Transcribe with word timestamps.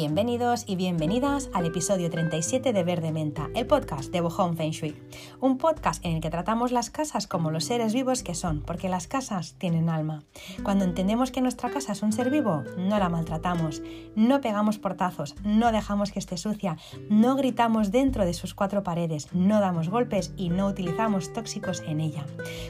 Bienvenidos 0.00 0.62
y 0.68 0.76
bienvenidas 0.76 1.50
al 1.52 1.66
episodio 1.66 2.08
37 2.08 2.72
de 2.72 2.84
Verde 2.84 3.10
Menta, 3.10 3.50
el 3.56 3.66
podcast 3.66 4.12
de 4.12 4.20
Bohong 4.20 4.56
Feng 4.56 4.70
Shui. 4.70 4.94
Un 5.40 5.58
podcast 5.58 6.04
en 6.06 6.12
el 6.12 6.20
que 6.20 6.30
tratamos 6.30 6.70
las 6.70 6.88
casas 6.88 7.26
como 7.26 7.50
los 7.50 7.64
seres 7.64 7.94
vivos 7.94 8.22
que 8.22 8.36
son, 8.36 8.62
porque 8.62 8.88
las 8.88 9.08
casas 9.08 9.56
tienen 9.58 9.88
alma. 9.88 10.22
Cuando 10.62 10.84
entendemos 10.84 11.32
que 11.32 11.40
nuestra 11.40 11.70
casa 11.70 11.94
es 11.94 12.04
un 12.04 12.12
ser 12.12 12.30
vivo, 12.30 12.62
no 12.76 12.96
la 13.00 13.08
maltratamos, 13.08 13.82
no 14.14 14.40
pegamos 14.40 14.78
portazos, 14.78 15.34
no 15.42 15.72
dejamos 15.72 16.12
que 16.12 16.20
esté 16.20 16.36
sucia, 16.36 16.76
no 17.10 17.34
gritamos 17.34 17.90
dentro 17.90 18.24
de 18.24 18.34
sus 18.34 18.54
cuatro 18.54 18.84
paredes, 18.84 19.26
no 19.32 19.58
damos 19.58 19.88
golpes 19.88 20.32
y 20.36 20.50
no 20.50 20.68
utilizamos 20.68 21.32
tóxicos 21.32 21.80
en 21.80 22.00
ella. 22.00 22.24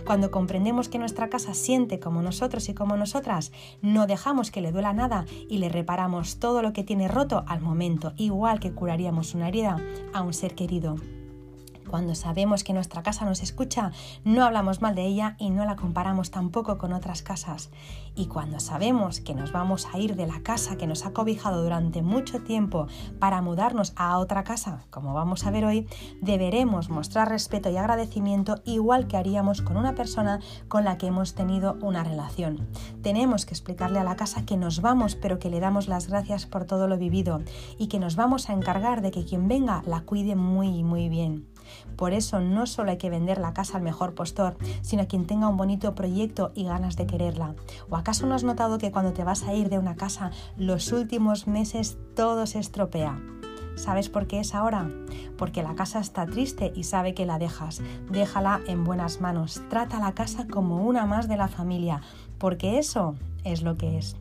Cuando 0.06 0.30
comprendemos 0.30 0.88
que 0.88 0.98
nuestra 0.98 1.28
casa 1.28 1.52
siente 1.52 2.00
como 2.00 2.22
nosotros 2.22 2.70
y 2.70 2.74
como 2.74 2.96
nosotras, 2.96 3.52
no 3.82 4.06
dejamos 4.06 4.50
que 4.50 4.62
le 4.62 4.72
duela 4.72 4.94
nada 4.94 5.26
y 5.50 5.58
le 5.58 5.68
reparamos 5.68 6.38
todo 6.38 6.62
lo 6.62 6.72
que 6.72 6.84
tiene 6.84 7.06
al 7.48 7.60
momento, 7.60 8.12
igual 8.16 8.60
que 8.60 8.72
curaríamos 8.72 9.34
una 9.34 9.48
herida 9.48 9.76
a 10.14 10.22
un 10.22 10.32
ser 10.32 10.54
querido. 10.54 10.96
Cuando 11.88 12.14
sabemos 12.14 12.64
que 12.64 12.74
nuestra 12.74 13.02
casa 13.02 13.24
nos 13.24 13.42
escucha, 13.42 13.92
no 14.24 14.44
hablamos 14.44 14.82
mal 14.82 14.94
de 14.94 15.06
ella 15.06 15.36
y 15.38 15.50
no 15.50 15.64
la 15.64 15.76
comparamos 15.76 16.30
tampoco 16.30 16.78
con 16.78 16.92
otras 16.92 17.22
casas. 17.22 17.70
Y 18.14 18.26
cuando 18.26 18.60
sabemos 18.60 19.20
que 19.20 19.34
nos 19.34 19.52
vamos 19.52 19.88
a 19.92 19.98
ir 19.98 20.16
de 20.16 20.26
la 20.26 20.42
casa 20.42 20.76
que 20.76 20.86
nos 20.86 21.06
ha 21.06 21.12
cobijado 21.12 21.62
durante 21.62 22.02
mucho 22.02 22.40
tiempo 22.40 22.88
para 23.18 23.40
mudarnos 23.40 23.92
a 23.96 24.18
otra 24.18 24.44
casa, 24.44 24.84
como 24.90 25.14
vamos 25.14 25.46
a 25.46 25.50
ver 25.50 25.64
hoy, 25.64 25.88
deberemos 26.20 26.90
mostrar 26.90 27.28
respeto 27.28 27.70
y 27.70 27.76
agradecimiento 27.76 28.60
igual 28.64 29.06
que 29.06 29.16
haríamos 29.16 29.62
con 29.62 29.76
una 29.76 29.94
persona 29.94 30.40
con 30.68 30.84
la 30.84 30.98
que 30.98 31.06
hemos 31.06 31.34
tenido 31.34 31.78
una 31.80 32.04
relación. 32.04 32.68
Tenemos 33.02 33.46
que 33.46 33.54
explicarle 33.54 33.98
a 33.98 34.04
la 34.04 34.16
casa 34.16 34.44
que 34.44 34.56
nos 34.56 34.82
vamos, 34.82 35.14
pero 35.14 35.38
que 35.38 35.50
le 35.50 35.60
damos 35.60 35.88
las 35.88 36.08
gracias 36.08 36.46
por 36.46 36.64
todo 36.64 36.88
lo 36.88 36.98
vivido 36.98 37.40
y 37.78 37.88
que 37.88 37.98
nos 37.98 38.16
vamos 38.16 38.50
a 38.50 38.52
encargar 38.52 39.00
de 39.00 39.10
que 39.10 39.24
quien 39.24 39.48
venga 39.48 39.82
la 39.86 40.02
cuide 40.02 40.36
muy, 40.36 40.82
muy 40.82 41.08
bien. 41.08 41.46
Por 41.96 42.12
eso 42.12 42.40
no 42.40 42.66
solo 42.66 42.90
hay 42.90 42.98
que 42.98 43.10
vender 43.10 43.38
la 43.38 43.54
casa 43.54 43.76
al 43.76 43.82
mejor 43.82 44.14
postor, 44.14 44.56
sino 44.82 45.02
a 45.02 45.06
quien 45.06 45.26
tenga 45.26 45.48
un 45.48 45.56
bonito 45.56 45.94
proyecto 45.94 46.52
y 46.54 46.64
ganas 46.64 46.96
de 46.96 47.06
quererla. 47.06 47.54
¿O 47.90 47.96
acaso 47.96 48.26
no 48.26 48.34
has 48.34 48.44
notado 48.44 48.78
que 48.78 48.92
cuando 48.92 49.12
te 49.12 49.24
vas 49.24 49.44
a 49.44 49.54
ir 49.54 49.68
de 49.68 49.78
una 49.78 49.96
casa, 49.96 50.30
los 50.56 50.92
últimos 50.92 51.46
meses 51.46 51.98
todo 52.14 52.46
se 52.46 52.58
estropea? 52.58 53.20
¿Sabes 53.78 54.08
por 54.08 54.26
qué 54.26 54.40
es 54.40 54.56
ahora? 54.56 54.90
Porque 55.36 55.62
la 55.62 55.76
casa 55.76 56.00
está 56.00 56.26
triste 56.26 56.72
y 56.74 56.82
sabe 56.82 57.14
que 57.14 57.26
la 57.26 57.38
dejas. 57.38 57.80
Déjala 58.10 58.60
en 58.66 58.82
buenas 58.82 59.20
manos. 59.20 59.62
Trata 59.70 60.00
la 60.00 60.14
casa 60.14 60.48
como 60.48 60.84
una 60.84 61.06
más 61.06 61.28
de 61.28 61.36
la 61.36 61.46
familia, 61.46 62.02
porque 62.38 62.78
eso 62.78 63.14
es 63.44 63.62
lo 63.62 63.76
que 63.76 63.96
es. 63.96 64.16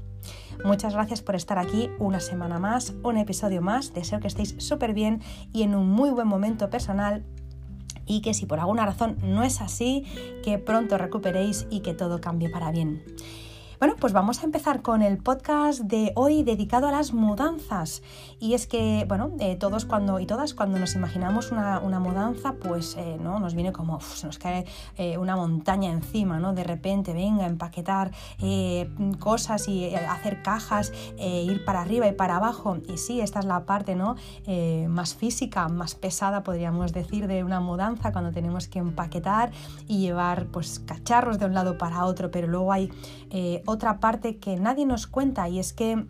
Muchas 0.64 0.94
gracias 0.94 1.22
por 1.22 1.36
estar 1.36 1.58
aquí 1.58 1.90
una 2.00 2.20
semana 2.20 2.60
más, 2.60 2.94
un 3.04 3.18
episodio 3.18 3.62
más. 3.62 3.94
Deseo 3.94 4.20
que 4.20 4.28
estéis 4.28 4.56
súper 4.60 4.94
bien 4.94 5.22
y 5.54 5.64
en 5.64 5.76
un 5.76 5.90
muy 5.90 6.10
buen 6.10 6.28
momento 6.28 6.70
personal 6.70 7.26
y 8.08 8.22
que 8.22 8.34
si 8.34 8.46
por 8.46 8.60
alguna 8.60 8.86
razón 8.86 9.18
no 9.22 9.44
es 9.44 9.62
así, 9.62 10.06
que 10.44 10.58
pronto 10.58 10.98
recuperéis 10.98 11.68
y 11.70 11.82
que 11.82 11.94
todo 11.94 12.20
cambie 12.22 12.50
para 12.50 12.72
bien. 12.72 13.04
Bueno, 13.80 13.94
pues 14.00 14.12
vamos 14.12 14.42
a 14.42 14.46
empezar 14.46 14.82
con 14.82 15.04
el 15.04 15.20
podcast 15.20 15.82
de 15.82 16.12
hoy 16.16 16.42
dedicado 16.42 16.88
a 16.88 16.92
las 16.92 17.14
mudanzas. 17.14 18.02
Y 18.40 18.56
es 18.56 18.66
que, 18.66 19.06
bueno, 19.08 19.34
eh, 19.40 19.56
todos 19.56 19.86
cuando 19.86 20.20
y 20.20 20.26
todas 20.26 20.56
cuando 20.56 20.80
nos 20.80 20.96
imaginamos 20.96 21.52
una, 21.52 21.80
mudanza, 22.00 22.54
pues 22.54 22.96
eh, 22.98 23.20
¿no? 23.22 23.40
nos 23.40 23.54
viene 23.54 23.72
como, 23.72 24.00
se 24.02 24.26
nos 24.26 24.40
cae 24.40 24.66
eh, 24.98 25.20
una 25.20 25.36
montaña 25.36 25.92
encima, 25.92 26.40
¿no? 26.40 26.54
De 26.54 26.64
repente, 26.64 27.14
venga, 27.14 27.46
empaquetar 27.46 28.10
cosas 29.20 29.68
y 29.68 29.94
hacer 29.94 30.42
cajas, 30.42 30.92
ir 31.20 31.64
para 31.64 31.82
arriba 31.82 32.08
y 32.08 32.14
para 32.14 32.38
abajo. 32.38 32.78
Y 32.88 32.98
sí, 32.98 33.22
esta 33.22 33.40
es 33.40 33.46
la 33.46 33.66
parte, 33.66 33.96
¿no? 33.96 34.16
más 34.88 35.14
física, 35.14 35.68
más 35.68 35.94
pesada, 35.94 36.42
podríamos 36.42 36.94
decir, 36.94 37.28
de 37.28 37.44
una 37.44 37.60
mudanza, 37.60 38.12
cuando 38.12 38.32
tenemos 38.32 38.68
que 38.68 38.80
empaquetar 38.80 39.52
y 39.88 40.00
llevar, 40.00 40.48
pues, 40.48 40.80
cacharros 40.80 41.38
de 41.38 41.46
un 41.46 41.54
lado 41.54 41.78
para 41.78 42.06
otro, 42.06 42.32
pero 42.32 42.48
luego 42.48 42.72
hay 42.72 42.90
otra 43.68 44.00
parte 44.00 44.38
que 44.38 44.56
nadie 44.56 44.86
nos 44.86 45.08
cuenta 45.08 45.48
y 45.50 45.60
es 45.60 45.74
que 45.74 46.08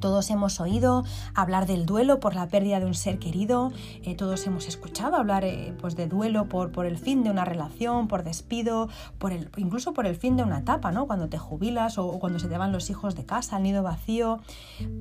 todos 0.00 0.30
hemos 0.30 0.60
oído 0.60 1.04
hablar 1.34 1.66
del 1.66 1.84
duelo 1.84 2.20
por 2.20 2.34
la 2.34 2.48
pérdida 2.48 2.80
de 2.80 2.86
un 2.86 2.94
ser 2.94 3.18
querido, 3.18 3.70
eh, 4.02 4.14
todos 4.16 4.46
hemos 4.46 4.66
escuchado 4.66 5.16
hablar 5.16 5.44
eh, 5.44 5.74
pues 5.78 5.94
de 5.94 6.06
duelo 6.06 6.48
por, 6.48 6.72
por, 6.72 6.86
el 6.86 6.96
fin 6.96 7.22
de 7.22 7.30
una 7.30 7.44
relación, 7.44 8.08
por 8.08 8.24
despido, 8.24 8.88
por 9.18 9.32
el, 9.32 9.50
incluso 9.58 9.92
por 9.92 10.06
el 10.06 10.16
fin 10.16 10.36
de 10.36 10.42
una 10.42 10.60
etapa, 10.60 10.90
¿no? 10.90 11.06
cuando 11.06 11.28
te 11.28 11.36
jubilas 11.36 11.98
o, 11.98 12.18
cuando 12.18 12.38
se 12.38 12.48
te 12.48 12.56
van 12.56 12.72
los 12.72 12.88
hijos 12.88 13.14
de 13.14 13.26
casa, 13.26 13.56
al 13.56 13.62
nido 13.62 13.82
vacío, 13.82 14.40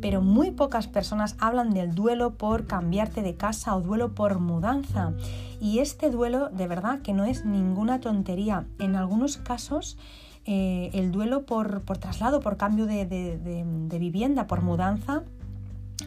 pero 0.02 0.22
muy 0.22 0.52
pocas 0.52 0.88
personas 0.88 1.38
hablan 1.40 1.70
del 1.70 1.96
duelo 1.96 2.36
por 2.36 2.68
cambiarte 2.68 3.22
de 3.22 3.36
casa 3.36 3.76
o 3.76 3.82
duelo 3.82 4.14
por 4.16 4.40
mudanza. 4.40 5.14
Y 5.62 5.80
este 5.80 6.10
duelo 6.10 6.50
de 6.50 6.68
verdad 6.68 7.00
que 7.02 7.14
no 7.14 7.26
es 7.26 7.46
ninguna 7.46 8.00
tontería. 8.00 8.66
En 8.80 8.96
algunos 8.96 9.38
casos 9.38 9.98
eh, 10.52 10.90
el 10.94 11.12
duelo 11.12 11.46
por, 11.46 11.84
traslado, 12.00 12.40
por 12.40 12.58
cambio 12.58 12.88
de 12.88 14.00
vivienda, 14.00 14.48
por 14.48 14.64
mudanza, 14.64 15.22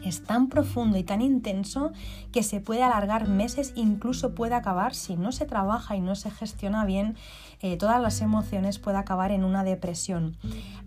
es 0.03 0.23
tan 0.23 0.49
profundo 0.49 0.97
y 0.97 1.03
tan 1.03 1.21
intenso 1.21 1.91
que 2.31 2.43
se 2.43 2.59
puede 2.59 2.83
alargar 2.83 3.27
meses, 3.27 3.73
incluso 3.75 4.35
puede 4.35 4.55
acabar, 4.55 4.95
si 4.95 5.15
no 5.15 5.31
se 5.31 5.45
trabaja 5.45 5.95
y 5.95 6.01
no 6.01 6.15
se 6.15 6.31
gestiona 6.31 6.85
bien 6.85 7.15
eh, 7.63 7.77
todas 7.77 8.01
las 8.01 8.19
emociones, 8.19 8.77
puede 8.77 8.97
acabar 8.97 9.31
en 9.31 9.45
una 9.45 9.63
depresión. 9.63 10.35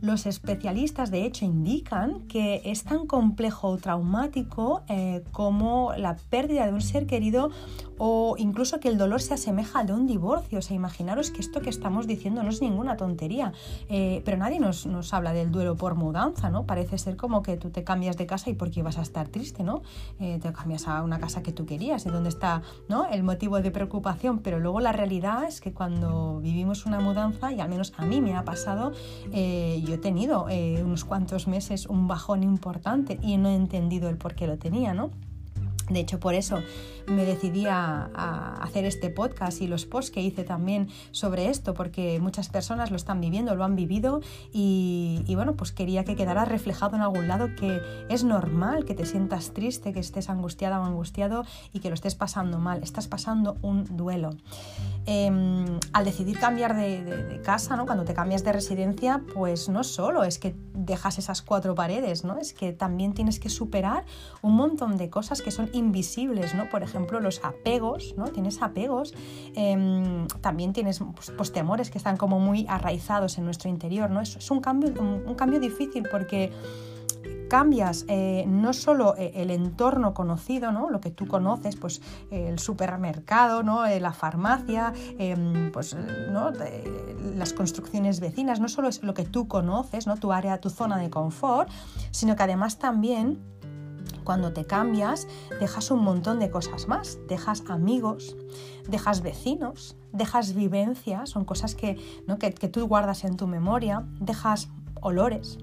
Los 0.02 0.26
especialistas, 0.26 1.10
de 1.10 1.24
hecho, 1.24 1.46
indican 1.46 2.20
que 2.28 2.60
es 2.66 2.84
tan 2.84 3.06
complejo 3.06 3.68
o 3.68 3.78
traumático 3.78 4.82
eh, 4.88 5.24
como 5.32 5.94
la 5.96 6.16
pérdida 6.28 6.66
de 6.66 6.74
un 6.74 6.82
ser 6.82 7.06
querido 7.06 7.50
o 7.96 8.36
incluso 8.36 8.78
que 8.78 8.88
el 8.88 8.98
dolor 8.98 9.22
se 9.22 9.32
asemeja 9.32 9.80
al 9.80 9.86
de 9.86 9.94
un 9.94 10.06
divorcio. 10.06 10.58
O 10.58 10.62
sea, 10.62 10.76
imaginaros 10.76 11.30
que 11.30 11.40
esto 11.40 11.62
que 11.62 11.70
estamos 11.70 12.06
diciendo 12.06 12.42
no 12.42 12.50
es 12.50 12.60
ninguna 12.60 12.98
tontería, 12.98 13.54
eh, 13.88 14.20
pero 14.26 14.36
nadie 14.36 14.60
nos, 14.60 14.84
nos 14.84 15.14
habla 15.14 15.32
del 15.32 15.50
duelo 15.50 15.76
por 15.76 15.94
mudanza, 15.94 16.50
¿no? 16.50 16.66
Parece 16.66 16.98
ser 16.98 17.16
como 17.16 17.42
que 17.42 17.56
tú 17.56 17.70
te 17.70 17.84
cambias 17.84 18.18
de 18.18 18.26
casa 18.26 18.50
y 18.50 18.52
porque 18.52 18.82
vas 18.82 18.98
a 18.98 19.02
estar 19.02 19.28
triste, 19.28 19.64
¿no? 19.64 19.80
Te 20.18 20.52
cambias 20.52 20.88
a 20.88 21.02
una 21.02 21.18
casa 21.18 21.42
que 21.42 21.52
tú 21.52 21.64
querías 21.64 22.04
y 22.04 22.10
donde 22.10 22.28
está 22.28 22.60
¿no? 22.88 23.06
el 23.08 23.22
motivo 23.22 23.62
de 23.62 23.70
preocupación, 23.70 24.40
pero 24.40 24.58
luego 24.58 24.80
la 24.80 24.92
realidad 24.92 25.44
es 25.44 25.62
que 25.62 25.72
cuando 25.72 26.40
vivimos 26.40 26.65
una 26.86 27.00
mudanza, 27.00 27.52
y 27.52 27.60
al 27.60 27.68
menos 27.68 27.92
a 27.96 28.04
mí 28.04 28.20
me 28.20 28.34
ha 28.34 28.44
pasado, 28.44 28.92
eh, 29.32 29.82
yo 29.86 29.94
he 29.94 29.98
tenido 29.98 30.48
eh, 30.48 30.82
unos 30.84 31.04
cuantos 31.04 31.46
meses 31.46 31.86
un 31.86 32.08
bajón 32.08 32.42
importante 32.42 33.18
y 33.22 33.36
no 33.36 33.48
he 33.48 33.54
entendido 33.54 34.08
el 34.08 34.16
por 34.16 34.34
qué 34.34 34.46
lo 34.46 34.58
tenía, 34.58 34.94
¿no? 34.94 35.10
De 35.88 36.00
hecho, 36.00 36.18
por 36.18 36.34
eso 36.34 36.62
me 37.06 37.24
decidí 37.24 37.66
a, 37.66 38.56
hacer 38.60 38.84
este 38.84 39.08
podcast 39.10 39.62
y 39.62 39.68
los 39.68 39.86
posts 39.86 40.10
que 40.10 40.20
hice 40.20 40.42
también 40.42 40.88
sobre 41.12 41.48
esto, 41.48 41.74
porque 41.74 42.18
muchas 42.18 42.48
personas 42.48 42.90
lo 42.90 42.96
están 42.96 43.20
viviendo, 43.20 43.54
lo 43.54 43.64
han 43.64 43.76
vivido 43.76 44.20
y, 44.52 45.22
bueno, 45.34 45.54
pues 45.54 45.70
quería 45.70 46.04
que 46.04 46.16
quedara 46.16 46.44
reflejado 46.44 46.96
en 46.96 47.02
algún 47.02 47.28
lado 47.28 47.54
que 47.54 47.80
es 48.08 48.24
normal 48.24 48.84
que 48.84 48.94
te 48.94 49.06
sientas 49.06 49.52
triste, 49.52 49.92
que 49.92 50.00
estés 50.00 50.28
angustiada 50.28 50.80
o 50.80 50.84
angustiado 50.84 51.44
y 51.72 51.78
que 51.78 51.88
lo 51.88 51.94
estés 51.94 52.16
pasando 52.16 52.58
mal, 52.58 52.82
estás 52.82 53.06
pasando 53.06 53.56
un 53.62 53.96
duelo. 53.96 54.30
Em, 55.08 55.78
al 55.92 56.04
decidir 56.04 56.36
cambiar 56.36 56.74
de, 56.74 57.40
casa, 57.44 57.76
¿no? 57.76 57.86
cuando 57.86 58.04
te 58.04 58.12
cambias 58.12 58.42
de 58.42 58.52
residencia, 58.52 59.22
pues 59.34 59.68
no 59.68 59.84
solo 59.84 60.24
es 60.24 60.40
que 60.40 60.56
dejas 60.74 61.18
esas 61.18 61.42
cuatro 61.42 61.76
paredes, 61.76 62.24
¿no? 62.24 62.38
es 62.38 62.52
que 62.52 62.72
también 62.72 63.14
tienes 63.14 63.38
que 63.38 63.48
superar 63.48 64.04
un 64.42 64.56
montón 64.56 64.96
de 64.96 65.08
cosas 65.08 65.42
que 65.42 65.52
son 65.52 65.70
invisibles, 65.72 66.56
¿no? 66.56 66.68
Por 66.68 66.82
ejemplo, 66.82 67.20
los 67.20 67.44
apegos, 67.44 68.14
¿no? 68.16 68.24
Tienes 68.28 68.60
apegos, 68.62 69.14
em, 69.54 70.26
también 70.40 70.72
tienes 70.72 71.00
pues, 71.14 71.30
pues, 71.30 71.52
temores 71.52 71.90
que 71.90 71.98
están 71.98 72.16
como 72.16 72.40
muy 72.40 72.66
arraizados 72.68 73.38
en 73.38 73.44
nuestro 73.44 73.70
interior, 73.70 74.10
¿no? 74.10 74.20
Es, 74.20 74.50
un, 74.50 74.60
cambio, 74.60 74.92
un, 75.00 75.34
cambio 75.36 75.60
difícil 75.60 76.04
porque 76.10 76.50
cambias 77.48 78.04
eh, 78.08 78.44
no 78.46 78.72
solo 78.72 79.14
eh, 79.16 79.32
el 79.36 79.50
entorno 79.50 80.14
conocido, 80.14 80.72
¿no? 80.72 80.90
lo 80.90 81.00
que 81.00 81.10
tú 81.10 81.26
conoces, 81.26 81.76
pues 81.76 82.00
el 82.30 82.58
supermercado, 82.58 83.62
¿no? 83.62 83.86
Eh, 83.86 84.00
la 84.00 84.12
farmacia, 84.12 84.92
em, 85.18 85.70
pues, 85.72 85.96
¿no? 86.30 86.52
las 87.34 87.52
construcciones 87.52 88.20
vecinas, 88.20 88.60
no 88.60 88.68
solo 88.68 88.88
es 88.88 89.02
lo 89.02 89.14
que 89.14 89.24
tú 89.24 89.48
conoces, 89.48 90.06
¿no? 90.06 90.16
tu 90.16 90.32
área, 90.32 90.60
tu 90.60 90.70
zona 90.70 90.98
de 90.98 91.10
confort, 91.10 91.68
sino 92.10 92.36
que 92.36 92.42
además 92.42 92.78
también 92.78 93.38
cuando 94.24 94.52
te 94.52 94.64
cambias, 94.64 95.28
dejas 95.60 95.90
un 95.90 96.02
montón 96.02 96.40
de 96.40 96.50
cosas 96.50 96.88
más. 96.88 97.18
Dejas 97.28 97.62
amigos, 97.68 98.36
dejas 98.88 99.22
vecinos, 99.22 99.96
dejas 100.12 100.54
vivencias, 100.54 101.30
son 101.30 101.44
cosas 101.44 101.74
que, 101.74 101.96
¿no? 102.26 102.38
que, 102.38 102.50
tú 102.50 102.86
guardas 102.86 103.24
en 103.24 103.36
tu 103.36 103.46
memoria, 103.46 104.04
dejas 104.20 104.68
olores. 105.00 105.58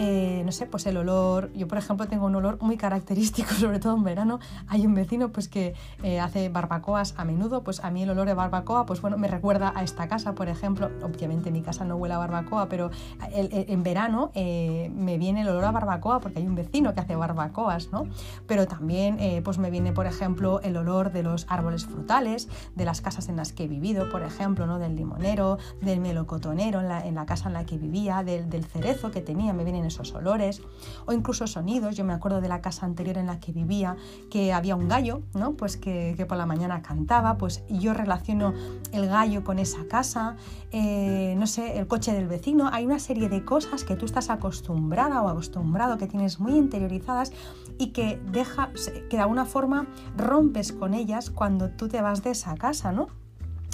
Eh, 0.00 0.42
no 0.44 0.52
sé, 0.52 0.66
pues 0.66 0.86
el 0.86 0.96
olor, 0.96 1.52
yo 1.54 1.66
por 1.66 1.76
ejemplo 1.76 2.06
tengo 2.06 2.26
un 2.26 2.36
olor 2.36 2.58
muy 2.62 2.76
característico, 2.76 3.52
sobre 3.54 3.80
todo 3.80 3.96
en 3.96 4.04
verano, 4.04 4.38
hay 4.68 4.86
un 4.86 4.94
vecino 4.94 5.30
pues 5.30 5.48
que 5.48 5.74
eh, 6.04 6.20
hace 6.20 6.48
barbacoas 6.48 7.14
a 7.16 7.24
menudo, 7.24 7.64
pues 7.64 7.82
a 7.82 7.90
mí 7.90 8.04
el 8.04 8.10
olor 8.10 8.28
de 8.28 8.34
barbacoa, 8.34 8.86
pues 8.86 9.00
bueno, 9.00 9.18
me 9.18 9.26
recuerda 9.26 9.72
a 9.74 9.82
esta 9.82 10.06
casa, 10.06 10.36
por 10.36 10.48
ejemplo, 10.48 10.88
obviamente 11.02 11.50
mi 11.50 11.62
casa 11.62 11.84
no 11.84 11.96
huele 11.96 12.14
a 12.14 12.18
barbacoa, 12.18 12.68
pero 12.68 12.90
en 13.32 13.82
verano 13.82 14.30
eh, 14.34 14.88
me 14.94 15.18
viene 15.18 15.40
el 15.40 15.48
olor 15.48 15.64
a 15.64 15.72
barbacoa 15.72 16.20
porque 16.20 16.38
hay 16.38 16.46
un 16.46 16.54
vecino 16.54 16.94
que 16.94 17.00
hace 17.00 17.16
barbacoas, 17.16 17.90
¿no? 17.90 18.06
Pero 18.46 18.66
también 18.66 19.18
pues 19.42 19.58
me 19.58 19.70
viene, 19.70 19.92
por 19.92 20.06
ejemplo, 20.06 20.60
el 20.60 20.76
olor 20.76 21.10
de 21.10 21.24
los 21.24 21.46
árboles 21.48 21.86
frutales, 21.86 22.48
de 22.76 22.84
las 22.84 23.00
casas 23.00 23.28
en 23.28 23.36
las 23.36 23.52
que 23.52 23.64
he 23.64 23.68
vivido, 23.68 24.08
por 24.10 24.22
ejemplo, 24.22 24.66
¿no? 24.66 24.78
Del 24.78 24.94
limonero, 24.94 25.58
del 25.80 25.98
melocotonero 25.98 26.80
en 26.80 27.14
la, 27.14 27.26
casa 27.26 27.48
en 27.48 27.54
la 27.54 27.66
que 27.66 27.78
vivía, 27.78 28.22
del, 28.22 28.48
del 28.48 28.64
cerezo 28.64 29.10
que 29.10 29.20
tenía, 29.20 29.52
me 29.52 29.64
vienen 29.64 29.87
esos 29.88 30.14
olores, 30.14 30.62
o 31.06 31.12
incluso 31.12 31.46
sonidos. 31.46 31.96
Yo 31.96 32.04
me 32.04 32.12
acuerdo 32.12 32.40
de 32.40 32.48
la 32.48 32.60
casa 32.60 32.86
anterior 32.86 33.18
en 33.18 33.26
la 33.26 33.40
que 33.40 33.52
vivía, 33.52 33.96
que 34.30 34.52
había 34.52 34.76
un 34.76 34.88
gallo, 34.88 35.22
¿no? 35.34 35.54
Pues 35.54 35.76
que, 35.76 36.24
por 36.28 36.38
la 36.38 36.46
mañana 36.46 36.82
cantaba, 36.82 37.36
pues 37.36 37.64
yo 37.68 37.94
relaciono 37.94 38.54
el 38.92 39.06
gallo 39.08 39.44
con 39.44 39.58
esa 39.58 39.86
casa, 39.88 40.36
eh, 40.70 41.34
no 41.36 41.46
sé, 41.46 41.78
el 41.78 41.86
coche 41.86 42.12
del 42.12 42.28
vecino. 42.28 42.70
Hay 42.72 42.86
una 42.86 42.98
serie 42.98 43.28
de 43.28 43.44
cosas 43.44 43.84
que 43.84 43.96
tú 43.96 44.04
estás 44.04 44.30
acostumbrada 44.30 45.22
o 45.22 45.28
acostumbrado, 45.28 45.98
que 45.98 46.06
tienes 46.06 46.40
muy 46.40 46.56
interiorizadas 46.56 47.32
y 47.78 47.88
que 47.88 48.20
deja, 48.30 48.70
que 49.10 49.16
de 49.16 49.22
alguna 49.22 49.44
forma 49.44 49.86
rompes 50.16 50.72
con 50.72 50.94
ellas 50.94 51.30
cuando 51.30 51.70
tú 51.70 51.88
te 51.88 52.00
vas 52.00 52.22
de 52.22 52.30
esa 52.30 52.54
casa, 52.56 52.92
¿no? 52.92 53.08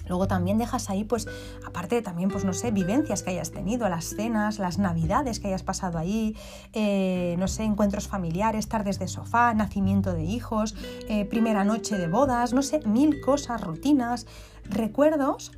Luego 0.07 0.29
también 0.29 0.59
dejas 0.59 0.91
ahí, 0.91 1.05
pues, 1.05 1.27
aparte 1.67 2.03
también, 2.03 2.31
pues, 2.31 2.45
no 2.45 2.53
sé, 2.53 2.71
vivencias 2.71 3.23
que 3.23 3.31
hayas 3.31 3.51
tenido, 3.51 3.89
las 3.89 4.07
cenas, 4.07 4.59
las 4.59 4.79
navidades 4.79 5.41
que 5.41 5.49
hayas 5.49 5.63
pasado 5.63 5.99
ahí, 5.99 6.37
eh, 6.73 7.37
no 7.39 7.49
sé, 7.49 7.65
encuentros 7.65 8.09
familiares, 8.09 8.69
tardes 8.69 8.99
de 8.99 9.09
sofá, 9.09 9.55
nacimiento 9.55 10.13
de 10.13 10.25
hijos, 10.25 10.75
eh, 11.09 11.25
primera 11.25 11.65
noche 11.65 11.99
de 11.99 12.09
bodas, 12.09 12.53
no 12.53 12.63
sé, 12.63 12.81
mil 12.87 13.21
cosas, 13.21 13.61
rutinas, 13.61 14.27
recuerdos 14.65 15.53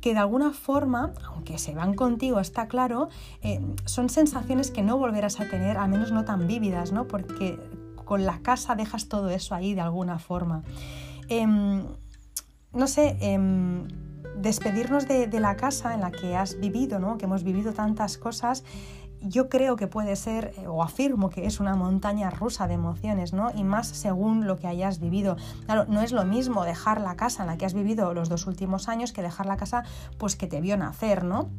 que 0.00 0.14
de 0.14 0.18
alguna 0.18 0.50
forma, 0.52 1.12
aunque 1.28 1.58
se 1.58 1.74
van 1.74 1.94
contigo, 1.94 2.40
está 2.40 2.66
claro, 2.66 3.08
eh, 3.40 3.60
son 3.84 4.08
sensaciones 4.10 4.72
que 4.72 4.82
no 4.82 4.98
volverás 4.98 5.40
a 5.40 5.48
tener, 5.48 5.78
al 5.78 5.88
menos 5.88 6.10
no 6.10 6.24
tan 6.24 6.48
vívidas, 6.48 6.90
¿no? 6.90 7.06
Porque 7.06 7.56
con 8.04 8.26
la 8.26 8.40
casa 8.40 8.74
dejas 8.74 9.08
todo 9.08 9.30
eso 9.30 9.54
ahí 9.54 9.74
de 9.74 9.80
alguna 9.80 10.18
forma. 10.18 10.64
No 12.74 12.86
sé, 12.86 13.16
em, 13.20 13.86
despedirnos 14.36 15.06
de, 15.06 15.28
la 15.40 15.56
casa 15.56 15.94
en 15.94 16.00
la 16.00 16.10
que 16.10 16.36
has 16.36 16.58
vivido, 16.58 16.98
¿no? 16.98 17.18
que 17.18 17.26
hemos 17.26 17.44
vivido 17.44 17.72
tantas 17.72 18.18
cosas, 18.18 18.64
yo 19.24 19.48
creo 19.48 19.76
que 19.76 19.86
puede 19.86 20.16
ser, 20.16 20.52
eh, 20.58 20.66
o 20.66 20.82
afirmo 20.82 21.30
que 21.30 21.46
es 21.46 21.60
una 21.60 21.76
montaña 21.76 22.30
rusa 22.30 22.66
de 22.66 22.74
emociones, 22.74 23.32
¿no? 23.32 23.50
Y 23.54 23.62
más 23.62 23.86
según 23.86 24.46
lo 24.46 24.56
que 24.56 24.66
hayas 24.66 24.98
vivido. 24.98 25.36
Claro, 25.66 25.84
no 25.86 26.00
es 26.00 26.12
lo 26.12 26.24
mismo 26.24 26.64
dejar 26.64 27.00
la 27.00 27.14
casa 27.14 27.44
en 27.44 27.48
la 27.48 27.56
que 27.56 27.64
has 27.64 27.74
vivido 27.74 28.14
los 28.14 28.28
dos 28.28 28.46
últimos 28.46 28.88
años 28.88 29.12
que 29.12 29.22
dejar 29.22 29.46
la 29.46 29.56
casa 29.56 29.84
pues 30.18 30.34
que 30.34 30.48
te 30.48 30.60
vio 30.60 30.76
nacer, 30.76 31.24
¿no? 31.24 31.50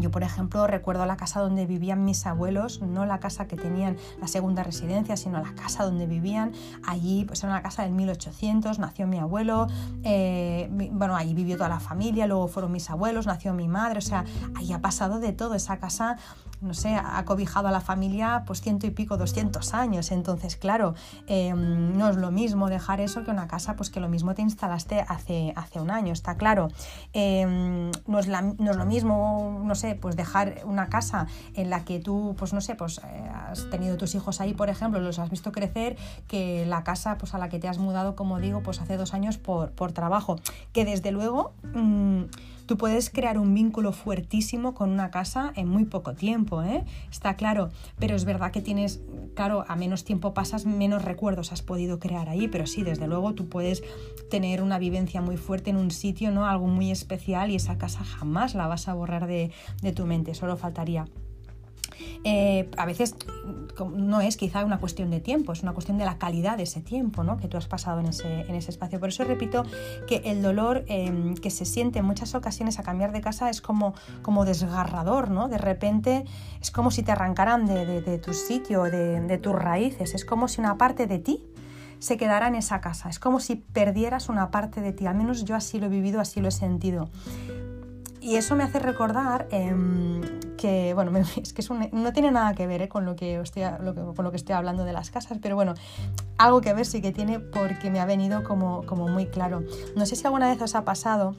Yo, 0.00 0.10
por 0.10 0.22
ejemplo, 0.22 0.66
recuerdo 0.66 1.06
la 1.06 1.16
casa 1.16 1.40
donde 1.40 1.66
vivían 1.66 2.04
mis 2.04 2.26
abuelos, 2.26 2.80
no 2.82 3.06
la 3.06 3.18
casa 3.20 3.46
que 3.46 3.56
tenían 3.56 3.96
la 4.20 4.28
segunda 4.28 4.62
residencia, 4.62 5.16
sino 5.16 5.40
la 5.40 5.54
casa 5.54 5.84
donde 5.84 6.06
vivían. 6.06 6.52
Allí, 6.86 7.24
pues 7.24 7.42
era 7.42 7.52
una 7.52 7.62
casa 7.62 7.82
del 7.82 7.92
1800, 7.92 8.78
nació 8.78 9.06
mi 9.06 9.18
abuelo, 9.18 9.66
eh, 10.04 10.68
bueno, 10.92 11.16
allí 11.16 11.34
vivió 11.34 11.56
toda 11.56 11.68
la 11.68 11.80
familia, 11.80 12.26
luego 12.26 12.48
fueron 12.48 12.72
mis 12.72 12.90
abuelos, 12.90 13.26
nació 13.26 13.54
mi 13.54 13.68
madre, 13.68 13.98
o 13.98 14.02
sea, 14.02 14.24
ahí 14.54 14.72
ha 14.72 14.80
pasado 14.80 15.18
de 15.20 15.32
todo. 15.32 15.54
Esa 15.54 15.78
casa 15.78 16.16
no 16.60 16.74
sé, 16.74 16.94
ha 16.94 17.24
cobijado 17.24 17.68
a 17.68 17.70
la 17.70 17.80
familia 17.80 18.44
pues 18.46 18.60
ciento 18.60 18.86
y 18.86 18.90
pico, 18.90 19.16
doscientos 19.16 19.74
años. 19.74 20.10
Entonces, 20.10 20.56
claro, 20.56 20.94
em, 21.26 21.96
no 21.96 22.08
es 22.08 22.16
lo 22.16 22.30
mismo 22.30 22.68
dejar 22.68 23.00
eso 23.00 23.24
que 23.24 23.30
una 23.30 23.48
casa 23.48 23.76
pues 23.76 23.90
que 23.90 24.00
lo 24.00 24.08
mismo 24.08 24.34
te 24.34 24.42
instalaste 24.42 25.00
hace, 25.00 25.52
hace 25.56 25.80
un 25.80 25.90
año, 25.90 26.12
está 26.12 26.36
claro. 26.36 26.68
Em, 27.12 27.90
no, 28.06 28.18
es 28.18 28.28
no, 28.28 28.70
es 28.70 28.76
lo 28.76 28.86
mismo, 28.86 29.60
no 29.64 29.74
sé, 29.74 29.94
pues 29.94 30.16
dejar 30.16 30.62
una 30.64 30.88
casa 30.88 31.26
en 31.54 31.70
la 31.70 31.84
que 31.84 31.98
tú, 32.00 32.34
pues 32.38 32.52
no 32.52 32.60
sé, 32.60 32.74
pues 32.74 32.98
eh, 32.98 33.30
has 33.50 33.68
tenido 33.70 33.96
tus 33.96 34.14
hijos 34.14 34.40
ahí, 34.40 34.54
por 34.54 34.68
ejemplo, 34.68 35.00
los 35.00 35.18
has 35.18 35.30
visto 35.30 35.52
crecer, 35.52 35.96
que 36.26 36.66
la 36.66 36.84
casa 36.84 37.18
pues 37.18 37.34
a 37.34 37.38
la 37.38 37.48
que 37.48 37.58
te 37.58 37.68
has 37.68 37.78
mudado, 37.78 38.16
como 38.16 38.38
digo, 38.40 38.62
pues 38.62 38.80
hace 38.80 38.96
dos 38.96 39.14
años 39.14 39.38
por, 39.38 39.70
por 39.72 39.92
trabajo. 39.92 40.36
Que 40.72 40.84
desde 40.84 41.10
luego... 41.10 41.52
Mm, 41.74 42.24
Tú 42.66 42.76
puedes 42.76 43.10
crear 43.10 43.38
un 43.38 43.54
vínculo 43.54 43.92
fuertísimo 43.92 44.74
con 44.74 44.90
una 44.90 45.10
casa 45.12 45.52
en 45.54 45.68
muy 45.68 45.84
poco 45.84 46.14
tiempo, 46.14 46.62
¿eh? 46.64 46.84
está 47.10 47.36
claro, 47.36 47.70
pero 47.98 48.16
es 48.16 48.24
verdad 48.24 48.50
que 48.50 48.60
tienes, 48.60 49.00
claro, 49.34 49.64
a 49.68 49.76
menos 49.76 50.04
tiempo 50.04 50.34
pasas, 50.34 50.66
menos 50.66 51.04
recuerdos 51.04 51.52
has 51.52 51.62
podido 51.62 52.00
crear 52.00 52.28
ahí, 52.28 52.48
pero 52.48 52.66
sí, 52.66 52.82
desde 52.82 53.06
luego 53.06 53.34
tú 53.34 53.48
puedes 53.48 53.84
tener 54.30 54.62
una 54.62 54.80
vivencia 54.80 55.20
muy 55.20 55.36
fuerte 55.36 55.70
en 55.70 55.76
un 55.76 55.92
sitio, 55.92 56.32
¿no? 56.32 56.46
Algo 56.46 56.66
muy 56.66 56.90
especial 56.90 57.50
y 57.52 57.56
esa 57.56 57.78
casa 57.78 58.02
jamás 58.02 58.54
la 58.54 58.66
vas 58.66 58.88
a 58.88 58.94
borrar 58.94 59.28
de, 59.28 59.52
de 59.82 59.92
tu 59.92 60.04
mente, 60.04 60.34
solo 60.34 60.56
faltaría. 60.56 61.06
Eh, 62.24 62.70
a 62.76 62.86
veces 62.86 63.16
no 63.94 64.20
es 64.20 64.36
quizá 64.36 64.64
una 64.64 64.78
cuestión 64.78 65.10
de 65.10 65.20
tiempo, 65.20 65.52
es 65.52 65.62
una 65.62 65.72
cuestión 65.72 65.98
de 65.98 66.04
la 66.04 66.18
calidad 66.18 66.56
de 66.56 66.64
ese 66.64 66.80
tiempo 66.80 67.22
¿no? 67.24 67.36
que 67.36 67.48
tú 67.48 67.56
has 67.56 67.66
pasado 67.66 68.00
en 68.00 68.06
ese, 68.06 68.42
en 68.42 68.54
ese 68.54 68.70
espacio. 68.70 68.98
Por 68.98 69.10
eso 69.10 69.24
repito 69.24 69.64
que 70.06 70.22
el 70.24 70.42
dolor 70.42 70.84
em, 70.88 71.34
que 71.34 71.50
se 71.50 71.64
siente 71.64 71.98
en 71.98 72.04
muchas 72.04 72.34
ocasiones 72.34 72.78
a 72.78 72.82
cambiar 72.82 73.12
de 73.12 73.20
casa 73.20 73.50
es 73.50 73.60
como, 73.60 73.94
como 74.22 74.44
desgarrador, 74.44 75.30
¿no? 75.30 75.48
De 75.48 75.58
repente 75.58 76.24
es 76.60 76.70
como 76.70 76.90
si 76.90 77.02
te 77.02 77.12
arrancaran 77.12 77.66
de, 77.66 78.00
de, 78.00 78.18
tu 78.18 78.32
sitio, 78.34 78.84
de, 78.84 79.20
de 79.20 79.38
tus 79.38 79.54
raíces, 79.54 80.14
es 80.14 80.24
como 80.24 80.48
si 80.48 80.60
una 80.60 80.78
parte 80.78 81.06
de 81.06 81.18
ti 81.18 81.42
se 81.98 82.16
quedara 82.16 82.48
en 82.48 82.54
esa 82.54 82.80
casa. 82.80 83.08
Es 83.08 83.18
como 83.18 83.40
si 83.40 83.56
perdieras 83.56 84.28
una 84.28 84.50
parte 84.50 84.80
de 84.80 84.92
ti. 84.92 85.06
Al 85.06 85.16
menos 85.16 85.44
yo 85.44 85.54
así 85.54 85.78
lo 85.78 85.86
he 85.86 85.88
vivido, 85.88 86.20
así 86.20 86.40
lo 86.40 86.48
he 86.48 86.52
sentido. 86.52 87.08
Y 88.26 88.34
eso 88.34 88.56
me 88.56 88.64
hace 88.64 88.80
recordar 88.80 89.46
em, 89.52 90.20
que, 90.56 90.94
bueno, 90.94 91.16
es 91.40 91.52
que 91.52 91.62
no 91.92 92.12
tiene 92.12 92.32
nada 92.32 92.54
que 92.56 92.66
ver 92.66 92.82
eh, 92.82 92.88
con, 92.88 93.04
lo 93.04 93.14
que 93.14 93.40
estoy, 93.40 93.62
con 94.16 94.24
lo 94.24 94.30
que 94.32 94.36
estoy 94.36 94.56
hablando 94.56 94.84
de 94.84 94.92
las 94.92 95.12
casas, 95.12 95.38
pero 95.40 95.54
bueno, 95.54 95.74
algo 96.36 96.60
que 96.60 96.74
ver 96.74 96.86
sí 96.86 97.00
que 97.00 97.12
tiene 97.12 97.38
porque 97.38 97.88
me 97.88 98.00
ha 98.00 98.04
venido 98.04 98.42
como, 98.42 98.84
como 98.84 99.06
muy 99.06 99.26
claro. 99.26 99.62
No 99.94 100.06
sé 100.06 100.16
si 100.16 100.26
alguna 100.26 100.48
vez 100.48 100.60
os 100.60 100.74
ha 100.74 100.84
pasado 100.84 101.36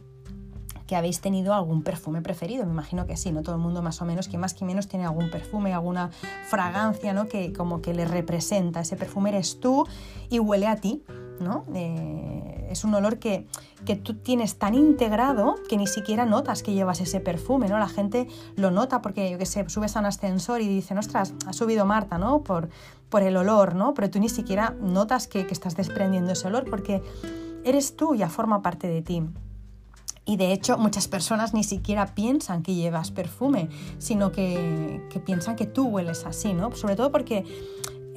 que 0.88 0.96
habéis 0.96 1.20
tenido 1.20 1.54
algún 1.54 1.84
perfume 1.84 2.22
preferido. 2.22 2.66
Me 2.66 2.72
imagino 2.72 3.06
que 3.06 3.18
sí, 3.18 3.34
¿no? 3.34 3.44
Todo 3.44 3.56
el 3.56 3.62
mundo 3.62 3.82
más 3.82 4.02
o 4.02 4.06
menos, 4.06 4.30
que 4.30 4.38
más 4.38 4.54
que 4.54 4.64
menos 4.64 4.88
tiene 4.88 5.06
algún 5.06 5.30
perfume, 5.30 5.74
alguna 5.74 6.12
fragancia, 6.48 7.12
¿no? 7.12 7.28
Que 7.28 7.52
como 7.52 7.82
que 7.82 7.94
le 7.94 8.06
representa. 8.06 8.80
Ese 8.80 8.96
perfume 8.96 9.32
eres 9.32 9.60
tú 9.60 9.86
y 10.30 10.40
huele 10.40 10.68
a 10.68 10.78
ti. 10.78 11.04
¿No? 11.40 11.66
Eh, 11.74 12.68
es 12.70 12.84
un 12.84 12.94
olor 12.94 13.20
que, 13.20 13.48
tú 14.04 14.16
tienes 14.16 14.58
tan 14.58 14.76
integrado 14.76 15.56
que 15.70 15.78
ni 15.78 15.88
siquiera 15.88 16.26
notas 16.26 16.64
que 16.64 16.74
llevas 16.74 17.00
ese 17.00 17.20
perfume, 17.20 17.68
¿no? 17.68 17.80
La 17.80 17.88
gente 17.88 18.28
lo 18.56 18.72
nota 18.72 19.02
porque, 19.02 19.32
yo 19.32 19.38
que 19.38 19.46
subes 19.46 19.96
a 19.96 20.00
un 20.00 20.06
ascensor 20.06 20.62
y 20.62 20.68
dicen, 20.68 20.98
ostras, 20.98 21.34
ha 21.46 21.54
subido 21.54 21.86
Marta, 21.86 22.18
¿no? 22.18 22.42
Por, 22.42 22.70
por 23.10 23.24
el 23.24 23.38
olor, 23.38 23.76
¿no? 23.76 23.94
Pero 23.94 24.10
tú 24.10 24.20
ni 24.20 24.30
siquiera 24.30 24.76
notas 24.82 25.28
que, 25.28 25.48
estás 25.50 25.76
desprendiendo 25.76 26.34
ese 26.34 26.48
olor 26.48 26.70
porque 26.70 27.02
eres 27.64 27.96
tú, 27.96 28.16
ya 28.16 28.30
forma 28.30 28.62
parte 28.62 28.88
de 28.88 29.02
ti. 29.02 29.24
Y 30.26 30.36
de 30.36 30.52
hecho 30.52 30.78
muchas 30.78 31.08
personas 31.08 31.54
ni 31.54 31.64
siquiera 31.64 32.08
piensan 32.14 32.62
que 32.62 32.76
llevas 32.76 33.12
perfume, 33.12 33.70
sino 33.98 34.34
que, 34.34 35.02
que 35.10 35.22
piensan 35.22 35.56
que 35.56 35.66
tú 35.66 35.88
hueles 35.88 36.26
así, 36.26 36.54
¿no? 36.54 36.76
Sobre 36.76 36.98
todo 36.98 37.14
porque 37.14 37.46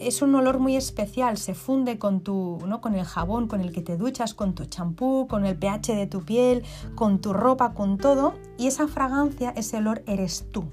es 0.01 0.23
un 0.23 0.35
olor 0.35 0.59
muy 0.59 0.77
especial, 0.77 1.37
se 1.37 1.55
funde 1.55 1.99
con, 1.99 2.21
tu, 2.21 2.59
¿no? 2.67 2.81
con 2.81 2.95
el 2.95 3.05
jabón 3.05 3.47
con 3.49 3.61
el 3.61 3.73
que 3.73 3.83
te 3.83 3.97
duchas, 3.97 4.35
con 4.35 4.55
tu 4.55 4.65
champú, 4.65 5.27
con 5.29 5.45
el 5.45 5.57
pH 5.57 5.95
de 5.95 6.07
tu 6.07 6.25
piel, 6.25 6.65
con 6.95 7.21
tu 7.21 7.33
ropa, 7.33 7.75
con 7.75 7.99
todo, 7.99 8.35
y 8.59 8.67
esa 8.67 8.89
fragancia, 8.89 9.51
ese 9.51 9.77
olor 9.77 10.03
eres 10.07 10.47
tú. 10.51 10.65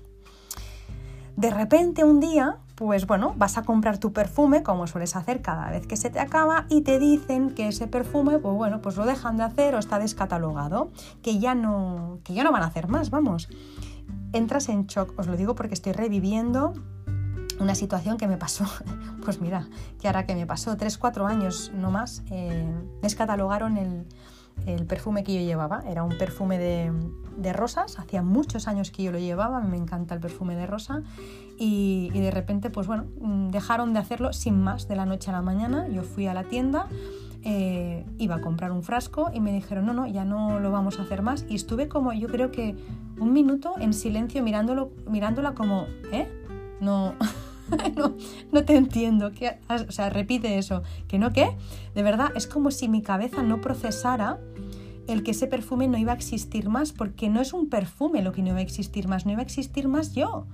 De 1.36 1.52
repente 1.52 2.04
un 2.04 2.20
día, 2.20 2.58
pues 2.76 3.06
bueno, 3.06 3.34
vas 3.38 3.58
a 3.58 3.64
comprar 3.64 4.00
tu 4.00 4.14
perfume, 4.14 4.64
como 4.64 4.88
sueles 4.88 5.16
hacer 5.16 5.42
cada 5.42 5.70
vez 5.70 5.86
que 5.86 5.98
se 5.98 6.10
te 6.10 6.20
acaba, 6.20 6.66
y 6.70 6.82
te 6.82 6.98
dicen 6.98 7.52
que 7.52 7.68
ese 7.68 7.88
perfume, 7.88 8.40
pues 8.40 8.56
bueno, 8.56 8.82
pues 8.82 8.96
lo 8.96 9.06
dejan 9.06 9.38
de 9.38 9.44
hacer 9.44 9.76
o 9.76 9.78
está 9.78 10.00
descatalogado, 10.00 10.90
que 11.22 11.38
ya 11.38 11.54
no, 11.54 12.20
que 12.24 12.34
ya 12.34 12.44
no 12.44 12.52
van 12.52 12.64
a 12.64 12.68
hacer 12.68 12.88
más, 12.88 13.10
vamos. 13.10 13.50
Entras 14.32 14.70
en 14.70 14.88
shock, 14.88 15.14
os 15.20 15.28
lo 15.28 15.36
digo 15.38 15.54
porque 15.54 15.74
estoy 15.74 15.92
reviviendo 15.92 16.74
una 17.60 17.76
situación 17.76 18.18
que 18.18 18.28
me 18.28 18.38
pasó, 18.38 18.66
pues 19.26 19.42
mira, 19.42 19.68
que 20.00 20.08
ahora 20.08 20.26
que 20.26 20.36
me 20.36 20.46
pasó 20.46 20.76
3-4 20.78 21.26
años 21.28 21.72
no 21.74 21.92
más, 21.92 22.24
eh, 22.32 22.72
descatalogaron 23.02 23.78
el, 23.78 24.06
el, 24.66 24.86
perfume 24.86 25.24
que 25.24 25.34
yo 25.34 25.42
llevaba. 25.42 25.84
Era 25.88 26.04
un 26.04 26.18
perfume 26.18 26.58
de, 26.58 26.92
de, 27.38 27.54
rosas, 27.54 28.00
hacía 28.00 28.22
muchos 28.22 28.68
años 28.68 28.92
que 28.92 29.04
yo 29.04 29.12
lo 29.12 29.20
llevaba, 29.20 29.60
me 29.62 29.78
encanta 29.78 30.16
el 30.16 30.22
perfume 30.22 30.56
de 30.56 30.68
rosa, 30.68 31.04
y, 31.58 32.12
y, 32.14 32.20
de 32.20 32.32
repente, 32.32 32.70
pues 32.70 32.88
bueno, 32.88 33.06
mm, 33.20 33.50
dejaron 33.50 33.94
de 33.94 34.00
hacerlo 34.00 34.34
sin 34.34 34.62
más 34.62 34.88
de 34.88 34.96
la 34.96 35.06
noche 35.06 35.32
a 35.32 35.34
la 35.34 35.42
mañana. 35.42 35.88
Yo 35.88 36.04
fui 36.04 36.28
a 36.28 36.34
la 36.34 36.44
tienda. 36.44 36.88
Eh, 37.50 38.06
iba 38.18 38.36
a 38.36 38.42
comprar 38.42 38.74
un 38.74 38.84
frasco 38.84 39.32
y 39.34 39.40
me 39.40 39.54
dijeron, 39.54 39.86
no, 39.86 39.94
no, 39.94 40.06
ya 40.06 40.26
no 40.26 40.60
lo 40.60 40.70
vamos 40.70 41.00
a 41.00 41.04
hacer 41.04 41.22
más. 41.22 41.46
Y 41.48 41.56
estuve 41.56 41.88
como, 41.88 42.12
yo 42.12 42.28
creo 42.28 42.52
que 42.52 42.76
un 43.20 43.32
minuto 43.32 43.76
en 43.80 43.94
silencio 43.94 44.44
mirándolo, 44.44 44.92
mirándola 45.10 45.54
como, 45.54 45.86
¿eh? 46.12 46.28
No, 46.82 47.14
no, 48.52 48.64
te 48.64 48.76
entiendo. 48.76 49.32
o 49.70 49.92
sea, 49.92 50.10
repite 50.10 50.58
eso. 50.58 50.84
¿Que 51.08 51.20
no 51.20 51.32
qué? 51.32 51.50
De 51.96 52.04
verdad, 52.04 52.32
es 52.36 52.48
como 52.48 52.72
si 52.72 52.88
mi 52.88 53.02
cabeza 53.02 53.44
no 53.44 53.62
procesara 53.62 54.40
el 55.08 55.24
que 55.24 55.32
ese 55.32 55.48
perfume 55.48 55.88
no 55.88 55.98
iba 55.98 56.12
a 56.12 56.16
existir 56.16 56.70
más, 56.70 56.92
porque 56.92 57.30
no 57.30 57.42
es 57.42 57.54
un 57.54 57.70
perfume 57.70 58.22
lo 58.22 58.34
que 58.34 58.42
no 58.42 58.50
iba 58.50 58.60
a 58.60 58.62
existir 58.62 59.08
más, 59.08 59.26
no 59.26 59.32
iba 59.32 59.42
a 59.42 59.46
existir 59.46 59.88
más 59.88 60.14
yo. 60.14 60.46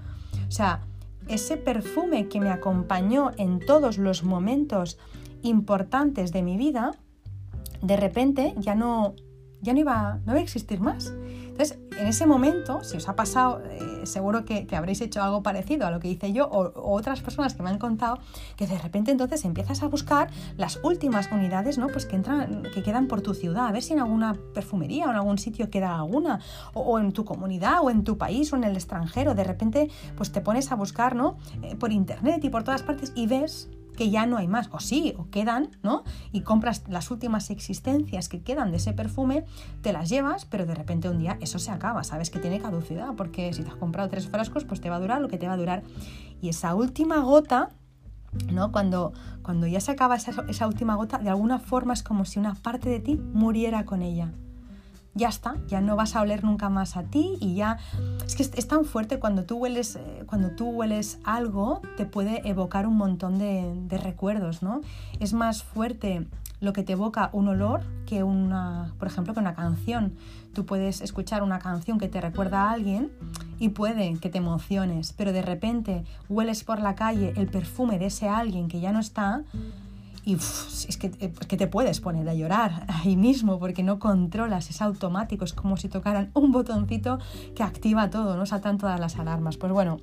O 0.47 0.51
sea, 0.51 0.81
ese 1.27 1.57
perfume 1.57 2.27
que 2.27 2.39
me 2.39 2.49
acompañó 2.49 3.31
en 3.37 3.59
todos 3.59 3.97
los 3.97 4.23
momentos 4.23 4.99
importantes 5.41 6.31
de 6.31 6.43
mi 6.43 6.57
vida, 6.57 6.91
de 7.81 7.97
repente 7.97 8.53
ya 8.57 8.75
no, 8.75 9.15
ya 9.61 9.73
no 9.73 9.79
iba, 9.79 10.19
no 10.25 10.33
iba 10.33 10.39
a 10.39 10.43
existir 10.43 10.79
más. 10.79 11.13
Entonces, 11.53 11.77
en 11.99 12.07
ese 12.07 12.25
momento, 12.25 12.83
si 12.83 12.97
os 12.97 13.07
ha 13.07 13.15
pasado, 13.15 13.61
eh, 13.63 14.07
seguro 14.07 14.43
que, 14.43 14.67
habréis 14.75 15.01
hecho 15.01 15.21
algo 15.21 15.43
parecido 15.43 15.85
a 15.85 15.91
lo 15.91 15.99
que 15.99 16.07
hice 16.07 16.33
yo 16.33 16.47
o, 16.47 16.91
otras 16.95 17.21
personas 17.21 17.53
que 17.53 17.61
me 17.61 17.69
han 17.69 17.77
contado, 17.77 18.17
que 18.57 18.65
de 18.65 18.75
repente 18.79 19.11
entonces 19.11 19.45
empiezas 19.45 19.83
a 19.83 19.87
buscar 19.87 20.31
las 20.57 20.79
últimas 20.83 21.31
unidades 21.31 21.77
¿no? 21.77 21.89
pues 21.89 22.07
que, 22.07 22.15
entran, 22.15 22.63
que 22.73 22.81
quedan 22.81 23.07
por 23.07 23.21
tu 23.21 23.35
ciudad, 23.35 23.67
a 23.67 23.71
ver 23.71 23.83
si 23.83 23.93
en 23.93 23.99
alguna 23.99 24.35
perfumería 24.55 25.05
o 25.05 25.11
en 25.11 25.15
algún 25.15 25.37
sitio 25.37 25.69
queda 25.69 25.95
alguna, 25.95 26.39
o, 26.73 26.97
en 26.97 27.11
tu 27.11 27.23
comunidad 27.23 27.83
o 27.83 27.91
en 27.91 28.03
tu 28.03 28.17
país 28.17 28.51
o 28.51 28.55
en 28.55 28.63
el 28.63 28.73
extranjero. 28.73 29.35
De 29.35 29.43
repente 29.43 29.91
pues 30.17 30.31
te 30.31 30.41
pones 30.41 30.71
a 30.71 30.75
buscar 30.75 31.15
¿no? 31.15 31.37
Eh, 31.61 31.75
por 31.75 31.91
internet 31.91 32.43
y 32.43 32.49
por 32.49 32.63
todas 32.63 32.81
partes 32.81 33.13
y 33.15 33.27
ves 33.27 33.69
que 33.95 34.09
ya 34.09 34.25
no 34.25 34.37
hay 34.37 34.47
más, 34.47 34.69
o 34.71 34.79
sí, 34.79 35.13
o 35.17 35.29
quedan, 35.29 35.69
¿no? 35.81 36.03
Y 36.31 36.41
compras 36.41 36.83
las 36.87 37.11
últimas 37.11 37.49
existencias 37.49 38.29
que 38.29 38.41
quedan 38.41 38.71
de 38.71 38.77
ese 38.77 38.93
perfume, 38.93 39.45
te 39.81 39.93
las 39.93 40.09
llevas, 40.09 40.45
pero 40.45 40.65
de 40.65 40.75
repente 40.75 41.09
un 41.09 41.19
día 41.19 41.37
eso 41.41 41.59
se 41.59 41.71
acaba, 41.71 42.03
sabes 42.03 42.29
que 42.29 42.39
tiene 42.39 42.59
caducidad, 42.59 43.13
porque 43.15 43.53
si 43.53 43.63
te 43.63 43.69
has 43.69 43.75
comprado 43.75 44.09
tres 44.09 44.27
frascos, 44.27 44.65
pues 44.65 44.81
te 44.81 44.89
va 44.89 44.97
a 44.97 44.99
durar 44.99 45.21
lo 45.21 45.27
que 45.27 45.37
te 45.37 45.47
va 45.47 45.53
a 45.53 45.57
durar. 45.57 45.83
Y 46.41 46.49
esa 46.49 46.75
última 46.75 47.19
gota, 47.19 47.69
¿no? 48.51 48.71
Cuando, 48.71 49.13
cuando 49.41 49.67
ya 49.67 49.79
se 49.79 49.91
acaba 49.91 50.15
esa, 50.15 50.43
esa 50.47 50.67
última 50.67 50.95
gota, 50.95 51.19
de 51.19 51.29
alguna 51.29 51.59
forma 51.59 51.93
es 51.93 52.03
como 52.03 52.25
si 52.25 52.39
una 52.39 52.55
parte 52.55 52.89
de 52.89 52.99
ti 52.99 53.15
muriera 53.15 53.85
con 53.85 54.01
ella 54.01 54.33
ya 55.15 55.29
está, 55.29 55.55
ya 55.67 55.81
no 55.81 55.95
vas 55.95 56.15
a 56.15 56.21
oler 56.21 56.43
nunca 56.43 56.69
más 56.69 56.97
a 56.97 57.03
ti 57.03 57.37
y 57.39 57.55
ya 57.55 57.77
es 58.25 58.35
que 58.35 58.43
es, 58.43 58.67
tan 58.67 58.85
fuerte 58.85 59.19
cuando 59.19 59.45
tú 59.45 59.57
hueles 59.57 59.95
eh, 59.95 60.23
cuando 60.25 60.51
tú 60.51 60.69
hueles 60.69 61.19
algo 61.23 61.81
te 61.97 62.05
puede 62.05 62.47
evocar 62.47 62.87
un 62.87 62.97
montón 62.97 63.37
de, 63.37 63.73
de, 63.87 63.97
recuerdos, 63.97 64.63
¿no? 64.63 64.81
Es 65.19 65.33
más 65.33 65.63
fuerte 65.63 66.27
lo 66.63 66.73
que 66.73 66.81
te 66.81 66.93
evoca 66.93 67.29
un 67.33 67.49
olor 67.49 67.81
que 68.05 68.23
una, 68.23 68.93
por 68.97 69.07
ejemplo, 69.07 69.33
que 69.33 69.39
una 69.41 69.53
canción. 69.53 70.13
Tú 70.53 70.65
puedes 70.65 71.01
escuchar 71.01 71.43
una 71.43 71.59
canción 71.59 71.99
que 71.99 72.07
te 72.07 72.21
recuerda 72.21 72.63
a 72.63 72.71
alguien 72.71 73.11
y 73.59 73.69
puede 73.69 74.17
que 74.17 74.29
te 74.29 74.37
emociones, 74.37 75.13
pero 75.13 75.33
de 75.33 75.41
repente 75.41 76.05
hueles 76.29 76.63
por 76.63 76.79
la 76.79 76.95
calle 76.95 77.33
el 77.35 77.47
perfume 77.47 77.99
de 77.99 78.05
ese 78.05 78.29
alguien 78.29 78.69
que 78.69 78.79
ya 78.79 78.91
no 78.91 78.99
está 78.99 79.43
y 80.25 80.35
es, 80.35 80.97
que, 80.97 81.07
eh, 81.19 81.33
que, 81.47 81.57
te 81.57 81.67
puedes 81.67 81.99
poner 81.99 82.27
a 82.29 82.33
llorar 82.33 82.85
ahí 82.87 83.17
mismo 83.17 83.59
porque 83.59 83.83
no 83.83 83.99
controlas, 83.99 84.69
es 84.69 84.81
automático, 84.81 85.43
es 85.43 85.53
como 85.53 85.77
si 85.77 85.89
tocaran 85.89 86.31
un 86.33 86.51
botoncito 86.51 87.19
que 87.55 87.63
activa 87.63 88.09
todo, 88.09 88.37
no 88.37 88.45
saltan 88.45 88.77
todas 88.77 88.99
las 88.99 89.17
alarmas. 89.17 89.57
Pues 89.57 89.73
bueno, 89.73 89.97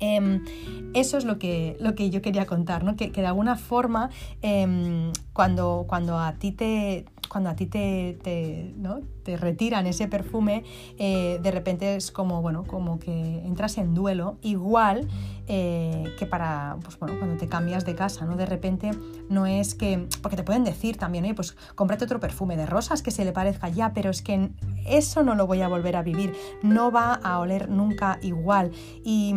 em, 0.00 0.44
eso 0.92 1.16
es 1.16 1.24
lo 1.24 1.38
que, 1.38 1.76
lo 1.80 1.94
que 1.94 2.10
yo 2.10 2.20
quería 2.20 2.46
contar, 2.46 2.84
¿no? 2.84 2.94
que, 2.96 3.10
de 3.10 3.26
alguna 3.26 3.56
forma 3.56 4.10
em, 4.42 5.12
cuando, 5.32 5.86
cuando 5.88 6.18
a 6.18 6.34
ti 6.34 6.52
te, 6.52 7.06
cuando 7.32 7.48
a 7.48 7.56
ti 7.56 7.64
te, 7.64 8.74
¿no? 8.76 9.00
te 9.22 9.38
retiran 9.38 9.86
ese 9.86 10.06
perfume, 10.08 10.64
eh, 10.98 11.40
de 11.42 11.50
repente 11.50 11.96
es 11.96 12.12
como, 12.12 12.42
bueno, 12.42 12.64
como 12.64 12.98
que 12.98 13.38
entras 13.46 13.78
en 13.78 13.94
duelo, 13.94 14.36
igual 14.42 15.08
eh, 15.54 16.14
que 16.18 16.24
para, 16.24 16.78
pues 16.82 16.98
bueno, 16.98 17.18
cuando 17.18 17.36
te 17.36 17.46
cambias 17.46 17.84
de 17.84 17.94
casa, 17.94 18.24
¿no? 18.24 18.36
De 18.36 18.46
repente 18.46 18.92
no 19.28 19.44
es 19.44 19.74
que, 19.74 20.08
porque 20.22 20.34
te 20.34 20.44
pueden 20.44 20.64
decir 20.64 20.96
también, 20.96 21.26
¿eh? 21.26 21.34
pues 21.34 21.58
cómprate 21.74 22.06
otro 22.06 22.20
perfume 22.20 22.56
de 22.56 22.64
rosas 22.64 23.02
que 23.02 23.10
se 23.10 23.22
le 23.22 23.32
parezca 23.32 23.68
ya, 23.68 23.92
pero 23.92 24.08
es 24.08 24.22
que 24.22 24.48
eso 24.86 25.22
no 25.22 25.34
lo 25.34 25.46
voy 25.46 25.60
a 25.60 25.68
volver 25.68 25.96
a 25.96 26.02
vivir, 26.02 26.34
no 26.62 26.90
va 26.90 27.12
a 27.12 27.38
oler 27.38 27.68
nunca 27.68 28.18
igual. 28.22 28.70
Y, 29.04 29.34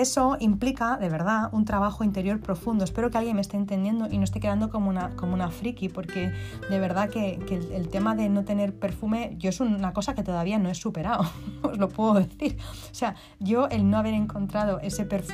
eso 0.00 0.38
implica, 0.40 0.96
de 0.96 1.10
verdad, 1.10 1.50
un 1.52 1.66
trabajo 1.66 2.04
interior 2.04 2.40
profundo. 2.40 2.84
Espero 2.84 3.10
que 3.10 3.18
alguien 3.18 3.36
me 3.36 3.42
esté 3.42 3.58
entendiendo 3.58 4.08
y 4.10 4.16
no 4.16 4.24
esté 4.24 4.40
quedando 4.40 4.70
como 4.70 4.88
una, 4.88 5.10
como 5.10 5.34
una 5.34 5.50
friki, 5.50 5.90
porque 5.90 6.32
de 6.70 6.80
verdad 6.80 7.10
que, 7.10 7.38
el, 7.74 7.88
tema 7.88 8.14
de 8.14 8.30
no 8.30 8.44
tener 8.44 8.74
perfume, 8.74 9.36
yo 9.38 9.50
es 9.50 9.60
una 9.60 9.92
cosa 9.92 10.14
que 10.14 10.22
todavía 10.22 10.58
no 10.58 10.70
he 10.70 10.74
superado, 10.74 11.24
os 11.62 11.76
lo 11.76 11.88
puedo 11.88 12.14
decir. 12.14 12.56
O 12.90 12.94
sea, 12.94 13.14
yo 13.40 13.68
el 13.68 13.90
no 13.90 13.98
haber 13.98 14.14
encontrado 14.14 14.80
ese 14.80 15.04
perfume, 15.04 15.29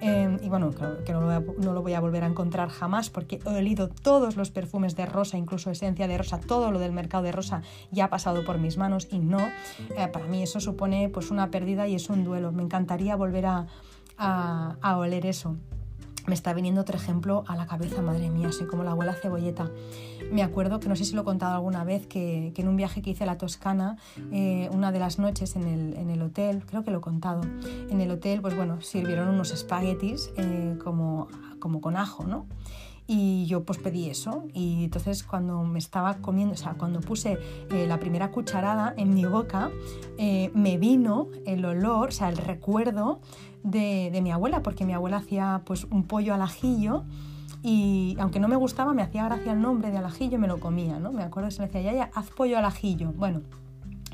eh, 0.00 0.38
y 0.42 0.48
bueno, 0.48 0.70
que, 1.04 1.12
no, 1.12 1.20
lo 1.20 1.26
voy 1.26 1.34
a, 1.34 1.40
no 1.40 1.72
lo 1.72 1.82
voy 1.82 1.94
a 1.94 2.00
volver 2.00 2.24
a 2.24 2.26
encontrar 2.26 2.68
jamás, 2.68 3.10
porque 3.10 3.40
he 3.44 3.48
olido 3.48 3.88
todos 3.88 4.36
los 4.36 4.50
perfumes 4.50 4.96
de 4.96 5.06
rosa, 5.06 5.36
incluso 5.38 5.70
esencia 5.70 6.08
de 6.08 6.18
rosa, 6.18 6.40
todo 6.40 6.70
lo 6.70 6.78
del 6.78 6.92
mercado 6.92 7.22
de 7.22 7.32
rosa 7.32 7.62
ya 7.90 8.06
ha 8.06 8.10
pasado 8.10 8.44
por 8.44 8.58
mis 8.58 8.76
manos 8.76 9.08
y 9.10 9.18
no, 9.18 9.40
eh, 9.96 10.08
para 10.12 10.26
mí 10.26 10.42
eso 10.42 10.60
supone 10.60 11.08
pues 11.08 11.30
una 11.30 11.50
pérdida 11.50 11.86
y 11.86 11.94
es 11.94 12.10
un 12.10 12.24
duelo. 12.24 12.52
Me 12.52 12.62
encantaría 12.62 13.16
volver 13.16 13.46
a, 13.46 13.66
a, 14.18 14.76
a 14.80 14.96
oler 14.98 15.26
eso 15.26 15.56
me 16.26 16.34
está 16.34 16.52
viniendo 16.52 16.80
otro 16.80 16.96
ejemplo 16.96 17.44
a 17.48 17.56
la 17.56 17.66
cabeza, 17.66 18.02
madre 18.02 18.30
mía, 18.30 18.52
soy 18.52 18.66
como 18.66 18.84
la 18.84 18.92
abuela 18.92 19.14
cebolleta. 19.14 19.70
Me 20.30 20.42
acuerdo 20.42 20.80
que 20.80 20.88
no 20.88 20.96
sé 20.96 21.04
si 21.04 21.14
lo 21.14 21.22
he 21.22 21.24
contado 21.24 21.54
alguna 21.54 21.84
vez, 21.84 22.06
que, 22.06 22.52
en 22.56 22.68
un 22.68 22.76
viaje 22.76 23.02
que 23.02 23.10
hice 23.10 23.24
a 23.24 23.26
la 23.26 23.38
Toscana, 23.38 23.96
eh, 24.30 24.68
una 24.72 24.92
de 24.92 24.98
las 24.98 25.18
noches 25.18 25.56
en 25.56 25.64
el, 25.64 25.94
en 25.94 26.10
el, 26.10 26.22
hotel, 26.22 26.64
creo 26.64 26.84
que 26.84 26.90
lo 26.90 26.98
he 26.98 27.00
contado, 27.00 27.42
en 27.90 28.00
el 28.00 28.10
hotel, 28.10 28.40
pues 28.40 28.56
bueno, 28.56 28.80
sirvieron 28.80 29.28
unos 29.28 29.52
espaguetis 29.52 30.30
eh, 30.36 30.78
como, 30.82 31.28
como 31.58 31.80
con 31.80 31.96
ajo, 31.96 32.24
¿no? 32.24 32.46
Y 33.06 33.46
yo 33.46 33.64
pues 33.64 33.78
pedí 33.78 34.08
eso 34.08 34.44
y 34.54 34.84
entonces 34.84 35.24
cuando 35.24 35.64
me 35.64 35.78
estaba 35.78 36.18
comiendo, 36.18 36.54
o 36.54 36.56
sea, 36.56 36.74
cuando 36.74 37.00
puse 37.00 37.36
eh, 37.70 37.86
la 37.86 37.98
primera 37.98 38.30
cucharada 38.30 38.94
en 38.96 39.12
mi 39.12 39.24
boca, 39.24 39.70
me 40.54 40.78
vino 40.78 41.28
el 41.46 41.64
olor, 41.64 42.08
o 42.08 42.12
sea, 42.12 42.28
el 42.28 42.36
recuerdo 42.36 43.20
de, 43.62 44.18
mi 44.22 44.30
abuela, 44.30 44.62
porque 44.62 44.84
mi 44.84 44.92
abuela 44.92 45.18
hacía 45.18 45.62
pues 45.64 45.84
un 45.84 46.04
pollo 46.04 46.34
al 46.34 46.42
ajillo 46.42 47.04
y 47.62 48.16
aunque 48.18 48.40
no 48.40 48.48
me 48.48 48.56
gustaba, 48.56 48.92
me 48.92 49.02
hacía 49.02 49.24
gracia 49.24 49.52
el 49.52 49.60
nombre 49.60 49.90
de 49.90 49.98
al 49.98 50.06
ajillo 50.06 50.36
y 50.36 50.40
me 50.40 50.48
lo 50.48 50.58
comía, 50.58 50.98
¿no? 50.98 51.12
Me 51.12 51.22
acuerdo 51.22 51.48
que 51.48 51.54
se 51.54 51.60
me 51.60 51.66
decía, 51.66 51.82
ya, 51.82 51.92
ya, 51.92 52.10
haz 52.14 52.30
pollo 52.30 52.58
al 52.58 52.64
ajillo. 52.64 53.12
Bueno, 53.12 53.42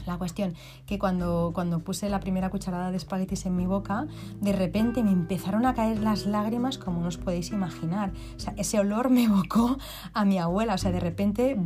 la 0.06 0.18
cuestión 0.18 0.54
que 0.86 0.98
cuando, 0.98 1.52
cuando 1.54 1.80
puse 1.80 2.08
la 2.08 2.20
primera 2.20 2.50
cucharada 2.50 2.90
de 2.90 2.96
espaguetis 2.96 3.46
en 3.46 3.56
mi 3.56 3.66
boca, 3.66 4.06
de 4.40 4.52
repente 4.52 5.02
me 5.02 5.10
empezaron 5.10 5.66
a 5.66 5.74
caer 5.74 6.00
las 6.00 6.26
lágrimas 6.26 6.78
como 6.78 7.00
no 7.00 7.08
os 7.08 7.16
podéis 7.16 7.50
imaginar. 7.50 8.12
Ese 8.56 8.78
olor 8.78 9.10
me 9.10 9.24
evocó 9.24 9.78
a 10.12 10.24
mi 10.24 10.38
abuela. 10.38 10.74
O 10.74 10.78
sea, 10.78 10.92
de 10.92 11.00
repente 11.00 11.56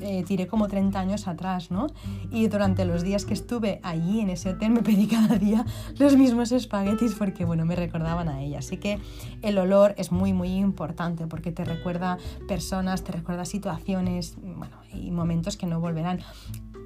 eh, 0.00 0.24
tiré 0.26 0.46
como 0.46 0.68
30 0.68 0.98
años 0.98 1.28
atrás, 1.28 1.70
¿no? 1.70 1.86
Y 2.30 2.48
durante 2.48 2.84
los 2.84 3.02
días 3.02 3.24
que 3.24 3.34
estuve 3.34 3.80
allí 3.82 4.20
en 4.20 4.30
ese 4.30 4.50
hotel 4.50 4.70
me 4.70 4.82
pedí 4.82 5.06
cada 5.06 5.36
día 5.36 5.64
los 5.98 6.16
mismos 6.16 6.52
espaguetis 6.52 7.14
porque, 7.14 7.44
bueno, 7.44 7.64
me 7.64 7.76
recordaban 7.76 8.28
a 8.28 8.42
ella. 8.42 8.58
Así 8.58 8.76
que 8.76 8.98
el 9.42 9.58
olor 9.58 9.94
es 9.98 10.12
muy, 10.12 10.32
muy 10.32 10.52
importante 10.56 11.26
porque 11.26 11.52
te 11.52 11.64
recuerda 11.64 12.18
personas, 12.48 13.04
te 13.04 13.12
recuerda 13.12 13.44
situaciones, 13.44 14.36
bueno, 14.42 14.76
y 14.92 15.10
momentos 15.10 15.56
que 15.56 15.66
no 15.66 15.80
volverán. 15.80 16.20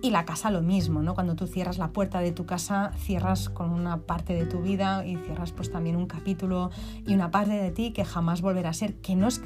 Y 0.00 0.10
la 0.10 0.24
casa 0.24 0.50
lo 0.50 0.62
mismo, 0.62 1.02
¿no? 1.02 1.14
Cuando 1.14 1.34
tú 1.34 1.46
cierras 1.46 1.78
la 1.78 1.88
puerta 1.88 2.20
de 2.20 2.30
tu 2.30 2.46
casa, 2.46 2.92
cierras 2.98 3.48
con 3.48 3.70
una 3.70 3.98
parte 3.98 4.32
de 4.34 4.46
tu 4.46 4.62
vida 4.62 5.04
y 5.04 5.16
cierras 5.16 5.50
pues 5.52 5.72
también 5.72 5.96
un 5.96 6.06
capítulo 6.06 6.70
y 7.04 7.14
una 7.14 7.30
parte 7.30 7.54
de 7.54 7.70
ti 7.72 7.92
que 7.92 8.04
jamás 8.04 8.40
volverá 8.40 8.70
a 8.70 8.74
ser, 8.74 8.94
que 8.96 9.16
no 9.16 9.26
es 9.26 9.42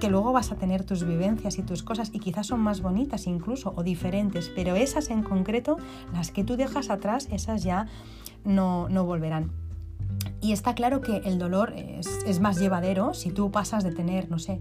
que 0.00 0.08
luego 0.08 0.32
vas 0.32 0.50
a 0.50 0.56
tener 0.56 0.84
tus 0.84 1.04
vivencias 1.04 1.58
y 1.58 1.62
tus 1.62 1.82
cosas 1.82 2.10
y 2.14 2.18
quizás 2.18 2.46
son 2.46 2.60
más 2.60 2.80
bonitas 2.80 3.26
incluso 3.26 3.74
o 3.76 3.82
diferentes, 3.82 4.50
pero 4.54 4.74
esas 4.74 5.10
en 5.10 5.22
concreto, 5.22 5.76
las 6.14 6.30
que 6.30 6.42
tú 6.42 6.56
dejas 6.56 6.88
atrás, 6.88 7.28
esas 7.30 7.62
ya 7.62 7.86
no, 8.42 8.88
no 8.88 9.04
volverán. 9.04 9.52
Y 10.40 10.52
está 10.52 10.74
claro 10.74 11.02
que 11.02 11.18
el 11.18 11.38
dolor 11.38 11.74
es, 11.76 12.40
más 12.40 12.58
llevadero 12.58 13.12
si 13.12 13.30
tú 13.30 13.50
pasas 13.50 13.84
de 13.84 13.92
tener, 13.92 14.30
no 14.30 14.38
sé, 14.38 14.60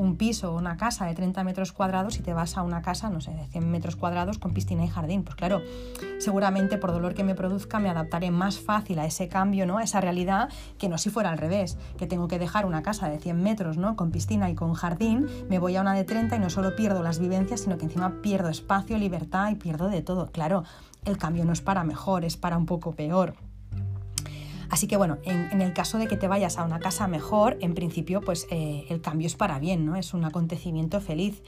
un 0.00 0.16
piso 0.16 0.54
o 0.54 0.56
una 0.56 0.78
casa 0.78 1.04
de 1.04 1.14
30 1.14 1.44
metros 1.44 1.72
cuadrados 1.72 2.18
y 2.18 2.22
te 2.22 2.32
vas 2.32 2.56
a 2.56 2.62
una 2.62 2.80
casa, 2.80 3.10
no 3.10 3.20
sé, 3.20 3.32
de 3.32 3.46
100 3.48 3.70
metros 3.70 3.96
cuadrados 3.96 4.38
con 4.38 4.54
piscina 4.54 4.82
y 4.82 4.88
jardín. 4.88 5.24
Pues 5.24 5.36
claro, 5.36 5.60
seguramente 6.18 6.78
por 6.78 6.90
dolor 6.90 7.12
que 7.12 7.22
me 7.22 7.34
produzca 7.34 7.78
me 7.80 7.90
adaptaré 7.90 8.30
más 8.30 8.58
fácil 8.58 8.98
a 8.98 9.04
ese 9.04 9.28
cambio, 9.28 9.66
¿no? 9.66 9.76
A 9.76 9.82
esa 9.82 10.00
realidad 10.00 10.48
que 10.78 10.88
no 10.88 10.96
si 10.96 11.10
fuera 11.10 11.30
al 11.30 11.36
revés, 11.36 11.76
que 11.98 12.06
tengo 12.06 12.28
que 12.28 12.38
dejar 12.38 12.64
una 12.64 12.82
casa 12.82 13.10
de 13.10 13.18
100 13.18 13.42
metros, 13.42 13.76
¿no? 13.76 13.94
Con 13.94 14.10
piscina 14.10 14.48
y 14.48 14.54
con 14.54 14.72
jardín, 14.72 15.26
me 15.50 15.58
voy 15.58 15.76
a 15.76 15.82
una 15.82 15.92
de 15.92 16.04
30 16.04 16.34
y 16.34 16.38
no 16.38 16.48
solo 16.48 16.74
pierdo 16.76 17.02
las 17.02 17.18
vivencias, 17.18 17.60
sino 17.60 17.76
que 17.76 17.84
encima 17.84 18.22
pierdo 18.22 18.48
espacio, 18.48 18.96
libertad 18.96 19.50
y 19.50 19.56
pierdo 19.56 19.90
de 19.90 20.00
todo. 20.00 20.30
Claro, 20.32 20.64
el 21.04 21.18
cambio 21.18 21.44
no 21.44 21.52
es 21.52 21.60
para 21.60 21.84
mejor, 21.84 22.24
es 22.24 22.38
para 22.38 22.56
un 22.56 22.64
poco 22.64 22.92
peor. 22.92 23.34
Así 24.70 24.86
que 24.86 24.96
bueno, 24.96 25.18
en, 25.24 25.60
el 25.60 25.72
caso 25.72 25.98
de 25.98 26.06
que 26.06 26.16
te 26.16 26.28
vayas 26.28 26.56
a 26.56 26.64
una 26.64 26.78
casa 26.78 27.08
mejor, 27.08 27.58
en 27.60 27.74
principio 27.74 28.20
pues 28.20 28.46
eh, 28.50 28.86
el 28.88 29.00
cambio 29.00 29.26
es 29.26 29.34
para 29.34 29.58
bien, 29.58 29.84
¿no? 29.84 29.96
Es 29.96 30.14
un 30.14 30.24
acontecimiento 30.24 31.00
feliz. 31.00 31.42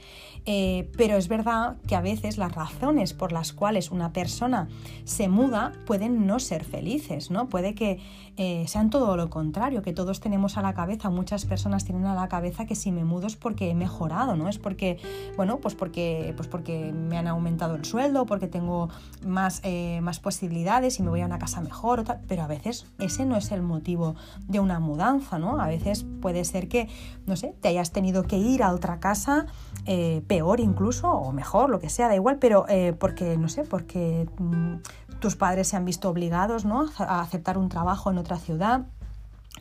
Eh, 0.45 0.91
pero 0.97 1.17
es 1.17 1.29
verdad 1.29 1.77
que 1.87 1.95
a 1.95 2.01
veces 2.01 2.37
las 2.37 2.53
razones 2.53 3.13
por 3.15 3.31
las 3.31 3.53
cuales 3.53 3.93
una 3.93 4.13
persona 4.13 4.69
se 5.05 5.29
muda 5.29 5.73
pueden 5.87 6.27
no 6.27 6.41
ser 6.41 6.65
felices, 6.65 7.31
¿no? 7.31 7.49
Puede 7.49 7.77
que 7.77 8.01
eh, 8.37 8.65
sean 8.67 8.91
todo 8.91 9.17
lo 9.17 9.31
contrario, 9.31 9.83
que 9.83 9.93
todos 9.93 10.19
tenemos 10.19 10.57
a 10.57 10.63
la 10.63 10.75
cabeza, 10.75 11.11
muchas 11.11 11.45
personas 11.45 11.85
tienen 11.85 12.07
a 12.07 12.17
la 12.17 12.29
cabeza 12.29 12.67
que 12.67 12.75
si 12.75 12.91
me 12.91 13.05
mudo 13.05 13.29
es 13.29 13.37
porque 13.37 13.71
he 13.71 13.75
mejorado, 13.77 14.35
¿no? 14.35 14.49
Es 14.49 14.59
porque, 14.59 14.99
bueno, 15.37 15.59
pues 15.59 15.77
porque, 15.77 16.33
pues 16.37 16.49
porque 16.49 16.93
me 16.93 17.19
han 17.19 17.29
aumentado 17.29 17.77
el 17.77 17.85
sueldo, 17.85 18.27
porque 18.27 18.49
tengo 18.49 18.89
más, 19.25 19.63
más 20.01 20.19
posibilidades 20.19 20.99
y 20.99 21.05
me 21.05 21.11
voy 21.11 21.21
a 21.21 21.27
una 21.27 21.39
casa 21.39 21.61
mejor, 21.61 22.05
pero 22.27 22.43
a 22.43 22.49
veces 22.49 22.87
ese 23.13 23.27
no 23.27 23.37
es 23.37 23.53
el 23.53 23.63
motivo 23.63 24.15
de 24.49 24.61
una 24.61 24.81
mudanza, 24.81 25.39
¿no? 25.39 25.61
A 25.61 25.67
veces 25.67 26.07
puede 26.21 26.45
ser 26.45 26.69
que, 26.69 26.89
no 27.27 27.37
sé, 27.37 27.55
te 27.61 27.69
hayas 27.69 27.93
tenido 27.93 28.25
que 28.25 28.39
ir 28.39 28.63
a 28.63 28.73
otra 28.73 29.01
casa 29.01 29.47
eh, 29.87 30.23
peor 30.27 30.61
incluso, 30.61 31.11
o 31.11 31.33
mejor, 31.33 31.71
lo 31.71 31.79
que 31.79 31.89
sea, 31.89 32.09
da 32.09 32.15
igual, 32.15 32.39
pero 32.39 32.67
porque, 32.99 33.37
no 33.37 33.49
sé, 33.49 33.65
porque... 33.65 34.29
Mm, 34.39 34.77
tus 35.23 35.37
padres 35.37 35.69
se 35.69 35.77
han 35.77 35.85
visto 35.85 36.11
obligados 36.11 36.65
¿no? 36.65 36.89
a 36.99 37.21
aceptar 37.21 37.57
un 37.57 37.69
trabajo 37.69 38.11
en 38.11 38.19
otra 38.19 38.39
ciudad 38.39 38.87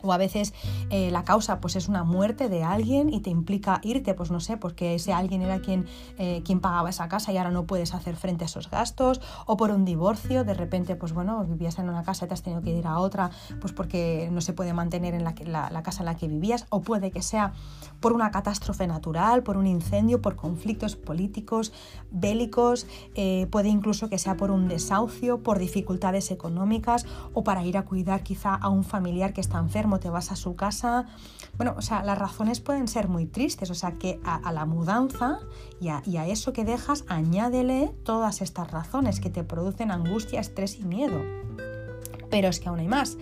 o 0.02 0.12
a 0.12 0.16
veces 0.16 0.52
eh, 0.90 1.10
la 1.10 1.24
causa 1.24 1.60
pues 1.60 1.76
es 1.76 1.88
una 1.88 2.04
muerte 2.04 2.48
de 2.48 2.62
alguien 2.62 3.12
y 3.12 3.20
te 3.20 3.30
implica 3.30 3.80
irte, 3.82 4.14
pues 4.14 4.30
no 4.30 4.40
sé, 4.40 4.56
porque 4.56 4.94
ese 4.94 5.12
alguien 5.12 5.42
era 5.42 5.60
quien, 5.60 5.86
eh, 6.18 6.42
quien 6.44 6.60
pagaba 6.60 6.90
esa 6.90 7.08
casa 7.08 7.32
y 7.32 7.38
ahora 7.38 7.50
no 7.50 7.64
puedes 7.64 7.94
hacer 7.94 8.16
frente 8.16 8.44
a 8.44 8.46
esos 8.46 8.70
gastos, 8.70 9.20
o 9.46 9.56
por 9.56 9.70
un 9.70 9.84
divorcio, 9.84 10.44
de 10.44 10.54
repente 10.54 10.96
pues 10.96 11.12
bueno, 11.12 11.44
vivías 11.44 11.78
en 11.78 11.88
una 11.88 12.02
casa 12.02 12.24
y 12.24 12.28
te 12.28 12.34
has 12.34 12.42
tenido 12.42 12.62
que 12.62 12.70
ir 12.70 12.86
a 12.86 12.98
otra, 12.98 13.30
pues 13.60 13.72
porque 13.72 14.28
no 14.32 14.40
se 14.40 14.52
puede 14.52 14.72
mantener 14.72 15.14
en 15.14 15.24
la, 15.24 15.34
casa 15.82 16.00
en 16.00 16.06
la 16.06 16.16
que 16.16 16.28
vivías, 16.28 16.66
o 16.70 16.82
puede 16.82 17.10
que 17.10 17.22
sea 17.22 17.52
por 18.00 18.12
una 18.12 18.30
catástrofe 18.30 18.86
natural, 18.86 19.42
por 19.42 19.56
un 19.56 19.66
incendio, 19.66 20.20
por 20.20 20.36
conflictos 20.36 20.96
políticos, 20.96 21.72
bélicos, 22.10 22.86
eh, 23.14 23.46
puede 23.50 23.68
incluso 23.68 24.08
que 24.08 24.18
sea 24.18 24.36
por 24.36 24.50
un 24.50 24.68
desahucio, 24.68 25.42
por 25.42 25.58
dificultades 25.58 26.30
económicas, 26.30 27.06
o 27.32 27.44
para 27.44 27.64
ir 27.64 27.78
a 27.78 27.84
cuidar 27.84 28.22
quizá 28.22 28.54
a 28.54 28.68
un 28.68 28.84
familiar 28.84 29.32
que 29.32 29.40
está 29.40 29.58
enfermo, 29.58 29.91
te 29.98 30.10
vas 30.10 30.32
a 30.32 30.36
su 30.36 30.56
casa. 30.56 31.06
Bueno, 31.56 31.74
o 31.76 31.82
sea, 31.82 32.02
las 32.02 32.18
razones 32.18 32.60
pueden 32.60 32.88
ser 32.88 33.08
muy 33.08 33.26
tristes, 33.26 33.70
o 33.70 33.74
sea 33.74 33.92
que 33.92 34.20
a, 34.24 34.52
la 34.52 34.64
mudanza 34.64 35.38
y 35.80 35.88
a, 35.88 36.26
eso 36.26 36.52
que 36.52 36.64
dejas, 36.64 37.04
añádele 37.08 37.94
todas 38.04 38.40
estas 38.40 38.70
razones 38.70 39.20
que 39.20 39.30
te 39.30 39.44
producen 39.44 39.90
angustia, 39.90 40.40
estrés 40.40 40.78
y 40.78 40.84
miedo. 40.84 41.20
Pero 42.30 42.48
es 42.48 42.60
que 42.60 42.68
aún 42.68 42.78
hay 42.78 42.88
más. 42.88 43.18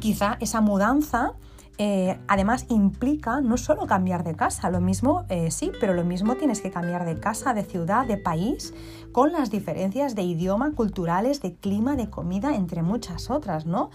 Quizá 0.00 0.36
esa 0.40 0.60
mudanza 0.60 1.34
eh, 1.76 2.20
además 2.28 2.66
implica 2.68 3.40
no 3.40 3.56
solo 3.56 3.86
cambiar 3.86 4.22
de 4.22 4.36
casa, 4.36 4.70
lo 4.70 4.80
mismo 4.80 5.24
eh, 5.28 5.50
sí, 5.50 5.72
pero 5.80 5.92
lo 5.92 6.04
mismo 6.04 6.36
tienes 6.36 6.60
que 6.60 6.70
cambiar 6.70 7.04
de 7.04 7.18
casa, 7.18 7.52
de 7.52 7.64
ciudad, 7.64 8.06
de 8.06 8.16
país, 8.16 8.74
con 9.10 9.32
las 9.32 9.50
diferencias 9.50 10.14
de 10.14 10.22
idioma, 10.22 10.72
culturales, 10.72 11.42
de 11.42 11.54
clima, 11.54 11.96
de 11.96 12.10
comida, 12.10 12.54
entre 12.54 12.82
muchas 12.82 13.28
otras, 13.28 13.66
¿no? 13.66 13.90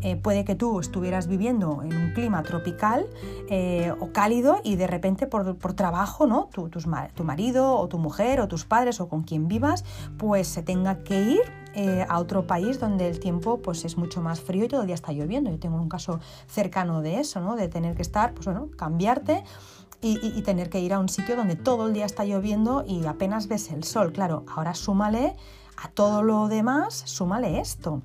Eh, 0.00 0.16
puede 0.16 0.44
que 0.44 0.54
tú 0.54 0.80
estuvieras 0.80 1.26
viviendo 1.26 1.82
en 1.82 1.94
un 1.94 2.12
clima 2.12 2.42
tropical 2.42 3.06
o 4.00 4.12
cálido 4.12 4.60
y 4.64 4.76
de 4.76 4.86
repente 4.86 5.26
por, 5.26 5.74
trabajo, 5.74 6.26
¿no? 6.26 6.48
Tu, 6.52 6.68
tu 6.68 7.24
marido 7.24 7.76
o 7.76 7.88
tu 7.88 7.98
mujer 7.98 8.40
o 8.40 8.48
tus 8.48 8.64
padres 8.64 9.00
o 9.00 9.08
con 9.08 9.22
quien 9.22 9.48
vivas, 9.48 9.84
pues 10.16 10.48
se 10.48 10.62
tenga 10.62 11.02
que 11.04 11.20
ir 11.20 11.62
eh, 11.74 12.04
a 12.06 12.18
otro 12.18 12.46
país 12.46 12.78
donde 12.78 13.08
el 13.08 13.18
tiempo 13.18 13.62
pues, 13.62 13.86
es 13.86 13.96
mucho 13.96 14.20
más 14.20 14.40
frío 14.40 14.64
y 14.64 14.68
todo 14.68 14.82
el 14.82 14.86
día 14.86 14.94
está 14.94 15.12
lloviendo. 15.12 15.50
Yo 15.50 15.58
tengo 15.58 15.76
un 15.76 15.88
caso 15.88 16.20
cercano 16.46 17.00
de 17.00 17.20
eso, 17.20 17.40
¿no? 17.40 17.56
de 17.56 17.68
tener 17.68 17.94
que 17.96 18.02
estar, 18.02 18.34
pues 18.34 18.44
bueno, 18.44 18.68
cambiarte 18.76 19.42
y, 20.02 20.18
y, 20.36 20.42
tener 20.42 20.68
que 20.68 20.80
ir 20.80 20.92
a 20.92 20.98
un 20.98 21.08
sitio 21.08 21.36
donde 21.36 21.54
todo 21.54 21.86
el 21.86 21.94
día 21.94 22.04
está 22.04 22.24
lloviendo 22.24 22.84
y 22.86 23.06
apenas 23.06 23.46
ves 23.48 23.70
el 23.70 23.84
sol. 23.84 24.12
Claro, 24.12 24.44
ahora 24.54 24.74
súmale 24.74 25.36
a 25.82 25.88
todo 25.88 26.22
lo 26.22 26.48
demás, 26.48 27.02
súmale 27.06 27.60
esto. 27.60 28.02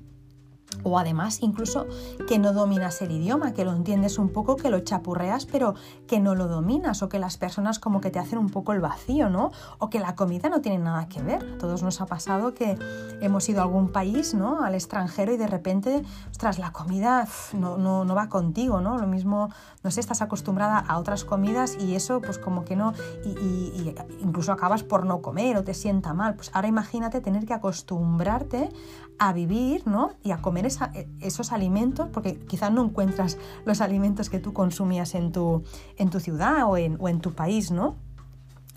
O 0.84 0.98
además 0.98 1.38
incluso 1.42 1.86
que 2.26 2.38
no 2.38 2.52
dominas 2.52 3.00
el 3.02 3.10
idioma, 3.10 3.52
que 3.52 3.64
lo 3.64 3.72
entiendes 3.72 4.18
un 4.18 4.30
poco, 4.30 4.56
que 4.56 4.70
lo 4.70 4.80
chapurreas, 4.80 5.46
pero 5.46 5.74
que 6.06 6.20
no 6.20 6.34
lo 6.34 6.48
dominas, 6.48 7.02
o 7.02 7.08
que 7.08 7.18
las 7.18 7.36
personas 7.36 7.78
como 7.78 8.00
que 8.00 8.10
te 8.10 8.18
hacen 8.18 8.38
un 8.38 8.50
poco 8.50 8.72
el 8.72 8.80
vacío, 8.80 9.28
¿no? 9.30 9.50
O 9.78 9.90
que 9.90 9.98
la 9.98 10.14
comida 10.14 10.48
no 10.48 10.60
tiene 10.60 10.78
nada 10.78 11.08
que 11.08 11.22
ver. 11.22 11.44
A 11.54 11.58
todos 11.58 11.82
nos 11.82 12.00
ha 12.00 12.06
pasado 12.06 12.54
que 12.54 12.78
hemos 13.20 13.48
ido 13.48 13.60
a 13.60 13.64
algún 13.64 13.88
país, 13.88 14.34
¿no? 14.34 14.62
Al 14.62 14.74
extranjero 14.74 15.32
y 15.32 15.36
de 15.36 15.46
repente, 15.46 16.02
ostras, 16.30 16.58
la 16.58 16.72
comida 16.72 17.26
no, 17.52 17.76
no, 17.76 18.04
no 18.04 18.14
va 18.14 18.28
contigo, 18.28 18.80
¿no? 18.80 18.98
Lo 18.98 19.06
mismo, 19.06 19.50
no 19.82 19.90
sé, 19.90 20.00
estás 20.00 20.22
acostumbrada 20.22 20.78
a 20.78 20.98
otras 20.98 21.24
comidas 21.24 21.76
y 21.80 21.94
eso 21.94 22.20
pues 22.20 22.38
como 22.38 22.64
que 22.64 22.76
no, 22.76 22.92
y, 23.24 23.28
y 23.28 23.94
incluso 24.20 24.52
acabas 24.52 24.82
por 24.82 25.06
no 25.06 25.20
comer 25.20 25.56
o 25.56 25.64
te 25.64 25.74
sienta 25.74 26.14
mal. 26.14 26.34
Pues 26.34 26.50
ahora 26.54 26.68
imagínate 26.68 27.20
tener 27.20 27.46
que 27.46 27.54
acostumbrarte 27.54 28.70
a 29.18 29.32
vivir, 29.32 29.86
¿no? 29.86 30.12
Y 30.22 30.30
a 30.30 30.38
comer 30.38 30.66
e, 30.66 31.08
esos 31.20 31.52
alimentos, 31.52 32.08
porque 32.12 32.38
quizás 32.38 32.72
no 32.72 32.84
encuentras 32.84 33.38
los 33.64 33.80
alimentos 33.80 34.30
que 34.30 34.38
tú 34.38 34.52
consumías 34.52 35.14
en 35.14 35.32
tu, 35.32 35.64
en 35.96 36.10
tu 36.10 36.20
ciudad 36.20 36.64
o 36.66 36.76
en, 36.76 36.96
o 37.00 37.08
en 37.08 37.20
tu 37.20 37.32
país, 37.32 37.70
¿no? 37.70 37.96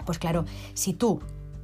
Pues 0.06 0.20
claro, 0.20 0.46
si 0.74 0.94
tú 0.94 1.22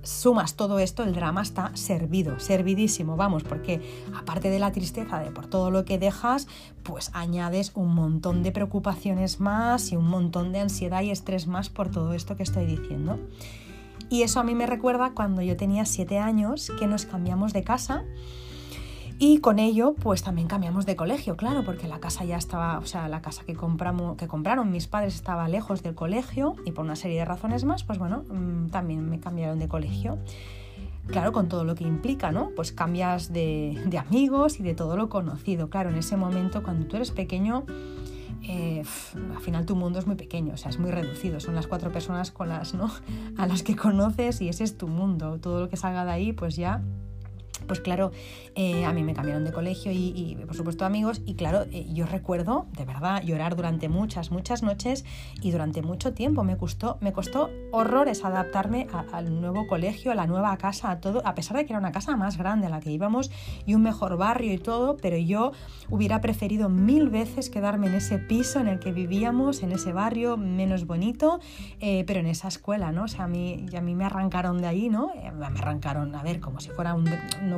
sumas 0.08 0.56
todo 0.56 0.80
esto, 0.80 1.04
el 1.04 1.14
drama 1.14 1.42
está 1.42 1.76
servido, 1.76 2.40
servidísimo, 2.40 3.18
vamos, 3.18 3.44
porque 3.44 3.82
aparte 4.16 4.50
de 4.50 4.58
la 4.58 4.72
tristeza 4.72 5.20
de 5.20 5.32
por 5.32 5.48
todo 5.48 5.70
lo 5.70 5.84
que 5.84 5.98
dejas, 5.98 6.48
pues 6.84 7.12
añades 7.14 7.72
un 7.76 7.94
montón 7.94 8.42
de 8.42 8.54
preocupaciones 8.54 9.42
más 9.42 9.92
y 9.92 9.98
un 9.98 10.08
montón 10.08 10.54
de 10.54 10.60
ansiedad 10.60 11.02
y 11.02 11.12
estrés 11.12 11.48
más 11.48 11.70
por 11.70 11.90
todo 11.90 12.14
esto 12.14 12.38
que 12.38 12.44
estoy 12.44 12.66
diciendo. 12.66 13.20
Y 14.10 14.22
eso 14.22 14.40
a 14.40 14.44
mí 14.44 14.56
me 14.56 14.66
recuerda 14.66 15.12
cuando 15.14 15.42
yo 15.42 15.58
tenía 15.58 15.86
siete 15.86 16.20
años 16.20 16.72
que 16.80 16.88
nos 16.88 17.06
cambiamos 17.06 17.52
de 17.52 17.64
casa 17.64 18.06
y 19.20 19.40
con 19.40 19.58
ello, 19.58 19.96
pues 19.96 20.22
también 20.22 20.48
cambiamos 20.48 20.86
de 20.86 20.96
colegio, 20.96 21.38
claro, 21.38 21.64
porque 21.64 21.88
la 21.88 22.00
casa 22.00 22.24
ya 22.24 22.38
estaba, 22.38 22.78
o 22.78 22.86
sea, 22.86 23.08
la 23.08 23.22
casa 23.22 23.44
que, 23.46 23.56
compramos, 23.56 24.16
que 24.16 24.28
compraron 24.28 24.70
mis 24.70 24.86
padres 24.88 25.16
estaba 25.16 25.48
lejos 25.50 25.82
del 25.82 25.96
colegio 25.96 26.56
y 26.66 26.72
por 26.72 26.86
una 26.86 26.96
serie 26.96 27.18
de 27.18 27.26
razones 27.26 27.64
más, 27.64 27.84
pues 27.84 27.98
bueno, 27.98 28.26
mm, 28.30 28.68
también 28.68 29.10
me 29.10 29.20
cambiaron 29.20 29.58
de 29.58 29.68
colegio. 29.68 30.20
Claro, 31.08 31.32
con 31.32 31.48
todo 31.48 31.64
lo 31.64 31.74
que 31.74 31.86
implica, 31.86 32.32
¿no? 32.32 32.52
Pues 32.56 32.74
cambias 32.74 33.32
de, 33.32 33.82
amigos 33.98 34.60
y 34.60 34.64
de 34.64 34.76
todo 34.76 34.98
lo 34.98 35.08
conocido. 35.08 35.70
Claro, 35.70 35.90
en 35.90 35.96
ese 35.96 36.18
momento, 36.18 36.62
cuando 36.64 36.86
tú 36.86 36.98
eres 36.98 37.12
pequeño, 37.12 37.64
eh, 38.44 38.84
al 39.34 39.42
final 39.42 39.66
tu 39.66 39.78
mundo 39.78 40.00
es 40.00 40.06
muy 40.06 40.18
pequeño, 40.18 40.54
o 40.54 40.58
sea, 40.58 40.70
es 40.70 40.80
muy 40.80 40.92
reducido. 40.92 41.40
Son 41.40 41.56
las 41.56 41.66
cuatro 41.66 41.94
personas 41.94 42.32
con 42.32 42.50
las, 42.50 42.74
¿no? 42.74 42.92
a 43.38 43.48
las 43.48 43.64
que 43.64 43.76
conoces 43.76 44.42
y 44.42 44.50
ese 44.50 44.66
es 44.66 44.78
tu 44.78 44.90
mundo. 44.90 45.40
Todo 45.40 45.62
lo 45.62 45.70
que 45.70 45.78
salga 45.78 46.04
de 46.04 46.12
ahí, 46.12 46.34
pues 46.34 46.58
ya 46.58 46.84
pues 47.68 47.80
claro, 47.80 48.12
eh, 48.56 48.86
a 48.86 48.94
mí 48.94 49.04
me 49.04 49.14
cambiaron 49.14 49.44
de 49.44 49.52
colegio 49.52 49.92
y, 49.92 50.38
por 50.46 50.56
supuesto 50.56 50.86
amigos 50.86 51.22
y 51.26 51.36
claro, 51.36 51.66
eh, 51.72 51.86
yo 51.94 52.06
recuerdo 52.06 52.66
de 52.78 52.86
verdad 52.86 53.22
llorar 53.24 53.56
durante 53.56 53.90
muchas, 53.90 54.32
muchas 54.32 54.64
noches 54.64 55.06
y 55.42 55.52
durante 55.52 55.82
mucho 55.82 56.14
tiempo. 56.14 56.44
Me 56.44 56.58
costó, 56.58 56.98
me 57.02 57.14
costó 57.14 57.50
horrores 57.72 58.24
adaptarme 58.24 58.88
al 59.12 59.42
nuevo 59.42 59.68
colegio, 59.68 60.12
a 60.12 60.16
la 60.16 60.28
nueva 60.28 60.58
casa, 60.58 60.92
a 60.92 61.00
todo, 61.00 61.22
a 61.26 61.36
pesar 61.36 61.58
de 61.58 61.66
que 61.66 61.74
era 61.74 61.80
una 61.80 61.92
casa 61.92 62.16
más 62.16 62.38
grande 62.38 62.68
a 62.68 62.70
la 62.70 62.80
que 62.80 62.92
íbamos 62.92 63.32
y 63.66 63.76
un 63.76 63.84
mejor 63.84 64.18
barrio 64.18 64.54
y 64.54 64.58
todo, 64.58 64.98
pero 64.98 65.18
yo 65.18 65.52
hubiera 65.90 66.22
preferido 66.22 66.70
mil 66.70 67.10
veces 67.10 67.50
quedarme 67.50 67.88
en 67.88 67.96
ese 67.96 68.18
piso 68.18 68.60
en 68.60 68.68
el 68.68 68.80
que 68.80 68.92
vivíamos, 68.92 69.64
en 69.64 69.72
ese 69.72 69.94
barrio 69.94 70.38
menos 70.38 70.86
bonito, 70.86 71.40
eh, 71.80 72.04
pero 72.08 72.20
en 72.20 72.28
esa 72.28 72.48
escuela, 72.48 72.92
¿no? 72.92 73.04
O 73.04 73.08
sea, 73.08 73.26
a 73.26 73.28
mí, 73.28 73.66
a 73.76 73.82
mí 73.82 73.96
me 73.96 74.06
arrancaron 74.06 74.60
de 74.60 74.68
ahí, 74.68 74.90
¿no? 74.90 75.12
me 75.38 75.46
arrancaron, 75.46 76.16
a 76.16 76.24
ver, 76.24 76.40
como 76.40 76.60
si 76.60 76.70
fuera 76.70 76.94
un 76.94 77.06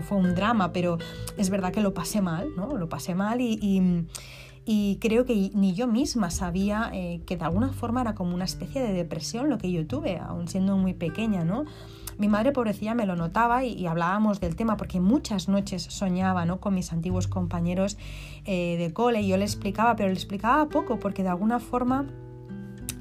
fue 0.01 0.17
un 0.17 0.35
drama, 0.35 0.71
pero 0.71 0.97
es 1.37 1.49
verdad 1.49 1.71
que 1.71 1.81
lo 1.81 1.93
pasé 1.93 2.21
mal, 2.21 2.49
¿no? 2.55 2.77
Lo 2.77 2.89
pasé 2.89 3.15
mal 3.15 3.39
y, 3.41 4.07
creo 4.99 5.25
que 5.25 5.49
ni 5.55 5.73
yo 5.73 5.87
misma 5.87 6.29
sabía 6.29 6.91
eh, 6.93 7.21
que 7.25 7.37
de 7.37 7.43
alguna 7.43 7.69
forma 7.69 8.01
era 8.01 8.13
como 8.13 8.35
una 8.35 8.45
especie 8.45 8.81
de 8.81 8.93
depresión 8.93 9.49
lo 9.49 9.57
que 9.57 9.71
yo 9.71 9.87
tuve, 9.87 10.19
aún 10.19 10.47
siendo 10.47 10.77
muy 10.77 10.93
pequeña, 10.93 11.43
¿no? 11.43 11.65
Mi 12.19 12.27
madre 12.27 12.51
pobrecilla 12.51 12.93
me 12.95 13.05
lo 13.05 13.15
notaba 13.15 13.63
y, 13.63 13.87
hablábamos 13.87 14.41
del 14.41 14.57
tema 14.57 14.75
porque 14.75 14.99
muchas 14.99 15.47
noches 15.47 15.83
soñaba 15.83 16.43
¿no? 16.45 16.59
con 16.59 16.75
mis 16.75 16.91
antiguos 16.91 17.29
compañeros 17.29 17.97
eh, 18.43 18.75
de 18.77 18.91
cole 18.91 19.21
y 19.21 19.29
yo 19.29 19.37
le 19.37 19.45
explicaba, 19.45 19.95
pero 19.95 20.09
le 20.09 20.15
explicaba 20.15 20.67
poco 20.67 20.99
porque 20.99 21.23
de 21.23 21.29
alguna 21.29 21.59
forma 21.59 22.07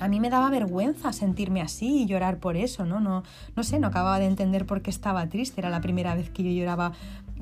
a 0.00 0.08
mí 0.08 0.20
me 0.20 0.30
daba 0.30 0.50
vergüenza 0.50 1.12
sentirme 1.12 1.60
así 1.60 2.02
y 2.02 2.06
llorar 2.06 2.38
por 2.38 2.56
eso, 2.56 2.84
¿no? 2.84 3.00
No, 3.00 3.22
no 3.56 3.62
sé, 3.62 3.78
no 3.78 3.88
acababa 3.88 4.18
de 4.18 4.26
entender 4.26 4.66
por 4.66 4.82
qué 4.82 4.90
estaba 4.90 5.26
triste. 5.28 5.60
Era 5.60 5.70
la 5.70 5.80
primera 5.80 6.14
vez 6.14 6.30
que 6.30 6.42
yo 6.42 6.50
lloraba 6.50 6.92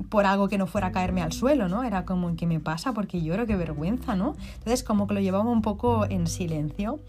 por 0.09 0.25
algo 0.25 0.47
que 0.47 0.57
no 0.57 0.67
fuera 0.67 0.87
a 0.87 0.91
caerme 0.91 1.21
al 1.21 1.33
suelo, 1.33 1.67
¿no? 1.67 1.83
Era 1.83 2.05
como, 2.05 2.35
¿qué 2.35 2.45
me 2.45 2.59
pasa? 2.59 2.93
Porque 2.93 3.21
lloro, 3.21 3.45
qué 3.45 3.55
vergüenza, 3.55 4.15
¿no? 4.15 4.35
Entonces 4.55 4.83
como 4.83 5.07
que 5.07 5.15
lo 5.15 5.19
llevaba 5.19 5.49
un 5.49 5.61
poco 5.61 6.05
en 6.05 6.27
silencio. 6.27 6.99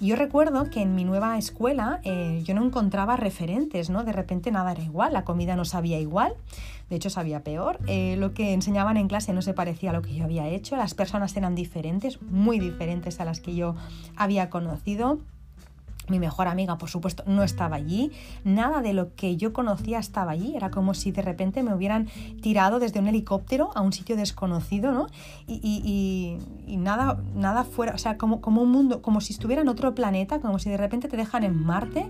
Yo 0.00 0.14
recuerdo 0.14 0.70
que 0.70 0.80
en 0.80 0.94
mi 0.94 1.04
nueva 1.04 1.36
escuela 1.38 2.00
eh, 2.04 2.40
yo 2.44 2.54
no 2.54 2.64
encontraba 2.64 3.16
referentes, 3.16 3.90
¿no? 3.90 4.04
De 4.04 4.12
repente 4.12 4.52
nada 4.52 4.70
era 4.70 4.82
igual, 4.82 5.12
la 5.12 5.24
comida 5.24 5.56
no 5.56 5.64
sabía 5.64 5.98
igual, 5.98 6.34
de 6.88 6.96
hecho 6.96 7.10
sabía 7.10 7.42
peor, 7.42 7.78
eh, 7.86 8.16
lo 8.18 8.32
que 8.32 8.52
enseñaban 8.52 8.96
en 8.96 9.08
clase 9.08 9.32
no 9.32 9.42
se 9.42 9.54
parecía 9.54 9.90
a 9.90 9.92
lo 9.92 10.02
que 10.02 10.14
yo 10.14 10.24
había 10.24 10.48
hecho, 10.48 10.76
las 10.76 10.94
personas 10.94 11.36
eran 11.36 11.54
diferentes, 11.54 12.20
muy 12.22 12.58
diferentes 12.58 13.20
a 13.20 13.24
las 13.24 13.40
que 13.40 13.54
yo 13.54 13.74
había 14.16 14.50
conocido. 14.50 15.18
Mi 16.08 16.18
mejor 16.18 16.48
amiga, 16.48 16.78
por 16.78 16.88
supuesto, 16.88 17.22
no 17.26 17.42
estaba 17.42 17.76
allí. 17.76 18.12
Nada 18.42 18.80
de 18.80 18.94
lo 18.94 19.14
que 19.14 19.36
yo 19.36 19.52
conocía 19.52 19.98
estaba 19.98 20.32
allí. 20.32 20.56
Era 20.56 20.70
como 20.70 20.94
si 20.94 21.12
de 21.12 21.20
repente 21.20 21.62
me 21.62 21.74
hubieran 21.74 22.08
tirado 22.40 22.78
desde 22.78 23.00
un 23.00 23.08
helicóptero 23.08 23.70
a 23.74 23.82
un 23.82 23.92
sitio 23.92 24.16
desconocido, 24.16 24.92
¿no? 24.92 25.08
Y, 25.46 26.38
nada, 26.66 27.18
nada 27.34 27.64
fuera, 27.64 27.94
o 27.94 27.98
sea, 27.98 28.16
como, 28.16 28.40
un 28.42 28.70
mundo, 28.70 29.02
como 29.02 29.20
si 29.20 29.34
estuviera 29.34 29.60
en 29.60 29.68
otro 29.68 29.94
planeta, 29.94 30.40
como 30.40 30.58
si 30.58 30.70
de 30.70 30.78
repente 30.78 31.08
te 31.08 31.18
dejan 31.18 31.44
en 31.44 31.62
Marte 31.62 32.08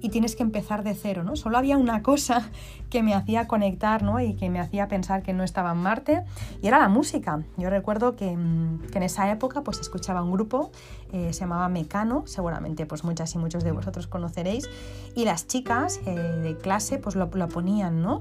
y 0.00 0.08
tienes 0.08 0.36
que 0.36 0.42
empezar 0.42 0.82
de 0.82 0.94
cero, 0.94 1.22
¿no? 1.24 1.36
Solo 1.36 1.58
había 1.58 1.76
una 1.76 2.02
cosa 2.02 2.48
que 2.88 3.02
me 3.02 3.14
hacía 3.14 3.46
conectar, 3.46 4.02
¿no? 4.02 4.20
Y 4.20 4.34
que 4.34 4.50
me 4.50 4.60
hacía 4.60 4.88
pensar 4.88 5.22
que 5.22 5.32
no 5.32 5.44
estaba 5.44 5.72
en 5.72 5.78
Marte 5.78 6.24
y 6.62 6.66
era 6.66 6.78
la 6.78 6.88
música. 6.88 7.42
Yo 7.56 7.70
recuerdo 7.70 8.16
que, 8.16 8.36
mm, 8.36 8.80
en 8.94 9.02
esa 9.02 9.30
época 9.30 9.62
pues 9.62 9.78
escuchaba 9.80 10.22
un 10.22 10.32
grupo, 10.32 10.70
eh, 11.12 11.32
se 11.32 11.40
llamaba 11.40 11.68
Mecano, 11.68 12.24
seguramente 12.26 12.86
pues 12.86 13.04
muchas 13.04 13.34
y 13.34 13.38
muchos 13.38 13.64
de 13.64 13.72
vosotros 13.72 14.06
conoceréis, 14.06 14.68
y 15.14 15.24
las 15.24 15.46
chicas 15.46 16.00
eh, 16.06 16.14
de 16.14 16.56
clase 16.56 16.98
pues 16.98 17.16
lo, 17.16 17.30
ponían, 17.30 18.02
¿no? 18.02 18.20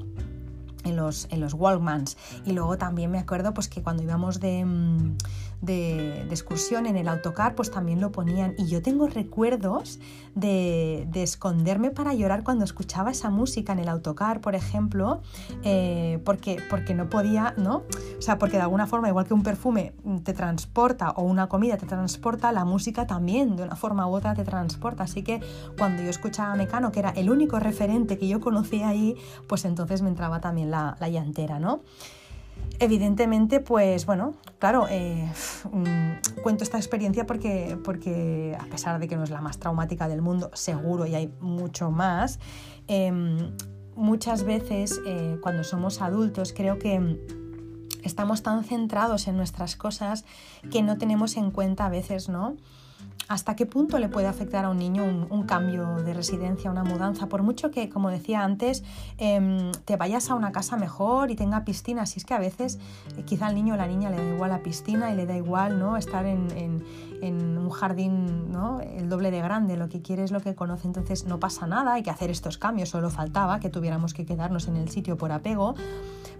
En 0.86 0.96
los, 0.96 1.28
en 1.30 1.42
los 1.42 1.54
Walkmans. 1.54 2.18
Y 2.46 2.54
luego 2.54 2.78
también 2.78 3.12
me 3.12 3.20
acuerdo 3.20 3.54
pues 3.54 3.68
que 3.68 3.82
cuando 3.82 4.04
íbamos 4.04 4.40
de... 4.40 4.66
Mm, 4.66 5.18
de, 5.62 6.22
excursión 6.30 6.86
en 6.86 6.96
el 6.96 7.08
autocar, 7.08 7.56
pues 7.56 7.72
también 7.72 8.00
lo 8.00 8.12
ponían. 8.12 8.56
Y 8.58 8.68
yo 8.68 8.82
tengo 8.82 9.08
recuerdos 9.08 10.00
de, 10.36 11.08
esconderme 11.16 11.92
para 11.92 12.14
llorar 12.14 12.44
cuando 12.44 12.64
escuchaba 12.64 13.12
esa 13.12 13.30
música 13.30 13.74
en 13.74 13.80
el 13.80 13.90
autocar, 13.90 14.40
por 14.40 14.56
ejemplo, 14.56 15.22
eh, 15.64 16.20
porque, 16.24 16.62
porque 16.70 16.94
no 16.94 17.10
podía, 17.10 17.54
¿no? 17.58 17.84
O 18.18 18.22
sea, 18.22 18.38
porque 18.38 18.58
de 18.58 18.64
alguna 18.64 18.88
forma, 18.88 19.10
igual 19.10 19.26
que 19.26 19.34
un 19.34 19.44
perfume 19.44 19.94
te 20.24 20.34
transporta 20.34 21.12
o 21.12 21.24
una 21.24 21.48
comida 21.50 21.78
te 21.78 21.86
transporta, 21.86 22.52
la 22.52 22.64
música 22.64 23.06
también 23.06 23.56
de 23.56 23.64
una 23.64 23.76
forma 23.76 24.08
u 24.08 24.16
otra 24.16 24.34
te 24.34 24.46
transporta. 24.46 25.04
Así 25.04 25.24
que 25.24 25.42
cuando 25.78 26.04
yo 26.04 26.10
escuchaba 26.10 26.56
Mecano, 26.56 26.92
que 26.92 27.00
era 27.00 27.10
el 27.12 27.30
único 27.30 27.60
referente 27.60 28.18
que 28.18 28.28
yo 28.28 28.40
conocía 28.40 28.90
ahí, 28.90 29.16
pues 29.48 29.66
entonces 29.66 30.02
me 30.02 30.10
entraba 30.10 30.40
también 30.40 30.72
la 30.72 31.10
llantera, 31.10 31.60
¿no? 31.60 31.82
Evidentemente, 32.78 33.60
pues 33.60 34.06
bueno, 34.06 34.36
claro, 34.60 34.88
eh, 34.90 35.30
mm, 35.72 36.42
cuento 36.42 36.64
esta 36.64 36.78
experiencia 36.78 37.26
porque, 37.26 37.78
porque 37.84 38.56
a 38.60 38.66
pesar 38.66 39.00
de 39.00 39.08
que 39.08 39.16
no 39.16 39.24
es 39.24 39.32
la 39.32 39.42
más 39.42 39.58
traumática 39.58 40.08
del 40.08 40.22
mundo, 40.22 40.52
seguro 40.54 41.06
y 41.06 41.16
hay 41.16 41.34
mucho 41.42 41.92
más, 41.92 42.40
em, 42.88 43.52
muchas 43.96 44.44
veces 44.44 45.02
eh, 45.06 45.38
cuando 45.42 45.64
somos 45.64 46.02
adultos 46.02 46.54
creo 46.54 46.80
que 46.80 47.20
estamos 48.04 48.44
tan 48.44 48.64
centrados 48.64 49.28
en 49.28 49.36
nuestras 49.36 49.76
cosas 49.76 50.24
que 50.72 50.82
no 50.82 50.98
tenemos 50.98 51.36
en 51.38 51.52
cuenta 51.52 51.86
a 51.86 51.90
veces, 51.90 52.30
¿no? 52.30 52.56
¿Hasta 53.30 53.56
qué 53.56 53.68
punto 53.68 54.00
le 54.00 54.10
puede 54.10 54.26
afectar 54.26 54.66
a 54.66 54.70
un 54.70 54.80
niño 54.80 55.04
un, 55.04 55.44
cambio 55.44 55.98
de 55.98 56.16
residencia, 56.16 56.72
una 56.72 56.84
mudanza? 56.84 57.30
Por 57.30 57.44
mucho 57.44 57.70
que, 57.70 57.88
como 57.88 58.10
decía 58.10 58.44
antes, 58.44 58.84
em, 59.20 59.72
te 59.86 59.98
vayas 59.98 60.32
a 60.32 60.36
una 60.36 60.52
casa 60.52 60.78
mejor 60.78 61.30
y 61.30 61.36
tenga 61.36 61.64
piscina, 61.64 62.08
si 62.08 62.18
es 62.18 62.26
que 62.26 62.34
a 62.34 62.40
veces 62.40 62.80
eh, 63.18 63.24
quizá 63.26 63.46
al 63.46 63.54
niño 63.54 63.76
o 63.76 63.78
la 63.78 63.86
niña 63.86 64.10
le 64.10 64.18
da 64.18 64.34
igual 64.34 64.50
la 64.50 64.64
piscina 64.64 65.14
y 65.14 65.16
le 65.16 65.28
da 65.28 65.38
igual 65.38 65.78
¿no? 65.78 65.96
estar 65.96 66.26
en, 66.26 66.84
un 67.22 67.70
jardín 67.70 68.52
¿no? 68.52 68.82
el 68.82 69.10
doble 69.10 69.32
de 69.32 69.42
grande, 69.42 69.78
lo 69.78 69.90
que 69.90 70.02
quiere 70.02 70.24
es 70.24 70.32
lo 70.32 70.40
que 70.40 70.56
conoce, 70.56 70.88
entonces 70.88 71.26
no 71.26 71.40
pasa 71.40 71.68
nada, 71.68 71.94
hay 71.94 72.04
que 72.04 72.10
hacer 72.10 72.30
estos 72.30 72.58
cambios, 72.58 72.90
solo 72.90 73.10
faltaba 73.10 73.60
que 73.60 73.70
tuviéramos 73.70 74.14
que 74.14 74.26
quedarnos 74.26 74.68
en 74.68 74.76
el 74.76 74.90
sitio 74.90 75.18
por 75.18 75.32
apego, 75.32 75.76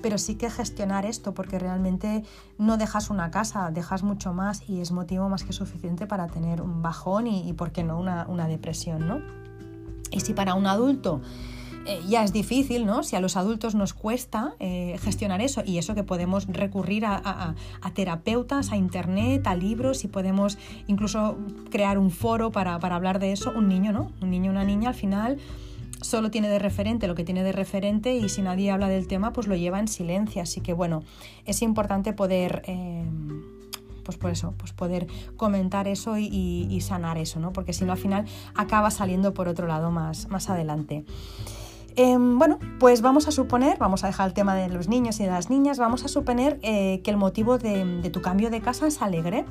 pero 0.02 0.18
sí 0.18 0.36
que 0.36 0.50
gestionar 0.50 1.06
esto 1.06 1.34
porque 1.34 1.60
realmente 1.60 2.24
no 2.58 2.78
dejas 2.78 3.10
una 3.10 3.32
casa, 3.32 3.72
dejas 3.72 4.04
mucho 4.04 4.34
más 4.34 4.68
y 4.68 4.82
es 4.82 4.92
motivo 4.92 5.30
más 5.30 5.44
que 5.44 5.54
suficiente 5.54 6.08
para 6.08 6.28
tener 6.28 6.62
un 6.62 6.82
bajón 6.82 7.28
y, 7.28 7.52
¿por 7.54 7.72
qué 7.72 7.84
no?, 7.84 8.00
una, 8.00 8.48
depresión, 8.48 9.08
¿no? 9.08 9.22
Y 10.12 10.22
si 10.22 10.34
para 10.34 10.56
un 10.56 10.66
adulto 10.66 11.22
eh, 11.86 12.02
ya 12.08 12.24
es 12.24 12.34
difícil, 12.34 12.86
¿no? 12.86 13.04
Si 13.04 13.16
a 13.16 13.22
los 13.22 13.38
adultos 13.38 13.74
nos 13.74 13.94
cuesta 13.94 14.54
eh, 14.60 14.98
gestionar 15.02 15.42
eso 15.42 15.64
y 15.66 15.78
eso 15.78 15.96
que 15.96 16.04
podemos 16.04 16.46
recurrir 16.48 17.06
a, 17.06 17.56
terapeutas, 17.94 18.72
a 18.72 18.78
internet, 18.78 19.48
a 19.48 19.56
libros 19.56 20.04
y 20.04 20.08
podemos 20.08 20.58
incluso 20.88 21.38
crear 21.72 21.98
un 21.98 22.12
foro 22.12 22.52
para, 22.52 22.76
hablar 22.76 23.20
de 23.20 23.32
eso, 23.32 23.52
un 23.56 23.68
niño, 23.68 23.92
¿no? 23.92 24.12
Un 24.22 24.30
niño, 24.30 24.52
una 24.52 24.64
niña 24.64 24.90
al 24.90 24.96
final 24.96 25.38
solo 26.02 26.32
tiene 26.32 26.48
de 26.48 26.60
referente 26.60 27.08
lo 27.08 27.16
que 27.16 27.26
tiene 27.26 27.44
de 27.44 27.52
referente 27.52 28.16
y 28.16 28.30
si 28.30 28.42
nadie 28.42 28.72
habla 28.72 28.88
del 28.88 29.08
tema 29.08 29.34
pues 29.34 29.48
lo 29.48 29.56
lleva 29.56 29.80
en 29.80 29.88
silencio. 29.88 30.42
Así 30.42 30.62
que 30.62 30.74
bueno, 30.74 31.04
es 31.46 31.62
importante 31.62 32.14
poder... 32.14 32.62
Eh, 32.68 33.06
pues 34.04 34.18
por 34.18 34.32
eso, 34.32 34.56
pues 34.58 34.74
poder 34.74 35.06
comentar 35.38 35.88
eso 35.88 36.18
y, 36.18 36.82
sanar 36.82 37.20
eso, 37.20 37.40
¿no? 37.40 37.54
Porque 37.54 37.74
si 37.74 37.86
no 37.86 37.92
al 37.92 38.00
final 38.00 38.26
acaba 38.56 38.90
saliendo 38.90 39.36
por 39.36 39.48
otro 39.48 39.68
lado 39.68 39.92
más, 39.92 40.30
más 40.30 40.50
adelante. 40.50 41.06
Em, 41.96 42.38
bueno, 42.38 42.60
pues 42.80 43.02
vamos 43.02 43.28
a 43.28 43.32
suponer, 43.32 43.78
vamos 43.78 44.04
a 44.04 44.08
dejar 44.08 44.28
el 44.28 44.34
tema 44.34 44.56
de 44.56 44.70
los 44.70 44.88
niños 44.88 45.20
y 45.20 45.24
de 45.24 45.30
las 45.30 45.50
niñas, 45.50 45.80
vamos 45.80 46.04
a 46.06 46.08
suponer 46.08 46.60
eh, 46.62 47.02
que 47.04 47.12
el 47.12 47.18
motivo 47.18 47.58
de, 47.58 48.02
de 48.02 48.10
tu 48.10 48.22
cambio 48.22 48.50
de 48.50 48.62
casa 48.62 48.88
es 48.88 49.02
alegre 49.02 49.46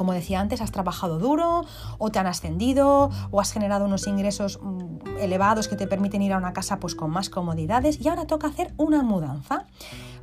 como 0.00 0.14
decía 0.14 0.40
antes, 0.40 0.62
has 0.62 0.72
trabajado 0.72 1.18
duro 1.18 1.66
o 1.98 2.10
te 2.10 2.18
han 2.18 2.26
ascendido 2.26 3.10
o 3.30 3.38
has 3.38 3.52
generado 3.52 3.84
unos 3.84 4.06
ingresos 4.06 4.58
mm, 4.62 5.18
elevados 5.18 5.68
que 5.68 5.76
te 5.76 5.86
permiten 5.86 6.22
ir 6.22 6.32
a 6.32 6.38
una 6.38 6.54
casa 6.54 6.80
pues 6.80 6.94
con 6.94 7.10
más 7.10 7.28
comodidades 7.28 8.00
y 8.00 8.08
ahora 8.08 8.26
toca 8.26 8.48
hacer 8.48 8.72
una 8.78 9.02
mudanza. 9.02 9.66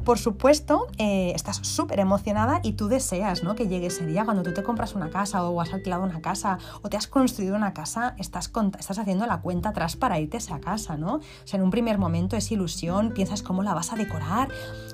Por 0.08 0.20
supuesto, 0.20 0.88
eh, 1.00 1.34
estás 1.36 1.58
súper 1.58 2.00
emocionada 2.00 2.62
y 2.64 2.72
tú 2.72 2.88
deseas 2.88 3.44
¿no? 3.44 3.56
que 3.56 3.68
llegue 3.68 3.88
ese 3.88 4.06
día 4.06 4.24
cuando 4.24 4.42
tú 4.42 4.54
te 4.54 4.64
compras 4.64 4.96
una 4.96 5.10
casa 5.10 5.44
o 5.44 5.60
has 5.60 5.74
alquilado 5.74 6.02
una 6.02 6.22
casa 6.22 6.60
o 6.82 6.88
te 6.88 6.96
has 6.96 7.08
construido 7.08 7.58
una 7.58 7.74
casa, 7.74 8.16
estás, 8.18 8.50
estás 8.80 9.00
haciendo 9.00 9.28
la 9.28 9.42
cuenta 9.42 9.68
atrás 9.68 9.98
para 9.98 10.18
irte 10.18 10.38
a 10.38 10.40
esa 10.40 10.62
casa, 10.62 10.96
¿no? 10.96 11.16
O 11.16 11.22
sea, 11.44 11.58
en 11.58 11.66
un 11.66 11.72
primer 11.72 11.98
momento 11.98 12.38
es 12.38 12.50
ilusión, 12.54 13.12
piensas 13.14 13.44
cómo 13.44 13.64
la 13.64 13.74
vas 13.74 13.92
a 13.92 13.98
decorar, 13.98 14.48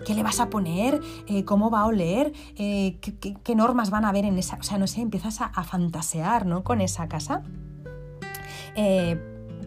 qué 0.03 0.15
le 0.15 0.23
vas 0.23 0.39
a 0.39 0.49
poner, 0.49 0.99
eh, 1.27 1.45
cómo 1.45 1.69
va 1.69 1.81
a 1.81 1.85
oler, 1.85 2.33
eh, 2.55 2.97
qué, 2.99 3.55
normas 3.55 3.91
van 3.91 4.05
a 4.05 4.09
haber 4.09 4.25
en 4.25 4.39
esa... 4.39 4.55
O 4.55 4.63
sea, 4.63 4.79
no 4.79 4.87
sé, 4.87 5.01
empiezas 5.01 5.41
a, 5.41 5.63
fantasear, 5.63 6.47
¿no? 6.47 6.63
Con 6.63 6.81
esa 6.81 7.07
casa 7.07 7.43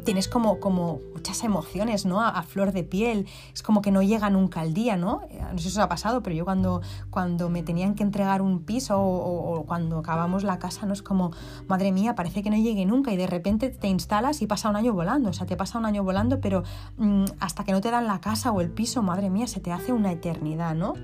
tienes 0.06 0.28
como, 0.28 0.60
como 0.60 1.00
muchas 1.12 1.44
emociones, 1.44 2.06
¿no? 2.06 2.22
A, 2.22 2.42
flor 2.44 2.72
de 2.72 2.84
piel, 2.84 3.26
es 3.52 3.62
como 3.62 3.82
que 3.82 3.90
no 3.90 4.02
llega 4.02 4.30
nunca 4.30 4.60
al 4.60 4.72
día, 4.72 4.96
¿no? 4.96 5.22
Eh, 5.28 5.42
no 5.52 5.58
sé 5.58 5.64
si 5.64 5.76
os 5.76 5.78
ha 5.78 5.88
pasado, 5.88 6.22
pero 6.22 6.34
yo 6.34 6.44
cuando, 6.44 6.80
cuando 7.10 7.50
me 7.50 7.62
tenían 7.62 7.94
que 7.94 8.04
entregar 8.04 8.40
un 8.40 8.60
piso 8.60 8.98
o, 8.98 9.64
cuando 9.66 9.98
acabamos 9.98 10.44
la 10.44 10.58
casa, 10.58 10.86
¿no? 10.86 10.94
Es 10.94 11.02
como, 11.02 11.32
madre 11.68 11.92
mía, 11.92 12.14
parece 12.14 12.42
que 12.42 12.48
no 12.48 12.56
llegue 12.56 12.86
nunca 12.86 13.12
y 13.12 13.16
de 13.16 13.26
repente 13.26 13.68
te 13.68 13.88
instalas 13.88 14.40
y 14.40 14.46
pasa 14.46 14.70
un 14.70 14.76
año 14.76 14.94
volando, 14.94 15.30
o 15.30 15.32
sea, 15.32 15.46
te 15.46 15.56
pasa 15.56 15.78
un 15.78 15.84
año 15.84 16.04
volando, 16.04 16.40
pero 16.40 16.62
mm, 16.96 17.24
hasta 17.40 17.64
que 17.64 17.72
no 17.72 17.80
te 17.80 17.90
dan 17.90 18.06
la 18.06 18.20
casa 18.20 18.52
o 18.52 18.60
el 18.60 18.70
piso, 18.70 19.02
madre 19.02 19.28
mía, 19.28 19.48
se 19.48 19.60
te 19.60 19.72
hace 19.72 19.92
una 19.92 20.12
eternidad, 20.12 20.74
¿no? 20.74 20.94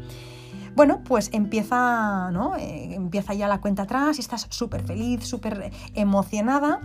Bueno, 0.76 1.02
pues 1.04 1.28
empieza, 1.32 2.30
¿no? 2.30 2.56
Eh, 2.56 2.94
empieza 2.94 3.34
ya 3.34 3.48
la 3.48 3.60
cuenta 3.60 3.82
atrás, 3.82 4.20
estás 4.20 4.46
súper 4.48 4.84
feliz, 4.84 5.24
súper 5.24 5.72
emocionada 5.94 6.80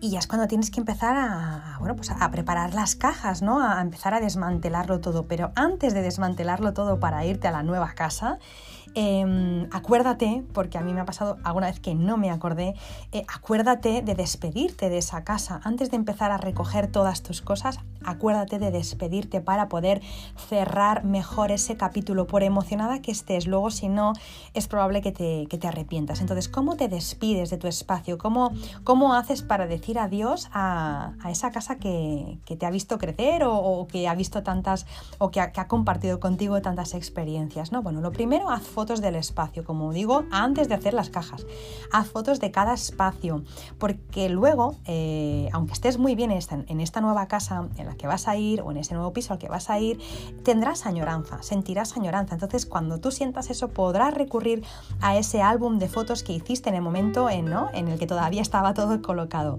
y 0.00 0.10
ya 0.10 0.18
es 0.18 0.26
cuando 0.26 0.48
tienes 0.48 0.70
que 0.70 0.80
empezar 0.80 1.16
a, 1.16 1.76
bueno, 1.78 1.94
pues 1.94 2.10
a 2.10 2.30
preparar 2.30 2.74
las 2.74 2.96
cajas, 2.96 3.42
¿no? 3.42 3.60
A 3.60 3.80
empezar 3.80 4.14
a 4.14 4.20
desmantelarlo 4.20 5.00
todo. 5.00 5.26
Pero 5.26 5.52
antes 5.54 5.92
de 5.92 6.02
desmantelarlo 6.02 6.72
todo 6.72 7.00
para 7.00 7.24
irte 7.26 7.48
a 7.48 7.50
la 7.50 7.62
nueva 7.62 7.92
casa, 7.94 8.38
Em, 8.94 9.68
acuérdate, 9.70 10.42
porque 10.52 10.76
a 10.76 10.80
mí 10.80 10.92
me 10.92 11.00
ha 11.00 11.04
pasado 11.04 11.38
alguna 11.44 11.68
vez 11.68 11.78
que 11.78 11.94
no 11.94 12.16
me 12.16 12.30
acordé, 12.30 12.74
eh, 13.12 13.24
acuérdate 13.32 14.02
de 14.02 14.14
despedirte 14.14 14.88
de 14.88 14.98
esa 14.98 15.22
casa. 15.22 15.60
Antes 15.62 15.90
de 15.90 15.96
empezar 15.96 16.32
a 16.32 16.38
recoger 16.38 16.90
todas 16.90 17.22
tus 17.22 17.40
cosas, 17.40 17.78
acuérdate 18.04 18.58
de 18.58 18.70
despedirte 18.72 19.40
para 19.40 19.68
poder 19.68 20.00
cerrar 20.48 21.04
mejor 21.04 21.52
ese 21.52 21.76
capítulo, 21.76 22.26
por 22.26 22.42
emocionada 22.42 23.00
que 23.00 23.12
estés. 23.12 23.46
Luego, 23.46 23.70
si 23.70 23.88
no, 23.88 24.12
es 24.54 24.66
probable 24.66 25.02
que 25.02 25.12
te, 25.12 25.46
que 25.48 25.58
te 25.58 25.68
arrepientas. 25.68 26.20
Entonces, 26.20 26.48
¿cómo 26.48 26.76
te 26.76 26.88
despides 26.88 27.50
de 27.50 27.58
tu 27.58 27.68
espacio? 27.68 28.18
¿Cómo, 28.18 28.52
cómo 28.82 29.14
haces 29.14 29.42
para 29.42 29.66
decir 29.66 29.98
adiós 29.98 30.48
a, 30.52 31.12
esa 31.28 31.52
casa 31.52 31.76
que, 31.76 32.38
te 32.44 32.66
ha 32.66 32.70
visto 32.70 32.98
crecer 32.98 33.42
o, 33.44 33.86
que 33.86 34.08
ha 34.08 34.14
visto 34.14 34.42
tantas 34.42 34.86
o 35.18 35.30
que 35.30 35.40
ha, 35.40 35.52
que 35.52 35.60
ha, 35.60 35.68
compartido 35.68 36.18
contigo 36.18 36.60
tantas 36.60 36.94
experiencias, 36.94 37.70
¿no? 37.70 37.82
Bueno, 37.82 38.00
lo 38.00 38.10
primero, 38.10 38.50
haz 38.50 38.62
fotos 38.80 39.02
del 39.02 39.14
espacio, 39.14 39.62
como 39.62 39.92
digo, 39.92 40.24
antes 40.30 40.66
de 40.70 40.74
hacer 40.74 40.94
las 40.94 41.10
cajas. 41.10 41.44
Haz 41.92 42.08
fotos 42.08 42.40
de 42.40 42.50
cada 42.50 42.72
espacio, 42.72 43.44
porque 43.76 44.30
luego, 44.30 44.74
eh, 44.86 45.50
aunque 45.52 45.74
estés 45.74 45.98
muy 45.98 46.14
bien 46.14 46.30
en 46.30 46.80
esta 46.80 47.00
nueva 47.02 47.28
casa 47.28 47.68
en 47.76 47.84
la 47.84 47.94
que 47.94 48.06
vas 48.06 48.26
a 48.26 48.38
ir 48.38 48.62
o 48.62 48.70
en 48.70 48.78
ese 48.78 48.94
nuevo 48.94 49.12
piso 49.12 49.34
al 49.34 49.38
que 49.38 49.50
vas 49.50 49.68
a 49.68 49.78
ir, 49.78 50.00
tendrás 50.44 50.86
añoranza, 50.86 51.42
sentirás 51.42 51.94
añoranza. 51.98 52.36
Entonces, 52.36 52.64
cuando 52.64 53.00
tú 53.00 53.10
sientas 53.10 53.50
eso, 53.50 53.68
podrás 53.68 54.14
recurrir 54.14 54.64
a 55.02 55.18
ese 55.18 55.42
álbum 55.42 55.78
de 55.78 55.90
fotos 55.90 56.22
que 56.22 56.32
hiciste 56.32 56.70
en 56.70 56.76
el 56.76 56.80
momento 56.80 57.28
en, 57.28 57.52
en 57.74 57.88
el 57.88 57.98
que 57.98 58.06
todavía 58.06 58.40
estaba 58.40 58.72
todo 58.72 59.02
colocado. 59.02 59.58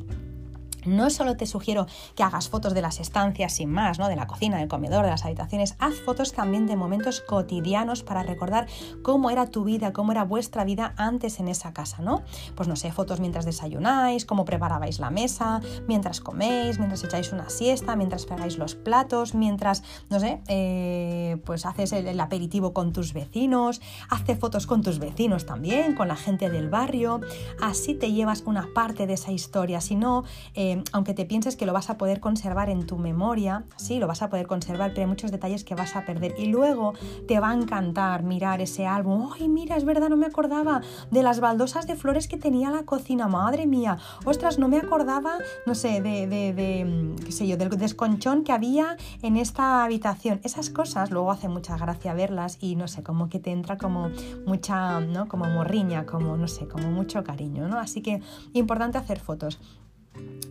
No 0.86 1.10
solo 1.10 1.38
te 1.38 1.46
sugiero 1.46 1.88
que 2.15 2.24
hagas 2.24 2.50
fotos 2.50 2.74
de 2.74 2.82
las 2.82 3.00
estancias 3.00 3.54
sin 3.54 3.70
más, 3.72 4.00
¿no? 4.00 4.08
de 4.08 4.15
la 4.15 4.28
cocina, 4.28 4.58
del 4.58 4.67
comedor, 4.67 5.04
de 5.04 5.12
las 5.12 5.26
habitaciones, 5.26 5.76
haz 5.80 5.96
fotos 6.06 6.34
también 6.34 6.67
de 6.67 6.76
momentos 6.76 7.22
cotidianos 7.22 8.04
para 8.04 8.24
recordar 8.24 8.67
cómo 9.02 9.30
era 9.30 9.48
tu 9.48 9.63
vida, 9.63 9.94
cómo 9.94 10.12
era 10.12 10.24
vuestra 10.24 10.63
vida 10.63 10.94
antes 10.98 11.39
en 11.39 11.48
esa 11.48 11.74
casa, 11.74 12.02
¿no? 12.02 12.24
Pues 12.56 12.67
no 12.67 12.76
sé, 12.76 12.91
fotos 12.91 13.20
mientras 13.20 13.46
desayunáis, 13.46 14.26
cómo 14.26 14.46
preparabais 14.46 15.00
la 15.00 15.10
mesa, 15.10 15.62
mientras 15.88 16.22
coméis, 16.22 16.78
mientras 16.78 17.04
echáis 17.04 17.32
una 17.32 17.50
siesta, 17.50 17.96
mientras 17.96 18.26
pegáis 18.26 18.58
los 18.58 18.76
platos, 18.76 19.36
mientras, 19.36 19.84
no 20.10 20.20
sé, 20.20 20.41
eh, 20.48 21.38
pues 21.46 21.65
haces 21.65 21.94
el, 21.94 22.20
aperitivo 22.20 22.74
con 22.74 22.94
tus 22.94 23.13
vecinos, 23.13 23.82
hace 24.10 24.36
fotos 24.36 24.67
con 24.67 24.82
tus 24.82 25.00
vecinos 25.00 25.46
también, 25.46 25.96
con 25.96 26.08
la 26.08 26.15
gente 26.15 26.50
del 26.50 26.70
barrio, 26.70 27.22
así 27.62 27.96
te 27.96 28.12
llevas 28.12 28.44
una 28.46 28.67
parte 28.74 29.08
de 29.08 29.13
esa 29.13 29.32
historia, 29.32 29.82
si 29.82 29.96
no... 29.96 30.24
Eh, 30.71 30.84
aunque 30.93 31.13
te 31.13 31.25
pienses 31.25 31.57
que 31.57 31.65
lo 31.65 31.73
vas 31.73 31.89
a 31.89 31.97
poder 31.97 32.19
conservar 32.19 32.69
en 32.69 32.86
tu 32.86 32.97
memoria, 32.97 33.65
sí, 33.75 33.99
lo 33.99 34.07
vas 34.07 34.21
a 34.21 34.29
poder 34.29 34.47
conservar, 34.47 34.91
pero 34.91 35.01
hay 35.01 35.07
muchos 35.07 35.31
detalles 35.31 35.63
que 35.63 35.75
vas 35.75 35.95
a 35.95 36.05
perder. 36.05 36.34
Y 36.38 36.45
luego 36.45 36.93
te 37.27 37.39
va 37.39 37.49
a 37.49 37.53
encantar 37.53 38.23
mirar 38.23 38.62
ese 38.62 38.88
álbum. 38.88 39.31
¡Ay, 39.34 39.49
mira, 39.49 39.75
es 39.75 39.84
verdad, 39.84 40.10
no 40.10 40.17
me 40.17 40.27
acordaba 40.27 40.81
de 41.10 41.23
las 41.23 41.39
baldosas 41.39 41.88
de 41.88 41.95
flores 41.95 42.27
que 42.27 42.38
tenía 42.38 42.71
la 42.71 42.84
cocina! 42.84 43.27
¡Madre 43.27 43.67
mía! 43.67 43.97
¡Ostras, 44.23 44.60
no 44.60 44.67
me 44.69 44.77
acordaba, 44.77 45.38
no 45.65 45.75
sé, 45.75 46.01
de, 46.01 46.27
de, 46.27 46.53
de 46.53 47.15
qué 47.25 47.31
sé 47.31 47.47
yo, 47.47 47.57
del 47.57 47.69
desconchón 47.69 48.43
que 48.43 48.53
había 48.53 48.95
en 49.21 49.36
esta 49.36 49.84
habitación! 49.84 50.39
Esas 50.43 50.69
cosas 50.69 51.12
luego 51.12 51.31
hace 51.31 51.49
mucha 51.49 51.77
gracia 51.77 52.13
verlas 52.13 52.57
y 52.62 52.75
no 52.75 52.88
sé, 52.88 53.03
como 53.03 53.27
que 53.29 53.39
te 53.39 53.51
entra 53.51 53.77
como 53.77 54.10
mucha, 54.45 55.01
¿no? 55.01 55.27
Como 55.27 55.45
morriña, 55.45 56.05
como, 56.05 56.38
no 56.38 56.47
sé, 56.47 56.67
como 56.67 56.89
mucho 56.91 57.23
cariño, 57.23 57.67
¿no? 57.67 57.77
Así 57.77 58.01
que 58.01 58.21
importante 58.53 58.97
hacer 58.97 59.19
fotos. 59.19 59.60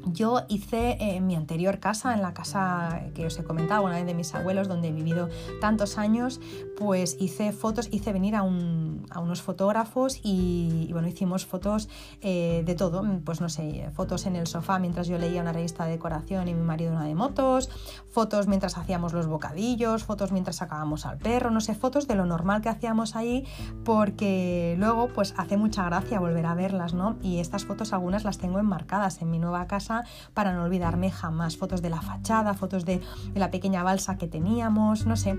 Yo 0.06 0.40
hice 0.48 0.96
en 1.00 1.16
eh, 1.16 1.20
mi 1.20 1.36
anterior 1.36 1.78
casa, 1.78 2.14
en 2.14 2.22
la 2.22 2.32
casa 2.32 3.02
que 3.14 3.26
os 3.26 3.38
he 3.38 3.44
comentado, 3.44 3.82
una 3.82 3.96
vez 3.96 4.06
de 4.06 4.14
mis 4.14 4.34
abuelos, 4.34 4.66
donde 4.66 4.88
he 4.88 4.92
vivido 4.92 5.28
tantos 5.60 5.98
años, 5.98 6.40
pues 6.78 7.16
hice 7.20 7.52
fotos, 7.52 7.88
hice 7.92 8.12
venir 8.12 8.34
a, 8.34 8.42
unos 8.42 9.42
fotógrafos 9.42 10.20
y, 10.22 10.88
bueno, 10.92 11.06
hicimos 11.06 11.44
fotos 11.44 11.88
eh, 12.22 12.62
de 12.64 12.74
todo, 12.74 13.04
pues 13.24 13.40
no 13.40 13.48
sé, 13.48 13.90
fotos 13.92 14.26
en 14.26 14.36
el 14.36 14.46
sofá 14.46 14.78
mientras 14.78 15.06
yo 15.06 15.18
leía 15.18 15.42
una 15.42 15.52
revista 15.52 15.84
de 15.84 15.92
decoración 15.92 16.48
y 16.48 16.54
mi 16.54 16.62
marido 16.62 16.92
una 16.92 17.04
de 17.04 17.14
motos, 17.14 17.68
fotos 18.10 18.48
mientras 18.48 18.78
hacíamos 18.78 19.12
los 19.12 19.26
bocadillos, 19.26 20.04
fotos 20.04 20.32
mientras 20.32 20.56
sacábamos 20.56 21.04
al 21.04 21.18
perro, 21.18 21.50
no 21.50 21.60
sé, 21.60 21.74
fotos 21.74 22.08
de 22.08 22.14
lo 22.14 22.24
normal 22.24 22.62
que 22.62 22.70
hacíamos 22.70 23.16
ahí, 23.16 23.46
porque 23.84 24.76
luego 24.78 25.08
pues 25.08 25.34
hace 25.36 25.58
mucha 25.58 25.84
gracia 25.84 26.18
volver 26.20 26.46
a 26.46 26.54
verlas, 26.54 26.94
¿no? 26.94 27.16
Y 27.22 27.38
estas 27.38 27.66
fotos 27.66 27.92
algunas 27.92 28.24
las 28.24 28.38
tengo 28.38 28.58
enmarcadas 28.58 29.20
en 29.20 29.30
mi 29.30 29.38
nueva 29.50 29.66
casa 29.66 30.04
para 30.32 30.52
no 30.52 30.64
olvidarme 30.64 31.10
jamás. 31.10 31.56
Fotos 31.56 31.82
de 31.82 31.90
la 31.90 32.00
fachada, 32.00 32.54
fotos 32.54 32.84
de, 32.84 33.00
la 33.34 33.50
pequeña 33.50 33.82
balsa 33.82 34.16
que 34.16 34.28
teníamos, 34.28 35.06
no 35.06 35.16
sé. 35.16 35.36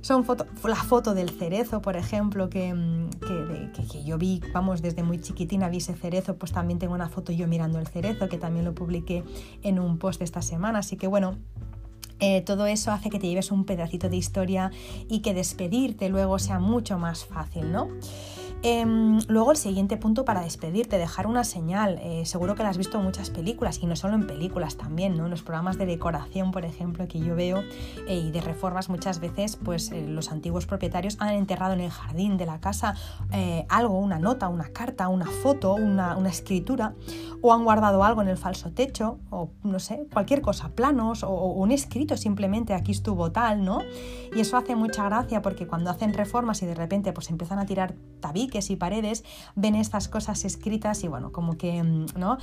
Son 0.00 0.24
fotos, 0.24 0.46
la 0.64 0.76
foto 0.76 1.14
del 1.14 1.30
cerezo, 1.30 1.82
por 1.82 1.96
ejemplo, 1.96 2.48
que, 2.48 2.74
que, 3.90 4.04
yo 4.04 4.16
vi, 4.16 4.40
vamos, 4.54 4.80
desde 4.80 5.02
muy 5.02 5.20
chiquitina 5.20 5.68
vi 5.68 5.78
ese 5.78 5.94
cerezo, 5.94 6.36
pues 6.36 6.52
también 6.52 6.78
tengo 6.78 6.94
una 6.94 7.08
foto 7.08 7.32
yo 7.32 7.46
mirando 7.46 7.78
el 7.78 7.86
cerezo, 7.86 8.28
que 8.28 8.38
también 8.38 8.64
lo 8.64 8.74
publiqué 8.74 9.24
en 9.62 9.78
un 9.78 9.98
post 9.98 10.22
esta 10.22 10.40
semana. 10.40 10.78
Así 10.78 10.96
que 10.96 11.06
bueno, 11.06 11.36
eh, 12.20 12.42
todo 12.42 12.66
eso 12.66 12.92
hace 12.92 13.10
que 13.10 13.18
te 13.18 13.28
lleves 13.28 13.50
un 13.50 13.64
pedacito 13.64 14.08
de 14.08 14.16
historia 14.16 14.70
y 15.08 15.20
que 15.20 15.34
despedirte 15.34 16.08
luego 16.08 16.38
sea 16.38 16.58
mucho 16.58 16.98
más 16.98 17.24
fácil, 17.24 17.72
¿no? 17.72 17.88
Em, 18.62 19.20
luego 19.28 19.52
el 19.52 19.56
siguiente 19.56 19.96
punto 19.96 20.26
para 20.26 20.42
despedirte, 20.42 20.98
dejar 20.98 21.26
una 21.26 21.44
señal. 21.44 21.98
Eh, 22.02 22.26
seguro 22.26 22.54
que 22.54 22.62
la 22.62 22.68
has 22.68 22.76
visto 22.76 22.98
en 22.98 23.04
muchas 23.04 23.30
películas 23.30 23.78
y 23.82 23.86
no 23.86 23.96
solo 23.96 24.14
en 24.14 24.26
películas 24.26 24.76
también, 24.76 25.16
¿no? 25.16 25.24
En 25.24 25.30
los 25.30 25.42
programas 25.42 25.78
de 25.78 25.86
decoración, 25.86 26.50
por 26.50 26.66
ejemplo, 26.66 27.08
que 27.08 27.20
yo 27.20 27.34
veo 27.34 27.62
eh, 28.06 28.16
y 28.16 28.30
de 28.30 28.42
reformas 28.42 28.90
muchas 28.90 29.18
veces, 29.18 29.56
pues 29.56 29.90
eh, 29.92 30.06
los 30.06 30.30
antiguos 30.30 30.66
propietarios 30.66 31.16
han 31.20 31.30
enterrado 31.30 31.72
en 31.72 31.80
el 31.80 31.90
jardín 31.90 32.36
de 32.36 32.46
la 32.46 32.60
casa 32.60 32.94
algo, 33.68 33.98
una 33.98 34.18
nota, 34.18 34.48
una 34.48 34.68
carta, 34.72 35.08
una 35.08 35.26
foto, 35.26 35.74
una, 35.74 36.16
escritura, 36.28 36.94
o 37.40 37.52
han 37.52 37.64
guardado 37.64 38.04
algo 38.04 38.22
en 38.22 38.28
el 38.28 38.36
falso 38.36 38.72
techo, 38.72 39.18
o 39.30 39.50
no 39.62 39.78
sé, 39.78 40.06
cualquier 40.12 40.42
cosa, 40.42 40.70
planos 40.70 41.22
o, 41.22 41.30
un 41.30 41.70
escrito 41.70 42.16
simplemente, 42.16 42.74
aquí 42.74 42.92
estuvo 42.92 43.32
tal, 43.32 43.64
¿no? 43.64 43.80
Y 44.34 44.40
eso 44.40 44.56
hace 44.56 44.76
mucha 44.76 45.04
gracia 45.04 45.42
porque 45.42 45.66
cuando 45.66 45.90
hacen 45.90 46.12
reformas 46.12 46.62
y 46.62 46.66
de 46.66 46.74
repente 46.74 47.12
pues 47.12 47.30
empiezan 47.30 47.58
a 47.58 47.66
tirar 47.66 47.94
tabiques, 48.20 48.49
y 48.70 48.76
paredes 48.76 49.24
ven 49.54 49.74
estas 49.74 50.08
cosas 50.08 50.44
escritas 50.44 51.04
y 51.04 51.08
bueno, 51.08 51.32
como 51.32 51.56
que, 51.56 51.82
mm, 51.82 52.06
¿no? 52.16 52.38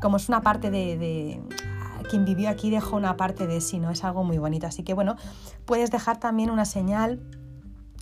Como 0.00 0.16
es 0.16 0.28
una 0.28 0.42
parte 0.42 0.70
de, 0.70 1.40
quien 2.10 2.24
vivió 2.24 2.50
aquí 2.50 2.70
dejó 2.70 2.96
una 2.96 3.16
parte 3.16 3.46
de 3.46 3.60
sí, 3.60 3.78
¿no? 3.78 3.90
Es 3.90 4.04
algo 4.04 4.24
muy 4.24 4.38
bonito. 4.38 4.66
Así 4.66 4.82
que 4.82 4.94
bueno, 4.94 5.16
puedes 5.64 5.90
dejar 5.90 6.18
también 6.18 6.50
una 6.50 6.64
señal 6.64 7.20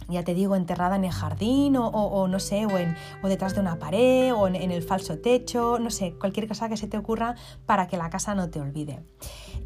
ya 0.09 0.25
te 0.25 0.35
digo, 0.35 0.57
enterrada 0.57 0.97
en 0.97 1.05
el 1.05 1.13
jardín 1.13 1.77
o, 1.77 2.29
no 2.29 2.39
sé, 2.39 2.67
o, 2.67 3.29
detrás 3.29 3.55
de 3.55 3.61
una 3.61 3.79
pared 3.79 4.33
o 4.35 4.49
en, 4.49 4.57
el 4.57 4.83
falso 4.83 5.19
techo, 5.19 5.79
no 5.79 5.91
sé, 5.91 6.15
cualquier 6.19 6.49
cosa 6.49 6.69
que 6.69 6.77
se 6.77 6.87
te 6.87 6.97
ocurra 6.97 7.37
para 7.67 7.87
que 7.87 7.97
la 7.97 8.11
casa 8.11 8.35
no 8.35 8.51
te 8.51 8.61
olvide. 8.61 9.01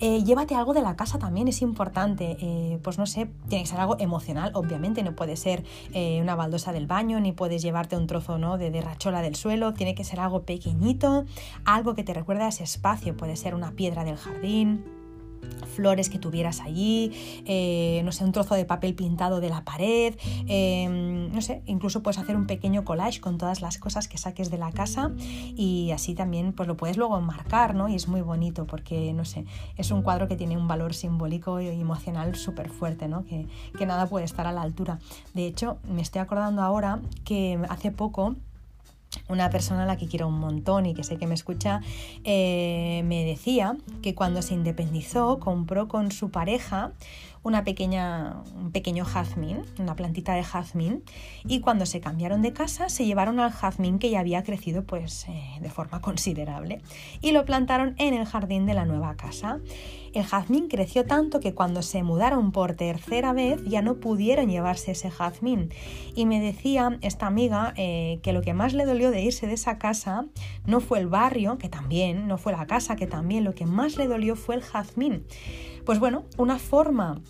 Eh, 0.00 0.24
llévate 0.24 0.54
algo 0.54 0.74
de 0.74 0.82
la 0.82 0.96
casa 0.96 1.18
también, 1.18 1.48
es 1.48 1.62
importante. 1.62 2.36
Eh, 2.40 2.78
pues 2.82 2.98
no 2.98 3.06
sé, 3.06 3.30
tiene 3.48 3.64
que 3.64 3.70
ser 3.70 3.80
algo 3.80 3.96
emocional, 3.98 4.50
obviamente, 4.54 5.02
no 5.02 5.14
puede 5.14 5.36
ser 5.36 5.64
eh, 5.92 6.20
una 6.20 6.34
baldosa 6.34 6.72
del 6.72 6.86
baño, 6.86 7.20
ni 7.20 7.32
puedes 7.32 7.62
llevarte 7.62 7.96
un 7.96 8.06
trozo 8.06 8.34
de, 8.58 8.70
de 8.70 8.80
rachola 8.80 9.22
del 9.22 9.36
suelo, 9.36 9.74
tiene 9.74 9.94
que 9.94 10.04
ser 10.04 10.20
algo 10.20 10.42
pequeñito, 10.42 11.24
algo 11.64 11.94
que 11.94 12.02
te 12.02 12.12
recuerde 12.12 12.44
a 12.44 12.48
ese 12.48 12.64
espacio, 12.64 13.16
puede 13.16 13.36
ser 13.36 13.54
una 13.54 13.72
piedra 13.72 14.04
del 14.04 14.16
jardín 14.16 15.03
flores 15.74 16.08
que 16.08 16.18
tuvieras 16.18 16.60
allí, 16.60 17.12
eh, 17.46 18.00
no 18.04 18.12
sé, 18.12 18.24
un 18.24 18.32
trozo 18.32 18.54
de 18.54 18.64
papel 18.64 18.94
pintado 18.94 19.40
de 19.40 19.50
la 19.50 19.64
pared, 19.64 20.14
em, 20.46 21.32
no 21.32 21.40
sé, 21.42 21.62
incluso 21.66 22.02
puedes 22.02 22.18
hacer 22.18 22.36
un 22.36 22.46
pequeño 22.46 22.84
collage 22.84 23.20
con 23.20 23.38
todas 23.38 23.60
las 23.60 23.78
cosas 23.78 24.08
que 24.08 24.18
saques 24.18 24.50
de 24.50 24.58
la 24.58 24.70
casa 24.72 25.10
y 25.56 25.90
así 25.92 26.14
también 26.14 26.52
pues 26.52 26.68
lo 26.68 26.76
puedes 26.76 26.96
luego 26.96 27.18
enmarcar, 27.18 27.74
¿no? 27.74 27.88
Y 27.88 27.96
es 27.96 28.08
muy 28.08 28.20
bonito 28.20 28.66
porque, 28.66 29.12
no 29.12 29.24
sé, 29.24 29.44
es 29.76 29.90
un 29.90 30.02
cuadro 30.02 30.28
que 30.28 30.36
tiene 30.36 30.56
un 30.56 30.68
valor 30.68 30.94
simbólico 30.94 31.60
y 31.60 31.68
emocional 31.68 32.36
súper 32.36 32.68
fuerte, 32.68 33.08
¿no? 33.08 33.24
Que, 33.24 33.46
que 33.76 33.86
nada 33.86 34.06
puede 34.06 34.24
estar 34.24 34.46
a 34.46 34.52
la 34.52 34.62
altura. 34.62 34.98
De 35.34 35.46
hecho, 35.46 35.78
me 35.88 36.02
estoy 36.02 36.20
acordando 36.20 36.62
ahora 36.62 37.00
que 37.24 37.58
hace 37.68 37.90
poco 37.90 38.36
una 39.28 39.50
persona 39.50 39.84
a 39.84 39.86
la 39.86 39.96
que 39.96 40.06
quiero 40.06 40.28
un 40.28 40.38
montón 40.38 40.86
y 40.86 40.94
que 40.94 41.04
sé 41.04 41.16
que 41.16 41.26
me 41.26 41.34
escucha, 41.34 41.80
eh, 42.24 43.02
me 43.04 43.24
decía 43.24 43.76
que 44.02 44.14
cuando 44.14 44.42
se 44.42 44.54
independizó 44.54 45.38
compró 45.38 45.88
con 45.88 46.10
su 46.10 46.30
pareja 46.30 46.92
una 47.42 47.62
pequeña, 47.62 48.42
un 48.56 48.72
pequeño 48.72 49.04
jazmín, 49.04 49.62
una 49.78 49.94
plantita 49.94 50.34
de 50.34 50.42
jazmín, 50.42 51.02
y 51.46 51.60
cuando 51.60 51.84
se 51.84 52.00
cambiaron 52.00 52.40
de 52.40 52.54
casa 52.54 52.88
se 52.88 53.04
llevaron 53.04 53.38
al 53.38 53.52
jazmín 53.52 53.98
que 53.98 54.10
ya 54.10 54.20
había 54.20 54.42
crecido 54.42 54.84
pues 54.84 55.26
eh, 55.28 55.58
de 55.60 55.70
forma 55.70 56.00
considerable 56.00 56.80
y 57.20 57.32
lo 57.32 57.44
plantaron 57.44 57.94
en 57.98 58.14
el 58.14 58.24
jardín 58.24 58.66
de 58.66 58.74
la 58.74 58.86
nueva 58.86 59.14
casa. 59.16 59.60
El 60.14 60.24
jazmín 60.24 60.68
creció 60.68 61.04
tanto 61.04 61.40
que 61.40 61.54
cuando 61.54 61.82
se 61.82 62.04
mudaron 62.04 62.52
por 62.52 62.74
tercera 62.74 63.32
vez 63.32 63.60
ya 63.64 63.82
no 63.82 63.96
pudieron 63.96 64.48
llevarse 64.48 64.92
ese 64.92 65.10
jazmín. 65.10 65.70
Y 66.14 66.24
me 66.24 66.40
decía 66.40 66.98
esta 67.00 67.26
amiga 67.26 67.74
eh, 67.76 68.20
que 68.22 68.32
lo 68.32 68.40
que 68.40 68.54
más 68.54 68.74
le 68.74 68.86
dolió 68.86 69.10
de 69.10 69.22
irse 69.22 69.48
de 69.48 69.54
esa 69.54 69.76
casa 69.78 70.26
no 70.66 70.78
fue 70.78 71.00
el 71.00 71.08
barrio, 71.08 71.58
que 71.58 71.68
también, 71.68 72.28
no 72.28 72.38
fue 72.38 72.52
la 72.52 72.68
casa, 72.68 72.94
que 72.94 73.08
también, 73.08 73.42
lo 73.42 73.56
que 73.56 73.66
más 73.66 73.96
le 73.96 74.06
dolió 74.06 74.36
fue 74.36 74.54
el 74.54 74.62
jazmín. 74.62 75.26
Pues 75.84 75.98
bueno, 75.98 76.24
una 76.38 76.60
forma 76.60 77.20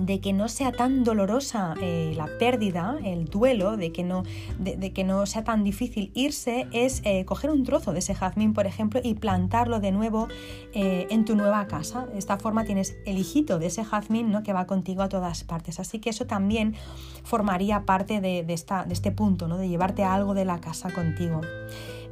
de 0.00 0.20
que 0.20 0.32
no 0.32 0.48
sea 0.48 0.72
tan 0.72 1.04
dolorosa 1.04 1.74
eh, 1.80 2.14
la 2.16 2.26
pérdida, 2.38 2.96
el 3.04 3.26
duelo, 3.26 3.76
de 3.76 3.92
que 3.92 4.02
no, 4.02 4.22
de, 4.58 4.92
que 4.92 5.04
no 5.04 5.26
sea 5.26 5.44
tan 5.44 5.62
difícil 5.62 6.10
irse, 6.14 6.66
es 6.72 7.02
eh, 7.04 7.24
coger 7.26 7.50
un 7.50 7.64
trozo 7.64 7.92
de 7.92 7.98
ese 7.98 8.14
jazmín, 8.14 8.54
por 8.54 8.66
ejemplo, 8.66 9.00
y 9.02 9.14
plantarlo 9.14 9.78
de 9.78 9.92
nuevo 9.92 10.28
eh, 10.72 11.06
en 11.10 11.24
tu 11.24 11.36
nueva 11.36 11.66
casa. 11.66 12.06
De 12.06 12.18
esta 12.18 12.38
forma 12.38 12.64
tienes 12.64 12.96
el 13.04 13.18
hijito 13.18 13.58
de 13.58 13.66
ese 13.66 13.84
jazmín 13.84 14.30
¿no? 14.30 14.42
que 14.42 14.52
va 14.52 14.66
contigo 14.66 15.02
a 15.02 15.08
todas 15.08 15.44
partes. 15.44 15.78
Así 15.78 15.98
que 15.98 16.10
eso 16.10 16.26
también 16.26 16.74
formaría 17.22 17.84
parte 17.84 18.20
de, 18.20 18.44
esta, 18.48 18.84
de 18.84 18.94
este 18.94 19.12
punto, 19.12 19.48
¿no? 19.48 19.58
de 19.58 19.68
llevarte 19.68 20.02
algo 20.02 20.32
de 20.34 20.46
la 20.46 20.60
casa 20.60 20.90
contigo. 20.90 21.42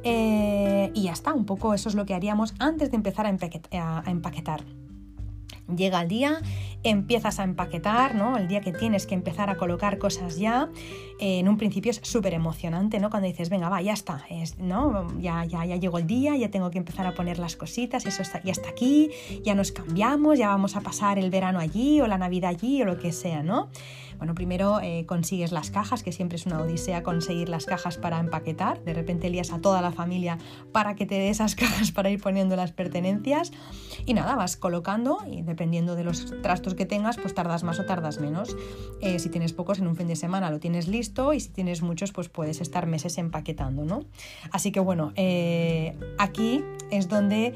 Y 0.03 1.03
ya 1.03 1.11
está, 1.11 1.33
un 1.33 1.45
poco 1.45 1.73
eso 1.73 1.89
es 1.89 1.95
lo 1.95 2.05
que 2.05 2.13
haríamos 2.13 2.53
antes 2.59 2.91
de 2.91 2.97
empezar 2.97 3.25
a, 3.25 4.03
empaquetar. 4.05 4.63
Llega 5.75 6.01
el 6.01 6.07
día, 6.07 6.41
empiezas 6.83 7.39
a 7.39 7.43
empaquetar, 7.43 8.15
¿no? 8.15 8.37
El 8.37 8.47
día 8.47 8.61
que 8.61 8.71
tienes 8.71 9.05
que 9.05 9.15
empezar 9.15 9.49
a 9.49 9.57
colocar 9.57 9.97
cosas 9.97 10.37
ya, 10.37 10.69
en 11.19 11.47
un 11.49 11.57
principio 11.57 11.91
es 11.91 11.99
súper 12.03 12.33
emocionante, 12.33 12.99
¿no? 12.99 13.09
Cuando 13.09 13.27
dices, 13.27 13.49
venga, 13.49 13.69
va, 13.69 13.81
ya 13.81 13.93
está, 13.93 14.25
¿no? 14.57 15.07
Ya, 15.19 15.45
ya, 15.45 15.65
ya 15.65 15.75
llegó 15.75 15.97
el 15.97 16.07
día, 16.07 16.35
ya 16.37 16.49
tengo 16.49 16.71
que 16.71 16.77
empezar 16.77 17.05
a 17.05 17.13
poner 17.13 17.39
las 17.39 17.55
cositas, 17.55 18.05
eso 18.05 18.21
está, 18.21 18.41
ya 18.43 18.51
está 18.51 18.69
aquí, 18.69 19.11
ya 19.43 19.55
nos 19.55 19.71
cambiamos, 19.71 20.37
ya 20.37 20.47
vamos 20.47 20.75
a 20.75 20.81
pasar 20.81 21.19
el 21.19 21.29
verano 21.29 21.59
allí 21.59 21.99
o 22.01 22.07
la 22.07 22.17
Navidad 22.17 22.51
allí 22.51 22.81
o 22.81 22.85
lo 22.85 22.97
que 22.97 23.11
sea, 23.11 23.43
¿no? 23.43 23.69
Bueno, 24.19 24.35
primero 24.35 24.81
eh, 24.81 25.05
consigues 25.05 25.53
las 25.53 25.71
cajas, 25.71 26.03
que 26.03 26.11
siempre 26.11 26.35
es 26.35 26.45
una 26.45 26.61
odisea 26.61 27.03
conseguir 27.03 27.47
las 27.47 27.65
cajas 27.65 27.97
para 27.97 28.19
empaquetar. 28.19 28.83
De 28.83 28.93
repente 28.93 29.29
lías 29.29 29.51
a 29.51 29.61
toda 29.61 29.81
la 29.81 29.93
familia 29.93 30.37
para 30.73 30.95
que 30.95 31.05
te 31.05 31.15
dé 31.15 31.29
esas 31.29 31.55
cajas 31.55 31.91
para 31.91 32.09
ir 32.09 32.21
poniendo 32.21 32.57
las 32.57 32.73
pertenencias. 32.73 33.51
Y 34.05 34.13
nada, 34.13 34.35
vas 34.35 34.57
colocando 34.57 35.19
y 35.25 35.41
dependiendo 35.41 35.95
de 35.95 36.03
los 36.03 36.41
trastos 36.41 36.75
que 36.75 36.85
tengas, 36.85 37.17
pues 37.17 37.33
tardas 37.33 37.63
más 37.63 37.79
o 37.79 37.85
tardas 37.85 38.19
menos. 38.19 38.57
Eh, 39.01 39.19
si 39.19 39.29
tienes 39.29 39.53
pocos, 39.53 39.79
en 39.79 39.87
un 39.87 39.95
fin 39.95 40.07
de 40.07 40.17
semana 40.17 40.51
lo 40.51 40.59
tienes 40.59 40.89
listo 40.89 41.33
y 41.33 41.39
si 41.39 41.49
tienes 41.49 41.81
muchos, 41.81 42.11
pues 42.11 42.27
puedes 42.27 42.59
estar 42.59 42.87
meses 42.87 43.17
empaquetando, 43.17 43.85
¿no? 43.85 44.01
Así 44.51 44.73
que 44.73 44.81
bueno, 44.81 45.13
eh, 45.15 45.97
aquí 46.17 46.61
es 46.91 47.07
donde 47.07 47.53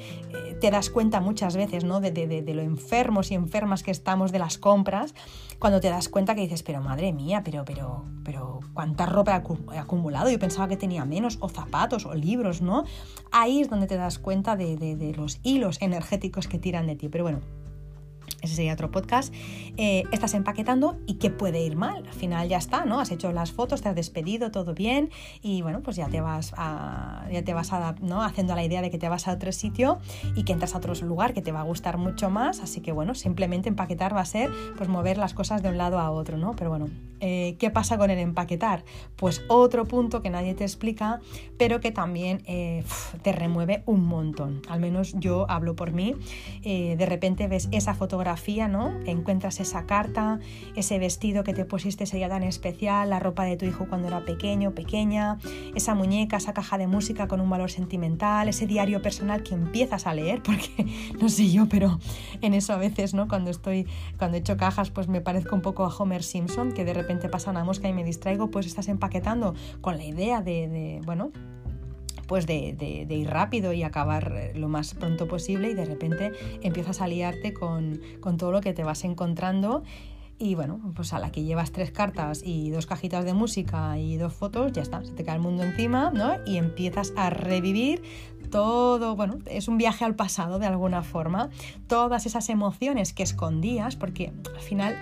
te 0.64 0.72
das 0.72 0.90
cuenta 0.90 1.20
muchas 1.20 1.58
veces, 1.58 1.84
¿no? 1.84 2.00
De, 2.00 2.12
de, 2.12 2.54
lo 2.54 2.62
enfermos 2.62 3.32
y 3.32 3.36
enfermas 3.36 3.84
que 3.84 3.92
estamos 3.92 4.32
de 4.32 4.40
las 4.40 4.58
compras, 4.58 5.14
cuando 5.60 5.82
te 5.82 5.90
das 5.90 6.08
cuenta 6.08 6.36
que 6.36 6.42
dices, 6.42 6.53
pero 6.62 6.82
madre 6.82 7.12
mía, 7.14 7.42
pero, 7.44 7.66
pero, 7.66 8.06
pero, 8.24 8.60
¿cuánta 8.74 9.08
ropa 9.08 9.42
he 9.74 9.78
acumulado? 9.80 10.30
Yo 10.30 10.38
pensaba 10.38 10.68
que 10.68 10.78
tenía 10.78 11.06
menos, 11.06 11.38
o 11.42 11.50
zapatos, 11.50 12.06
o 12.06 12.14
libros, 12.14 12.62
¿no? 12.62 12.84
Ahí 13.32 13.62
es 13.62 13.70
donde 13.70 13.88
te 13.88 13.96
das 13.96 14.20
cuenta 14.20 14.56
de, 14.56 14.78
de 14.78 15.14
los 15.16 15.40
hilos 15.42 15.82
energéticos 15.82 16.48
que 16.48 16.60
tiran 16.60 16.86
de 16.86 16.96
ti. 16.96 17.10
Pero 17.10 17.24
bueno, 17.24 17.40
ese 18.44 18.56
sería 18.56 18.74
otro 18.74 18.92
podcast, 18.92 19.34
eh, 19.78 20.04
estás 20.12 20.34
empaquetando 20.34 21.00
y 21.08 21.16
qué 21.16 21.30
puede 21.30 21.62
ir 21.64 21.76
mal. 21.76 22.06
Al 22.06 22.14
final 22.14 22.48
ya 22.50 22.58
está, 22.58 22.86
¿no? 22.86 23.00
Has 23.00 23.12
hecho 23.12 23.32
las 23.32 23.52
fotos, 23.52 23.82
te 23.82 23.90
has 23.90 23.96
despedido, 23.96 24.52
todo 24.52 24.74
bien 24.74 25.10
y 25.42 25.62
bueno, 25.62 25.82
pues 25.82 25.96
ya 25.96 26.08
te 26.08 26.22
vas, 26.22 26.54
a, 26.58 27.26
ya 27.32 27.44
te 27.44 27.54
vas 27.54 27.74
a, 27.74 27.96
¿no? 28.02 28.24
haciendo 28.24 28.56
la 28.56 28.64
idea 28.64 28.82
de 28.82 28.92
que 28.92 28.98
te 28.98 29.10
vas 29.10 29.28
a 29.28 29.34
otro 29.34 29.52
sitio 29.52 30.00
y 30.36 30.44
que 30.44 30.54
entras 30.54 30.76
a 30.76 30.78
otro 30.78 30.94
lugar 31.06 31.34
que 31.34 31.42
te 31.42 31.52
va 31.52 31.62
a 31.62 31.64
gustar 31.64 31.98
mucho 31.98 32.30
más. 32.30 32.60
Así 32.60 32.82
que 32.82 32.92
bueno, 32.92 33.16
simplemente 33.16 33.70
empaquetar 33.70 34.16
va 34.16 34.22
a 34.22 34.26
ser 34.26 34.52
pues 34.78 34.90
mover 34.90 35.18
las 35.18 35.34
cosas 35.34 35.64
de 35.64 35.70
un 35.70 35.78
lado 35.78 36.00
a 36.00 36.12
otro, 36.12 36.38
¿no? 36.38 36.56
Pero 36.56 36.70
bueno, 36.70 36.88
eh, 37.26 37.56
¿qué 37.58 37.72
pasa 37.72 37.98
con 37.98 38.12
el 38.12 38.20
empaquetar? 38.20 38.84
Pues 39.16 39.44
otro 39.48 39.86
punto 39.86 40.22
que 40.22 40.30
nadie 40.30 40.54
te 40.54 40.64
explica, 40.64 41.22
pero 41.58 41.80
que 41.80 41.92
también 41.92 42.44
eh, 42.46 42.84
te 43.22 43.32
remueve 43.32 43.84
un 43.86 44.06
montón. 44.06 44.62
Al 44.68 44.80
menos 44.80 45.14
yo 45.18 45.50
hablo 45.50 45.76
por 45.76 45.92
mí. 45.92 46.16
de 46.64 47.06
repente 47.08 47.48
ves 47.48 47.70
esa 47.72 47.94
fotografía 47.94 48.34
¿no? 48.68 48.94
Encuentras 49.06 49.60
esa 49.60 49.86
carta, 49.86 50.40
ese 50.76 51.00
vestido 51.00 51.44
que 51.44 51.54
te 51.54 51.66
pusiste 51.66 52.04
ese 52.04 52.18
día 52.18 52.30
tan 52.30 52.44
especial, 52.44 53.10
la 53.10 53.20
ropa 53.20 53.46
de 53.46 53.56
tu 53.58 53.66
hijo 53.66 53.86
cuando 53.88 54.08
era 54.08 54.26
pequeño, 54.26 54.72
pequeña, 54.72 55.38
esa 55.76 55.96
muñeca, 55.96 56.38
esa 56.38 56.54
caja 56.54 56.78
de 56.78 56.88
música 56.88 57.28
con 57.28 57.40
un 57.40 57.50
valor 57.50 57.72
sentimental, 57.72 58.48
ese 58.50 58.68
diario 58.68 59.02
personal 59.02 59.44
que 59.44 59.54
empiezas 59.54 60.08
a 60.08 60.14
leer, 60.14 60.42
porque 60.44 60.86
no 61.20 61.30
sé 61.30 61.50
yo, 61.50 61.68
pero 61.68 62.00
en 62.42 62.54
eso 62.54 62.74
a 62.74 62.78
veces, 62.78 63.14
¿no? 63.14 63.28
Cuando 63.28 63.50
estoy, 63.50 63.88
cuando 64.18 64.38
he 64.38 64.40
hecho 64.42 64.58
cajas, 64.58 64.90
pues 64.90 65.08
me 65.08 65.22
parezco 65.22 65.56
un 65.56 65.62
poco 65.62 65.86
a 65.86 65.96
Homer 65.96 66.24
Simpson, 66.24 66.74
que 66.74 66.84
de 66.86 66.94
repente 66.94 67.13
pasa 67.30 67.52
una 67.52 67.64
mosca 67.64 67.88
y 67.88 67.94
me 67.94 68.04
distraigo, 68.04 68.50
pues 68.50 68.66
estás 68.66 68.88
empaquetando 68.88 69.54
con 69.82 69.98
la 69.98 70.04
idea 70.04 70.42
de, 70.42 71.02
bueno, 71.06 71.32
pues 72.28 72.46
de, 72.48 73.06
ir 73.10 73.30
rápido 73.30 73.74
y 73.74 73.84
acabar 73.84 74.34
eh, 74.36 74.54
lo 74.56 74.70
más 74.70 74.94
pronto 74.94 75.28
posible 75.28 75.72
y 75.72 75.74
de 75.74 75.86
repente 75.86 76.32
empiezas 76.62 77.02
a 77.02 77.08
liarte 77.08 77.54
con, 77.54 78.00
todo 78.38 78.52
lo 78.52 78.62
que 78.62 78.74
te 78.74 78.84
vas 78.84 79.04
encontrando 79.04 79.84
y 80.40 80.56
bueno, 80.56 80.80
pues 80.96 81.14
a 81.14 81.20
la 81.20 81.32
que 81.32 81.44
llevas 81.44 81.72
tres 81.72 81.92
cartas 81.92 82.42
y 82.44 82.72
dos 82.72 82.86
cajitas 82.86 83.24
de 83.24 83.34
música 83.34 83.98
y 83.98 84.18
dos 84.18 84.34
fotos, 84.34 84.72
ya 84.74 84.82
está, 84.82 85.04
se 85.06 85.14
te 85.14 85.24
cae 85.24 85.36
el 85.36 85.42
mundo 85.42 85.64
encima, 85.64 86.12
¿no? 86.12 86.34
Y 86.46 86.58
empiezas 86.58 87.14
a 87.16 87.30
revivir 87.30 88.02
todo, 88.50 89.16
bueno, 89.16 89.38
es 89.46 89.68
un 89.68 89.78
viaje 89.78 90.06
al 90.06 90.16
pasado 90.16 90.60
de 90.60 90.66
alguna 90.66 91.02
forma, 91.04 91.50
todas 91.88 92.26
esas 92.26 92.50
emociones 92.50 93.14
que 93.14 93.24
escondías, 93.24 93.96
porque 93.96 94.34
al 94.54 94.62
final 94.62 94.98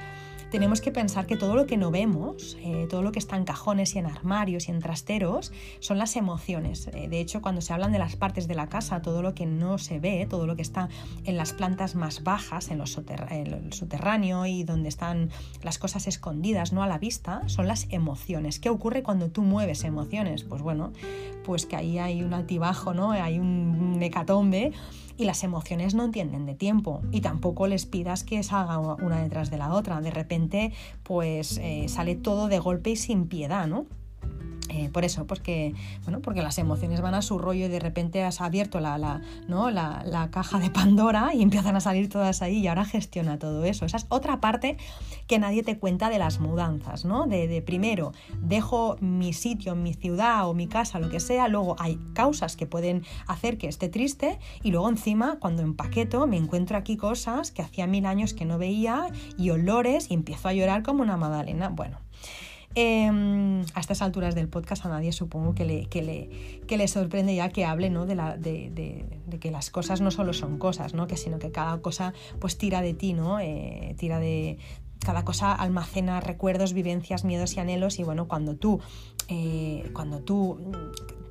tenemos 0.52 0.82
que 0.82 0.92
pensar 0.92 1.26
que 1.26 1.38
todo 1.38 1.56
lo 1.56 1.66
que 1.66 1.78
no 1.78 1.92
vemos, 1.92 2.58
eh, 2.62 2.86
todo 2.90 3.02
lo 3.02 3.14
que 3.14 3.20
está 3.20 3.38
en 3.38 3.46
cajones 3.46 3.96
y 3.96 4.00
en 4.00 4.06
armarios 4.06 4.68
y 4.68 4.72
en 4.72 4.80
trasteros, 4.80 5.54
son 5.80 5.98
las 5.98 6.18
emociones. 6.18 6.88
Eh, 6.94 7.08
de 7.08 7.22
hecho, 7.22 7.42
cuando 7.42 7.62
se 7.62 7.72
hablan 7.74 7.94
de 7.94 8.00
las 8.00 8.18
partes 8.18 8.50
de 8.50 8.56
la 8.56 8.68
casa, 8.68 9.02
todo 9.02 9.22
lo 9.22 9.34
que 9.34 9.46
no 9.46 9.78
se 9.78 10.00
ve, 10.00 10.28
todo 10.30 10.46
lo 10.46 10.58
que 10.58 10.62
está 10.62 10.90
en 11.24 11.38
las 11.38 11.54
plantas 11.54 11.96
más 11.96 12.24
bajas, 12.24 12.70
en, 12.70 12.78
los 12.78 13.00
el 13.32 13.72
subterráneo 13.72 14.46
y 14.46 14.64
donde 14.64 14.90
están 14.90 15.30
las 15.64 15.80
cosas 15.80 16.06
escondidas, 16.08 16.74
no 16.74 16.84
a 16.84 16.88
la 16.88 16.98
vista, 16.98 17.48
son 17.48 17.68
las 17.68 17.88
emociones. 17.90 18.60
¿Qué 18.60 18.70
ocurre 18.70 19.04
cuando 19.04 19.30
tú 19.30 19.44
mueves 19.44 19.86
emociones? 19.86 20.44
Pues 20.44 20.62
bueno, 20.62 20.92
pues 21.46 21.66
que 21.66 21.78
ahí 21.78 21.98
hay 21.98 22.24
un 22.24 22.34
altibajo, 22.34 22.94
¿no? 22.94 23.12
Hay 23.12 23.40
un 23.40 23.98
hecatombe 24.02 24.74
y 25.22 25.26
las 25.26 25.44
emociones 25.44 25.94
no 25.94 26.04
entienden 26.04 26.46
de 26.46 26.56
tiempo 26.56 27.02
y 27.12 27.22
tampoco 27.22 27.68
les 27.68 27.86
pidas 27.86 28.24
que 28.24 28.42
salga 28.42 28.80
una 28.80 29.22
detrás 29.22 29.52
de 29.52 29.58
la 29.58 29.72
otra. 29.74 30.02
De 30.02 30.10
repente, 30.10 30.41
pues 31.04 31.58
eh, 31.62 31.88
sale 31.88 32.16
todo 32.16 32.48
de 32.48 32.60
golpe 32.60 32.92
y 32.92 32.96
sin 32.96 33.28
piedad, 33.28 33.68
¿no? 33.68 33.86
Eh, 34.74 34.90
por 34.90 35.04
eso, 35.04 35.28
porque, 35.28 35.76
bueno, 36.06 36.22
porque 36.22 36.42
las 36.42 36.58
emociones 36.58 37.02
van 37.02 37.14
a 37.14 37.22
su 37.22 37.38
rollo 37.38 37.66
y 37.66 37.68
de 37.68 37.80
repente 37.80 38.24
has 38.24 38.40
abierto 38.40 38.80
la, 38.80 38.98
la, 38.98 39.22
¿no? 39.50 39.70
la, 39.70 40.30
caja 40.32 40.60
de 40.60 40.70
Pandora 40.70 41.32
y 41.34 41.42
empiezan 41.42 41.76
a 41.76 41.82
salir 41.82 42.08
todas 42.08 42.42
ahí 42.42 42.60
y 42.60 42.68
ahora 42.68 42.86
gestiona 42.86 43.38
todo 43.38 43.66
eso. 43.66 43.86
Esa 43.86 43.98
es 43.98 44.06
otra 44.08 44.40
parte 44.40 44.78
que 45.28 45.40
nadie 45.40 45.62
te 45.64 45.78
cuenta 45.78 46.10
de 46.10 46.20
las 46.20 46.40
mudanzas, 46.40 47.04
¿no? 47.04 47.28
De, 47.28 47.50
de 47.50 47.62
primero, 47.62 48.14
dejo 48.42 48.96
mi 49.02 49.34
sitio, 49.34 49.76
mi 49.76 49.94
ciudad 49.94 50.48
o 50.48 50.54
mi 50.54 50.68
casa, 50.68 51.00
lo 51.00 51.10
que 51.10 51.20
sea, 51.20 51.50
luego 51.50 51.76
hay 51.78 52.00
causas 52.14 52.56
que 52.56 52.66
pueden 52.66 53.04
hacer 53.28 53.58
que 53.58 53.68
esté 53.68 53.90
triste 53.90 54.40
y 54.64 54.72
luego 54.72 54.88
encima 54.88 55.38
cuando 55.40 55.64
empaqueto 55.64 56.28
me 56.28 56.38
encuentro 56.38 56.78
aquí 56.78 56.96
cosas 56.96 57.52
que 57.52 57.62
hacía 57.62 57.88
mil 57.88 58.06
años 58.06 58.34
que 58.34 58.46
no 58.46 58.58
veía 58.58 59.08
y 59.38 59.50
olores 59.50 60.10
y 60.10 60.14
empiezo 60.14 60.48
a 60.48 60.54
llorar 60.54 60.82
como 60.82 61.04
una 61.04 61.18
magdalena. 61.18 61.68
Bueno, 61.68 61.98
Em, 62.74 63.64
a 63.74 63.80
estas 63.82 64.02
alturas 64.02 64.34
del 64.34 64.48
podcast 64.48 64.86
a 64.86 64.90
nadie 64.90 65.12
supongo 65.12 65.54
que 65.54 65.66
le, 65.66 65.88
que 65.88 66.02
le, 66.02 66.62
que 66.68 66.78
le 66.78 66.88
sorprende 66.88 67.36
ya 67.36 67.50
que 67.50 67.66
hable 67.66 67.90
¿no? 67.90 68.06
de, 68.06 68.16
la, 68.16 68.38
de, 68.38 68.70
de, 68.72 69.40
que 69.40 69.52
las 69.52 69.70
cosas 69.70 70.00
no 70.00 70.10
solo 70.10 70.32
son 70.32 70.58
cosas, 70.58 70.94
¿no? 70.94 71.06
que, 71.06 71.18
sino 71.18 71.38
que 71.38 71.52
cada 71.52 71.82
cosa 71.82 72.14
pues 72.40 72.58
tira 72.58 72.82
de 72.82 72.94
ti, 72.94 73.12
¿no? 73.14 73.42
Eh, 73.42 73.94
tira 73.98 74.20
de, 74.20 74.58
cada 75.00 75.26
cosa 75.26 75.54
almacena 75.54 76.22
recuerdos, 76.22 76.74
vivencias, 76.74 77.26
miedos 77.26 77.56
y 77.58 77.60
anhelos 77.60 78.00
y 78.00 78.04
bueno, 78.04 78.28
cuando 78.28 78.56
tú, 78.56 78.80
eh, 79.28 79.90
cuando 79.94 80.20
tú 80.20 80.60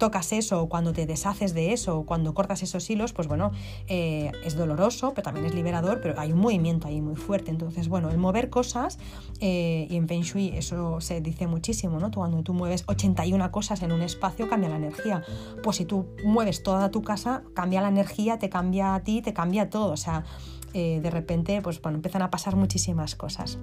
tocas 0.00 0.32
eso, 0.32 0.68
cuando 0.68 0.92
te 0.92 1.06
deshaces 1.06 1.54
de 1.54 1.72
eso, 1.72 2.02
cuando 2.04 2.34
cortas 2.34 2.64
esos 2.64 2.90
hilos, 2.90 3.12
pues 3.12 3.28
bueno, 3.28 3.52
eh, 3.86 4.32
es 4.44 4.56
doloroso, 4.56 5.12
pero 5.14 5.22
también 5.22 5.46
es 5.46 5.54
liberador, 5.54 6.00
pero 6.00 6.18
hay 6.18 6.32
un 6.32 6.40
movimiento 6.40 6.88
ahí 6.88 7.00
muy 7.00 7.14
fuerte. 7.14 7.52
Entonces, 7.52 7.88
bueno, 7.88 8.10
el 8.10 8.18
mover 8.18 8.50
cosas, 8.50 8.98
eh, 9.38 9.86
y 9.88 9.94
en 9.96 10.08
Feng 10.08 10.22
Shui 10.22 10.48
eso 10.56 11.00
se 11.00 11.20
dice 11.20 11.46
muchísimo, 11.46 12.00
¿no? 12.00 12.10
Cuando 12.10 12.42
tú 12.42 12.54
mueves 12.54 12.82
81 12.88 13.52
cosas 13.52 13.82
en 13.82 13.92
un 13.92 14.02
espacio, 14.02 14.48
cambia 14.48 14.70
la 14.70 14.76
energía. 14.76 15.22
Pues 15.62 15.76
si 15.76 15.84
tú 15.84 16.06
mueves 16.24 16.64
toda 16.64 16.90
tu 16.90 17.02
casa, 17.02 17.44
cambia 17.54 17.80
la 17.80 17.88
energía, 17.88 18.38
te 18.38 18.48
cambia 18.48 18.94
a 18.94 19.04
ti, 19.04 19.22
te 19.22 19.32
cambia 19.34 19.70
todo. 19.70 19.92
O 19.92 19.98
sea, 19.98 20.24
eh, 20.72 21.00
de 21.02 21.10
repente, 21.10 21.60
pues 21.62 21.80
bueno, 21.80 21.96
empiezan 21.98 22.22
a 22.22 22.30
pasar 22.30 22.56
muchísimas 22.56 23.14
cosas. 23.14 23.58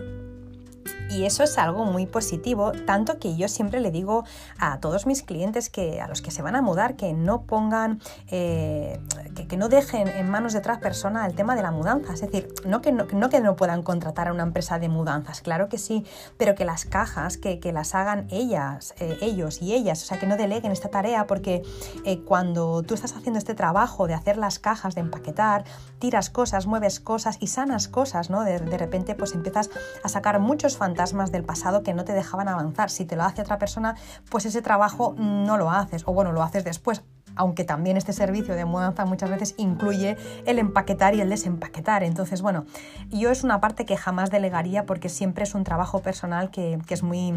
Y 1.09 1.23
eso 1.23 1.43
es 1.43 1.57
algo 1.57 1.85
muy 1.85 2.05
positivo, 2.05 2.73
tanto 2.85 3.17
que 3.17 3.37
yo 3.37 3.47
siempre 3.47 3.79
le 3.79 3.91
digo 3.91 4.25
a 4.59 4.79
todos 4.79 5.05
mis 5.05 5.23
clientes 5.23 5.69
que 5.69 6.01
a 6.01 6.07
los 6.07 6.21
que 6.21 6.31
se 6.31 6.41
van 6.41 6.55
a 6.55 6.61
mudar 6.61 6.95
que 6.95 7.13
no 7.13 7.43
pongan, 7.43 8.01
eh, 8.29 8.99
que, 9.47 9.57
no 9.57 9.69
dejen 9.69 10.09
en 10.09 10.29
manos 10.29 10.53
de 10.53 10.59
otra 10.59 10.79
persona 10.79 11.25
el 11.25 11.33
tema 11.33 11.55
de 11.55 11.61
la 11.61 11.71
mudanza. 11.71 12.13
Es 12.13 12.21
decir, 12.21 12.53
no 12.65 12.81
que 12.81 12.91
no, 12.91 13.07
que 13.07 13.39
no 13.39 13.55
puedan 13.55 13.83
contratar 13.83 14.27
a 14.27 14.33
una 14.33 14.43
empresa 14.43 14.79
de 14.79 14.89
mudanzas, 14.89 15.41
claro 15.41 15.69
que 15.69 15.77
sí, 15.77 16.05
pero 16.37 16.55
que 16.55 16.65
las 16.65 16.85
cajas, 16.85 17.37
que, 17.37 17.59
las 17.71 17.95
hagan 17.95 18.27
ellas, 18.29 18.93
eh, 18.99 19.17
ellos 19.21 19.61
y 19.61 19.73
ellas, 19.73 20.01
o 20.03 20.05
sea, 20.05 20.19
que 20.19 20.25
no 20.25 20.37
deleguen 20.37 20.71
esta 20.71 20.89
tarea 20.89 21.27
porque 21.27 21.63
eh, 22.05 22.19
cuando 22.19 22.81
tú 22.83 22.93
estás 22.93 23.13
haciendo 23.13 23.37
este 23.37 23.55
trabajo 23.55 24.07
de 24.07 24.13
hacer 24.13 24.37
las 24.37 24.59
cajas, 24.59 24.95
de 24.95 25.01
empaquetar, 25.01 25.63
tiras 25.99 26.29
cosas, 26.29 26.65
mueves 26.65 26.99
cosas 26.99 27.37
y 27.39 27.47
sanas 27.47 27.87
cosas, 27.87 28.29
¿no? 28.29 28.43
De, 28.43 28.59
de 28.59 28.77
repente 28.77 29.15
pues 29.15 29.33
empiezas 29.33 29.69
a 30.03 30.09
sacar 30.09 30.39
muchos 30.39 30.77
fantasmas 30.77 30.96
del 30.97 31.43
pasado 31.43 31.83
que 31.83 31.93
no 31.93 32.03
te 32.03 32.13
dejaban 32.13 32.47
avanzar. 32.47 32.89
Si 32.89 33.05
te 33.05 33.15
lo 33.15 33.23
hace 33.23 33.41
otra 33.41 33.59
persona, 33.59 33.95
pues 34.29 34.45
ese 34.45 34.61
trabajo 34.61 35.15
no 35.17 35.57
lo 35.57 35.69
haces, 35.69 36.03
o 36.05 36.13
bueno, 36.13 36.31
lo 36.31 36.41
haces 36.41 36.63
después, 36.63 37.03
aunque 37.35 37.63
también 37.63 37.97
este 37.97 38.13
servicio 38.13 38.55
de 38.55 38.65
mudanza 38.65 39.05
muchas 39.05 39.29
veces 39.29 39.53
incluye 39.57 40.17
el 40.45 40.57
empaquetar 40.57 41.13
y 41.13 41.21
el 41.21 41.29
desempaquetar. 41.29 42.03
Entonces, 42.03 42.41
bueno, 42.41 42.65
yo 43.09 43.29
es 43.29 43.43
una 43.43 43.61
parte 43.61 43.85
que 43.85 43.95
jamás 43.95 44.31
delegaría 44.31 44.85
porque 44.85 45.07
siempre 45.07 45.43
es 45.43 45.53
un 45.53 45.63
trabajo 45.63 46.01
personal 46.01 46.49
que, 46.49 46.79
que 46.87 46.93
es 46.95 47.03
muy 47.03 47.31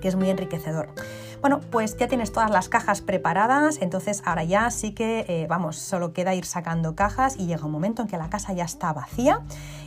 que 0.00 0.08
es 0.08 0.16
muy 0.16 0.30
enriquecedor. 0.30 0.88
Bueno, 1.42 1.60
pues 1.72 1.96
ya 1.96 2.06
tienes 2.06 2.30
todas 2.30 2.52
las 2.52 2.68
cajas 2.68 3.00
preparadas, 3.00 3.82
entonces 3.82 4.22
ahora 4.24 4.44
ya 4.44 4.70
sí 4.70 4.92
que, 4.92 5.24
eh, 5.26 5.48
vamos, 5.48 5.74
solo 5.74 6.12
queda 6.12 6.36
ir 6.36 6.44
sacando 6.44 6.94
cajas 6.94 7.34
y 7.36 7.46
llega 7.46 7.66
un 7.66 7.72
momento 7.72 8.00
en 8.00 8.06
que 8.06 8.16
la 8.16 8.30
casa 8.30 8.52
ya 8.52 8.62
está 8.62 8.92
vacía 8.92 9.40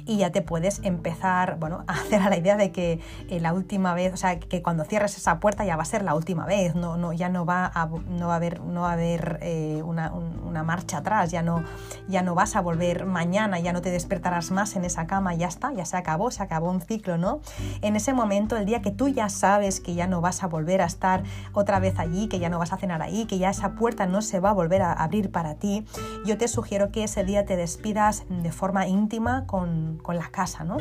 y 0.05 0.17
ya 0.17 0.31
te 0.31 0.41
puedes 0.41 0.81
empezar, 0.83 1.57
bueno, 1.57 1.83
a 1.87 1.93
hacer 1.93 2.21
a 2.21 2.29
la 2.29 2.37
idea 2.37 2.57
de 2.57 2.73
que 2.73 2.99
eh, 3.29 3.39
la 3.39 3.53
última 3.53 3.93
vez, 3.93 4.13
o 4.13 4.17
sea, 4.17 4.37
que 4.37 4.61
cuando 4.61 4.83
cierres 4.83 5.15
esa 5.15 5.39
puerta 5.39 5.63
ya 5.63 5.77
va 5.77 5.83
a 5.83 5.85
ser 5.85 6.03
la 6.03 6.13
última 6.13 6.45
vez, 6.45 6.75
no, 6.75 6.97
no, 6.97 7.13
ya 7.13 7.29
no 7.29 7.45
va 7.45 7.71
a, 7.73 7.87
no 7.87 8.27
va 8.27 8.33
a 8.33 8.35
haber, 8.35 8.59
no 8.59 8.81
va 8.81 8.89
a 8.89 8.93
haber 8.93 9.39
eh, 9.41 9.81
una, 9.85 10.11
una, 10.11 10.63
marcha 10.63 10.97
atrás, 10.97 11.31
ya 11.31 11.41
no, 11.41 11.63
ya 12.09 12.21
no 12.21 12.35
vas 12.35 12.57
a 12.57 12.61
volver 12.61 13.05
mañana, 13.05 13.59
ya 13.59 13.71
no 13.71 13.81
te 13.81 13.91
despertarás 13.91 14.51
más 14.51 14.75
en 14.75 14.83
esa 14.83 15.07
cama, 15.07 15.33
ya 15.35 15.47
está, 15.47 15.71
ya 15.71 15.85
se 15.85 15.95
acabó, 15.95 16.31
se 16.31 16.43
acabó 16.43 16.69
un 16.69 16.81
ciclo, 16.81 17.17
¿no? 17.17 17.39
En 17.81 17.95
ese 17.95 18.13
momento, 18.13 18.57
el 18.57 18.65
día 18.65 18.81
que 18.81 18.91
tú 18.91 19.07
ya 19.07 19.29
sabes 19.29 19.79
que 19.79 19.95
ya 19.95 20.07
no 20.07 20.21
vas 20.21 20.43
a 20.43 20.47
volver 20.47 20.81
a 20.81 20.85
estar 20.85 21.23
otra 21.53 21.79
vez 21.79 21.99
allí, 21.99 22.27
que 22.27 22.39
ya 22.39 22.49
no 22.49 22.59
vas 22.59 22.73
a 22.73 22.77
cenar 22.77 23.01
ahí, 23.01 23.25
que 23.25 23.37
ya 23.37 23.49
esa 23.49 23.75
puerta 23.75 24.05
no 24.05 24.21
se 24.21 24.39
va 24.39 24.51
a 24.51 24.53
volver 24.53 24.81
a 24.81 24.93
abrir 24.93 25.31
para 25.31 25.55
ti, 25.55 25.85
yo 26.25 26.37
te 26.37 26.47
sugiero 26.47 26.91
que 26.91 27.03
ese 27.03 27.23
día 27.23 27.45
te 27.45 27.55
despidas 27.55 28.23
de 28.29 28.51
forma 28.51 28.87
íntima 28.87 29.45
con, 29.45 29.99
con, 30.01 30.17
la 30.17 30.29
casa, 30.29 30.63
¿no? 30.63 30.77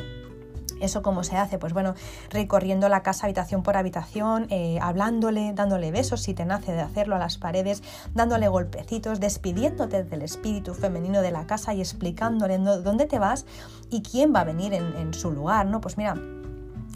¿Eso 0.81 1.03
cómo 1.03 1.25
se 1.25 1.37
hace? 1.37 1.59
Pues 1.59 1.73
bueno, 1.73 1.95
recorriendo 2.31 2.89
la 2.89 3.03
casa 3.03 3.27
habitación 3.27 3.63
por 3.63 3.77
habitación, 3.77 4.47
eh, 4.51 4.79
hablándole, 4.83 5.53
dándole 5.55 5.91
besos 5.91 6.23
si 6.23 6.35
te 6.35 6.45
nace 6.45 6.73
de 6.73 6.81
hacerlo 6.81 7.17
a 7.17 7.19
las 7.19 7.39
paredes, 7.39 7.83
dándole 8.13 8.49
golpecitos, 8.49 9.21
despidiéndote 9.21 10.05
del 10.05 10.23
espíritu 10.23 10.75
femenino 10.75 11.23
de 11.23 11.31
la 11.31 11.47
casa 11.47 11.75
y 11.75 11.81
explicándole 11.81 12.59
dónde 12.59 13.07
te 13.07 13.19
vas 13.19 13.47
y 13.91 14.03
quién 14.03 14.35
va 14.35 14.41
a 14.41 14.45
venir 14.45 14.75
en, 14.75 14.95
en 14.97 15.15
su 15.15 15.31
lugar, 15.31 15.67
¿no? 15.67 15.81
Pues 15.81 15.97
mira, 15.97 16.17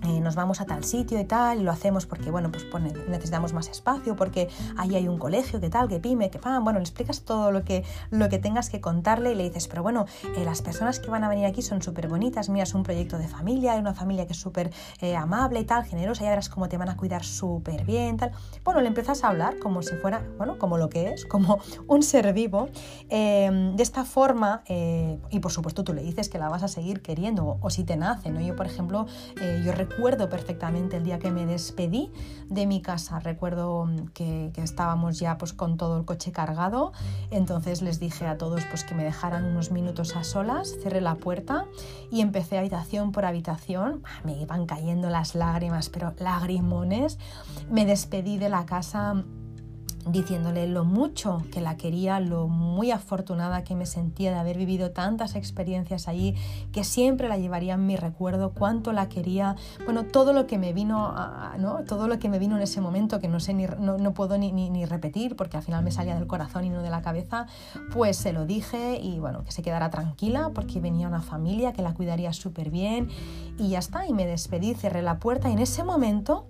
eh, 0.06 0.20
nos 0.20 0.36
vamos 0.36 0.60
a 0.60 0.64
tal 0.64 0.84
sitio 0.84 1.18
y 1.18 1.24
tal, 1.24 1.60
y 1.60 1.64
lo 1.64 1.72
hacemos 1.72 2.06
porque, 2.06 2.30
bueno, 2.30 2.52
pues 2.52 2.64
necesitamos 3.08 3.52
más 3.52 3.68
espacio, 3.68 4.14
porque 4.14 4.48
ahí 4.76 4.94
hay 4.94 5.08
un 5.08 5.18
colegio, 5.18 5.60
que 5.60 5.70
tal, 5.70 5.88
que 5.88 5.98
pyme, 5.98 6.30
que 6.30 6.38
pan, 6.38 6.62
bueno, 6.62 6.78
le 6.78 6.84
explicas 6.84 7.22
todo 7.22 7.50
lo 7.50 7.64
que, 7.64 7.84
lo 8.10 8.28
que 8.28 8.38
tengas 8.38 8.70
que 8.70 8.80
contarle 8.80 9.32
y 9.32 9.34
le 9.34 9.44
dices, 9.44 9.66
pero 9.66 9.82
bueno, 9.82 10.06
eh, 10.36 10.44
las 10.44 10.62
personas 10.62 11.00
que 11.00 11.10
van 11.10 11.24
a 11.24 11.28
venir 11.28 11.46
aquí 11.46 11.62
son 11.62 11.82
súper 11.82 12.06
bonitas, 12.06 12.48
mira, 12.48 12.62
es 12.62 12.74
un 12.74 12.84
proyecto 12.84 13.18
de 13.18 13.26
familia, 13.26 13.72
hay 13.72 13.80
una 13.80 13.92
familia 13.92 14.26
que 14.26 14.34
es 14.34 14.38
súper 14.38 14.70
eh, 15.00 15.16
amable 15.16 15.60
y 15.60 15.64
tal, 15.64 15.84
generosa, 15.84 16.22
ya 16.22 16.30
verás 16.30 16.48
cómo 16.48 16.68
te 16.68 16.76
van 16.76 16.90
a 16.90 16.96
cuidar 16.96 17.24
súper 17.24 17.84
bien, 17.84 18.18
tal. 18.18 18.30
Bueno, 18.62 18.80
le 18.80 18.88
empiezas 18.88 19.24
a 19.24 19.28
hablar 19.28 19.58
como 19.58 19.82
si 19.82 19.96
fuera, 19.96 20.22
bueno, 20.36 20.58
como 20.58 20.78
lo 20.78 20.88
que 20.88 21.12
es, 21.12 21.26
como 21.26 21.58
un 21.88 22.02
ser 22.02 22.32
vivo. 22.32 22.68
de 23.08 23.82
esta 23.82 24.04
forma, 24.04 24.62
y 24.68 25.40
por 25.40 25.50
supuesto 25.50 25.82
tú 25.82 25.92
le 25.92 26.02
dices 26.02 26.28
que 26.28 26.38
la 26.38 26.48
vas 26.48 26.62
a 26.62 26.68
seguir 26.68 27.02
queriendo, 27.02 27.58
o, 27.60 27.70
si 27.70 27.84
te 27.84 27.96
nace, 27.96 28.30
¿no? 28.30 28.40
Yo, 28.40 28.54
por 28.54 28.66
ejemplo, 28.66 29.06
yo 29.64 29.72
recuerdo 29.72 29.87
perfectamente 30.28 30.96
el 30.96 31.04
día 31.04 31.18
que 31.18 31.30
me 31.30 31.46
despedí 31.46 32.10
de 32.48 32.66
mi 32.66 32.80
casa. 32.80 33.18
Recuerdo 33.18 33.88
que, 34.14 34.52
estábamos 34.56 35.18
ya 35.18 35.38
pues, 35.38 35.52
con 35.52 35.76
todo 35.76 35.98
el 35.98 36.04
coche 36.04 36.32
cargado. 36.32 36.92
Entonces 37.30 37.82
les 37.82 38.00
dije 38.00 38.26
a 38.26 38.38
todos 38.38 38.64
pues, 38.66 38.84
que 38.84 38.94
me 38.94 39.04
dejaran 39.04 39.44
unos 39.44 39.70
minutos 39.70 40.16
a 40.16 40.24
solas, 40.24 40.74
cerré 40.82 41.00
la 41.00 41.16
puerta 41.16 41.66
y 42.10 42.20
empecé 42.20 42.58
habitación 42.58 43.12
por 43.12 43.24
habitación. 43.24 44.02
Ah, 44.04 44.20
me 44.24 44.40
iban 44.40 44.66
cayendo 44.66 45.10
las 45.10 45.34
lágrimas, 45.34 45.88
pero 45.88 46.14
lagrimones. 46.18 47.18
Me 47.70 47.84
despedí 47.84 48.38
de 48.38 48.48
la 48.48 48.66
casa 48.66 49.24
diciéndole 50.10 50.66
lo 50.66 50.84
mucho 50.84 51.42
que 51.52 51.60
la 51.60 51.76
quería, 51.76 52.20
lo 52.20 52.48
muy 52.48 52.90
afortunada 52.90 53.64
que 53.64 53.74
me 53.74 53.86
sentía 53.86 54.32
de 54.32 54.38
haber 54.38 54.56
vivido 54.56 54.90
tantas 54.90 55.34
experiencias 55.36 56.08
allí, 56.08 56.34
que 56.72 56.84
siempre 56.84 57.28
la 57.28 57.36
llevaría 57.36 57.74
en 57.74 57.86
mi 57.86 57.96
recuerdo, 57.96 58.52
cuánto 58.52 58.92
la 58.92 59.08
quería, 59.08 59.56
bueno, 59.84 60.04
todo 60.04 60.32
lo 60.32 60.46
que 60.46 60.58
me 60.58 60.72
vino, 60.72 61.14
¿no? 61.58 61.84
todo 61.84 62.08
lo 62.08 62.18
que 62.18 62.28
me 62.28 62.38
vino 62.38 62.56
en 62.56 62.62
ese 62.62 62.80
momento, 62.80 63.20
que 63.20 63.28
no 63.28 63.40
sé 63.40 63.54
ni, 63.54 63.66
no, 63.66 64.14
puedo 64.14 64.38
ni, 64.38 64.52
ni, 64.52 64.84
repetir, 64.84 65.36
porque 65.36 65.56
al 65.56 65.62
final 65.62 65.84
me 65.84 65.90
salía 65.90 66.14
del 66.14 66.26
corazón 66.26 66.64
y 66.64 66.70
no 66.70 66.82
de 66.82 66.90
la 66.90 67.02
cabeza, 67.02 67.46
pues 67.92 68.16
se 68.16 68.32
lo 68.32 68.46
dije 68.46 68.98
y 69.00 69.18
bueno, 69.18 69.44
que 69.44 69.52
se 69.52 69.62
quedara 69.62 69.90
tranquila, 69.90 70.50
porque 70.54 70.80
venía 70.80 71.08
una 71.08 71.22
familia 71.22 71.72
que 71.72 71.82
la 71.82 71.94
cuidaría 71.94 72.32
súper 72.32 72.70
bien 72.70 73.08
y 73.58 73.70
ya 73.70 73.78
está, 73.78 74.06
y 74.06 74.12
me 74.12 74.26
despedí, 74.26 74.74
cerré 74.74 75.02
la 75.02 75.18
puerta 75.18 75.48
y 75.50 75.52
en 75.52 75.58
ese 75.58 75.84
momento 75.84 76.46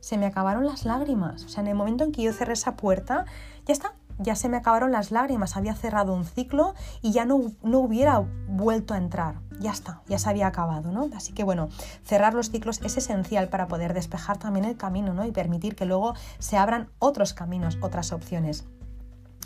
se 0.00 0.18
me 0.18 0.26
acabaron 0.26 0.66
las 0.66 0.84
lágrimas. 0.84 1.44
O 1.44 1.48
sea, 1.48 1.62
en 1.62 1.68
el 1.68 1.74
momento 1.74 2.04
en 2.04 2.12
que 2.12 2.22
yo 2.22 2.32
cerré 2.32 2.54
esa 2.54 2.76
puerta, 2.76 3.26
ya 3.66 3.72
está, 3.72 3.94
ya 4.18 4.34
se 4.34 4.48
me 4.48 4.58
acabaron 4.58 4.92
las 4.92 5.10
lágrimas, 5.10 5.56
había 5.56 5.74
cerrado 5.74 6.12
un 6.12 6.24
ciclo 6.24 6.74
y 7.00 7.12
ya 7.12 7.24
no, 7.24 7.52
no 7.62 7.78
hubiera 7.78 8.22
vuelto 8.48 8.94
a 8.94 8.98
entrar. 8.98 9.36
Ya 9.60 9.72
está, 9.72 10.02
ya 10.08 10.18
se 10.18 10.28
había 10.28 10.46
acabado, 10.46 10.92
¿no? 10.92 11.08
Así 11.16 11.32
que 11.32 11.44
bueno, 11.44 11.68
cerrar 12.04 12.34
los 12.34 12.50
ciclos 12.50 12.80
es 12.82 12.96
esencial 12.96 13.48
para 13.48 13.68
poder 13.68 13.94
despejar 13.94 14.38
también 14.38 14.64
el 14.64 14.76
camino, 14.76 15.14
¿no? 15.14 15.24
Y 15.24 15.32
permitir 15.32 15.74
que 15.74 15.86
luego 15.86 16.14
se 16.38 16.56
abran 16.56 16.90
otros 16.98 17.34
caminos, 17.34 17.78
otras 17.80 18.12
opciones. 18.12 18.66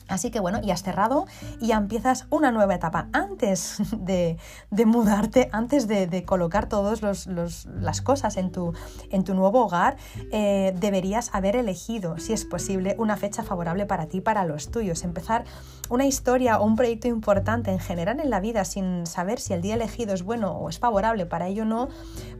Así 0.08 0.30
que 0.30 0.40
bueno, 0.40 0.60
ya 0.62 0.74
has 0.74 0.82
cerrado 0.82 1.26
y 1.60 1.68
ya 1.68 1.76
empiezas 1.76 2.26
una 2.30 2.50
nueva 2.50 2.74
etapa. 2.74 3.08
Antes 3.12 3.78
de, 3.98 4.38
mudarte, 4.84 5.48
antes 5.52 5.88
de, 5.88 6.24
colocar 6.24 6.68
todas 6.68 7.02
las 7.02 8.02
cosas 8.02 8.36
en 8.36 8.52
tu, 8.52 8.72
en 9.10 9.24
tu 9.24 9.34
nuevo 9.34 9.64
hogar, 9.64 9.96
eh, 10.32 10.74
deberías 10.78 11.30
haber 11.34 11.56
elegido, 11.56 12.18
si 12.18 12.32
es 12.32 12.44
posible, 12.44 12.94
una 12.98 13.16
fecha 13.16 13.42
favorable 13.42 13.86
para 13.86 14.06
ti, 14.06 14.20
para 14.20 14.44
los 14.44 14.70
tuyos. 14.70 15.04
Empezar 15.04 15.44
una 15.90 16.06
historia 16.06 16.58
o 16.58 16.64
un 16.64 16.76
proyecto 16.76 17.08
importante 17.08 17.70
en 17.70 17.78
general 17.78 18.20
en 18.20 18.30
la 18.30 18.40
vida 18.40 18.64
sin 18.64 19.06
saber 19.06 19.38
si 19.38 19.52
el 19.52 19.62
día 19.62 19.74
elegido 19.74 20.14
es 20.14 20.22
bueno 20.22 20.52
o 20.52 20.68
es 20.68 20.78
favorable 20.78 21.26
para 21.26 21.48
ello 21.48 21.62
o 21.62 21.66
no, 21.66 21.88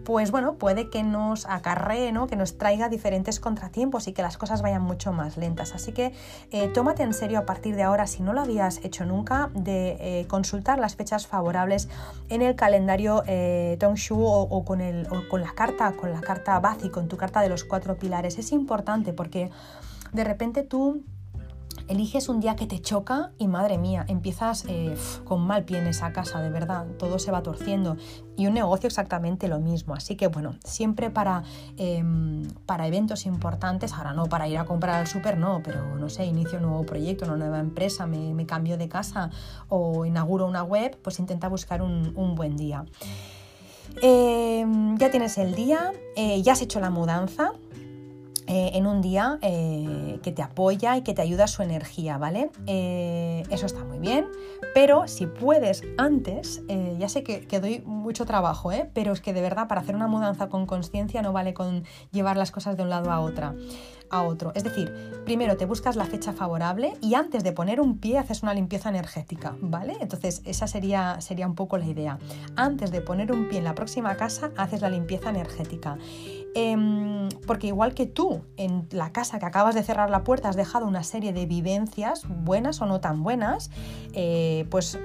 pues 0.05 0.31
bueno, 0.31 0.55
puede 0.55 0.91
que 0.91 1.03
nos 1.03 1.47
acarree, 1.47 2.13
¿no? 2.13 2.27
que 2.27 2.37
nos 2.37 2.59
traiga 2.59 2.89
diferentes 2.89 3.41
contratiempos 3.41 4.09
y 4.09 4.13
que 4.13 4.23
las 4.23 4.39
cosas 4.39 4.63
vayan 4.63 4.83
mucho 4.83 5.13
más 5.13 5.37
lentas. 5.37 5.75
Así 5.75 5.93
que 5.93 6.13
eh, 6.51 6.69
tómate 6.69 7.03
en 7.03 7.15
serio 7.15 7.39
a 7.39 7.47
partir 7.55 7.77
de 7.77 7.85
ahora, 7.85 8.09
si 8.09 8.21
no 8.21 8.33
lo 8.33 8.41
habías 8.41 8.85
hecho 8.85 9.07
nunca, 9.07 9.49
de 9.55 9.97
eh, 10.01 10.27
consultar 10.27 10.81
las 10.81 10.97
fechas 10.97 11.29
favorables 11.29 11.89
en 12.29 12.43
el 12.43 12.57
calendario 12.57 13.23
eh, 13.29 13.77
Tongshu 13.79 14.25
o, 14.25 14.65
con 14.65 14.81
el, 14.81 15.07
o 15.07 15.29
con 15.31 15.41
la 15.41 15.55
carta, 15.55 15.93
con 15.93 16.13
la 16.13 16.21
carta 16.21 16.59
Bazi, 16.59 16.91
con 16.91 17.07
tu 17.07 17.17
carta 17.17 17.41
de 17.43 17.49
los 17.49 17.63
cuatro 17.63 17.95
pilares. 17.95 18.39
Es 18.39 18.51
importante 18.51 19.13
porque 19.13 19.51
de 20.13 20.25
repente 20.25 20.65
tú 20.65 21.05
eliges 21.89 22.29
un 22.29 22.41
día 22.41 22.57
que 22.57 22.67
te 22.67 22.81
choca 22.81 23.33
y 23.39 23.49
madre 23.49 23.79
mía, 23.79 24.05
empiezas 24.09 24.65
eh, 24.69 24.97
con 25.25 25.47
mal 25.47 25.65
pie 25.65 25.79
en 25.79 25.87
esa 25.87 26.13
casa, 26.13 26.41
de 26.41 26.51
verdad, 26.51 26.87
todo 26.99 27.19
se 27.19 27.31
va 27.31 27.43
torciendo. 27.43 27.97
Y 28.37 28.47
un 28.47 28.55
negocio 28.55 28.89
exactamente 28.89 29.47
lo 29.49 29.61
mismo. 29.61 29.95
Así 29.95 30.17
que 30.17 30.27
bueno, 30.27 30.55
siempre 30.65 31.11
para, 31.11 31.45
em, 31.77 32.49
para 32.67 32.87
eventos 32.87 33.27
importantes, 33.27 33.93
ahora 33.93 34.13
no 34.13 34.27
para 34.27 34.49
ir 34.49 34.59
a 34.59 34.65
comprar 34.65 34.97
al 34.97 35.07
súper, 35.07 35.39
no, 35.39 35.63
pero 35.63 35.97
no 35.97 36.09
sé, 36.09 36.27
inicio 36.27 36.59
un 36.59 36.65
nuevo 36.65 36.85
proyecto, 36.85 37.25
una 37.27 37.37
nueva 37.37 37.61
empresa, 37.61 38.07
me, 38.07 38.45
cambio 38.47 38.77
de 38.77 38.89
casa 38.89 39.31
o 39.69 40.05
inauguro 40.05 40.47
una 40.47 40.63
web, 40.63 40.99
pues 41.03 41.19
intenta 41.19 41.49
buscar 41.49 41.81
un, 41.81 42.35
buen 42.35 42.57
día. 42.57 42.85
Em, 44.03 44.99
ya 44.99 45.11
tienes 45.11 45.39
el 45.39 45.55
día, 45.55 45.93
eh, 46.17 46.43
ya 46.43 46.53
has 46.53 46.63
hecho 46.63 46.81
la 46.81 46.91
mudanza, 46.91 47.53
eh, 48.47 48.73
en 48.75 48.87
un 48.87 49.01
día 49.01 49.39
eh, 49.41 50.19
que 50.23 50.31
te 50.31 50.43
apoya 50.43 50.99
y 50.99 51.03
que 51.03 51.15
te 51.15 51.23
ayuda 51.23 51.47
su 51.47 51.63
energía, 51.63 52.19
¿vale? 52.19 52.51
Eh, 52.67 53.43
eso 53.49 53.65
está 53.65 53.85
muy 53.85 53.99
bien, 53.99 54.27
pero 54.75 55.09
si 55.09 55.27
puedes 55.27 55.83
antes, 55.97 56.63
ya 56.99 57.09
sé 57.09 57.23
que, 57.23 57.47
que, 57.47 57.61
doy 57.61 57.83
mucho 57.87 58.27
trabajo, 58.27 58.71
pero 58.93 59.13
es 59.13 59.23
que 59.23 59.33
de 59.33 59.41
verdad 59.41 59.67
para 59.67 59.81
hacer 59.81 59.97
una 59.97 60.09
mudanza 60.09 60.49
con 60.51 60.67
conciencia 60.67 61.23
no 61.23 61.33
vale 61.33 61.55
con 61.55 61.85
llevar 62.13 62.37
las 62.37 62.51
cosas 62.51 62.77
de 62.77 62.83
un 62.83 62.91
lado 62.91 63.11
a 63.11 63.21
otra 63.21 63.55
a 64.15 64.23
otro. 64.23 64.53
Es 64.55 64.65
decir, 64.65 64.93
primero 65.25 65.57
te 65.57 65.67
buscas 65.67 65.97
la 65.97 66.05
fecha 66.05 66.33
favorable 66.33 66.95
y 67.01 67.15
antes 67.15 67.45
de 67.45 67.53
poner 67.53 67.81
un 67.81 67.99
pie 67.99 68.19
haces 68.19 68.43
una 68.43 68.55
limpieza 68.55 68.89
energética, 68.89 69.57
¿vale? 69.61 69.97
Entonces 70.01 70.43
esa 70.45 70.67
sería, 70.67 71.21
sería 71.21 71.47
un 71.47 71.55
poco 71.55 71.79
la 71.79 71.87
idea. 71.87 72.19
Antes 72.57 72.91
de 72.91 73.01
poner 73.01 73.33
un 73.33 73.49
pie 73.49 73.59
en 73.59 73.65
la 73.65 73.75
próxima 73.75 74.17
casa, 74.17 74.51
haces 74.57 74.81
la 74.81 74.91
limpieza 74.91 75.31
energética. 75.31 75.99
Em, 76.57 77.29
porque 77.49 77.67
igual 77.67 77.95
que 77.95 78.07
tú, 78.07 78.43
en 78.57 78.87
la 78.93 79.11
casa 79.11 79.41
que 79.41 79.47
acabas 79.47 79.75
de 79.75 79.83
cerrar 79.83 80.09
la 80.09 80.23
puerta, 80.23 80.49
has 80.49 80.57
dejado 80.57 80.87
una 80.87 81.03
serie 81.03 81.33
de 81.33 81.47
vivencias, 81.47 82.23
buenas 82.29 82.81
o 82.81 82.87
no 82.87 83.01
tan 83.01 83.25
buenas, 83.25 83.71
eh, 84.13 84.65
pues 84.71 84.97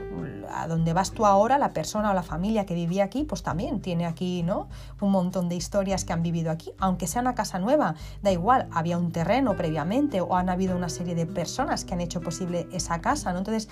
a 0.53 0.67
donde 0.67 0.93
vas 0.93 1.11
tú 1.11 1.25
ahora, 1.25 1.57
la 1.57 1.73
persona 1.73 2.11
o 2.11 2.13
la 2.13 2.21
familia 2.21 2.67
que 2.67 2.75
vivía 2.75 3.03
aquí, 3.03 3.23
pues 3.23 3.41
también 3.41 3.81
tiene 3.81 4.05
aquí 4.05 4.43
¿no? 4.43 4.67
un 5.01 5.11
montón 5.11 5.49
de 5.49 5.55
historias 5.55 6.05
que 6.05 6.13
han 6.13 6.21
vivido 6.21 6.51
aquí, 6.51 6.71
aunque 6.77 7.07
sea 7.07 7.21
una 7.21 7.33
casa 7.33 7.57
nueva, 7.57 7.95
da 8.21 8.31
igual, 8.31 8.67
había 8.71 8.98
un 8.99 9.11
terreno 9.11 9.55
previamente 9.55 10.21
o 10.21 10.35
han 10.35 10.49
habido 10.49 10.75
una 10.75 10.89
serie 10.89 11.15
de 11.15 11.25
personas 11.25 11.85
que 11.85 11.93
han 11.93 12.01
hecho 12.01 12.21
posible 12.21 12.67
esa 12.71 13.01
casa, 13.01 13.31
¿no? 13.31 13.39
Entonces, 13.39 13.69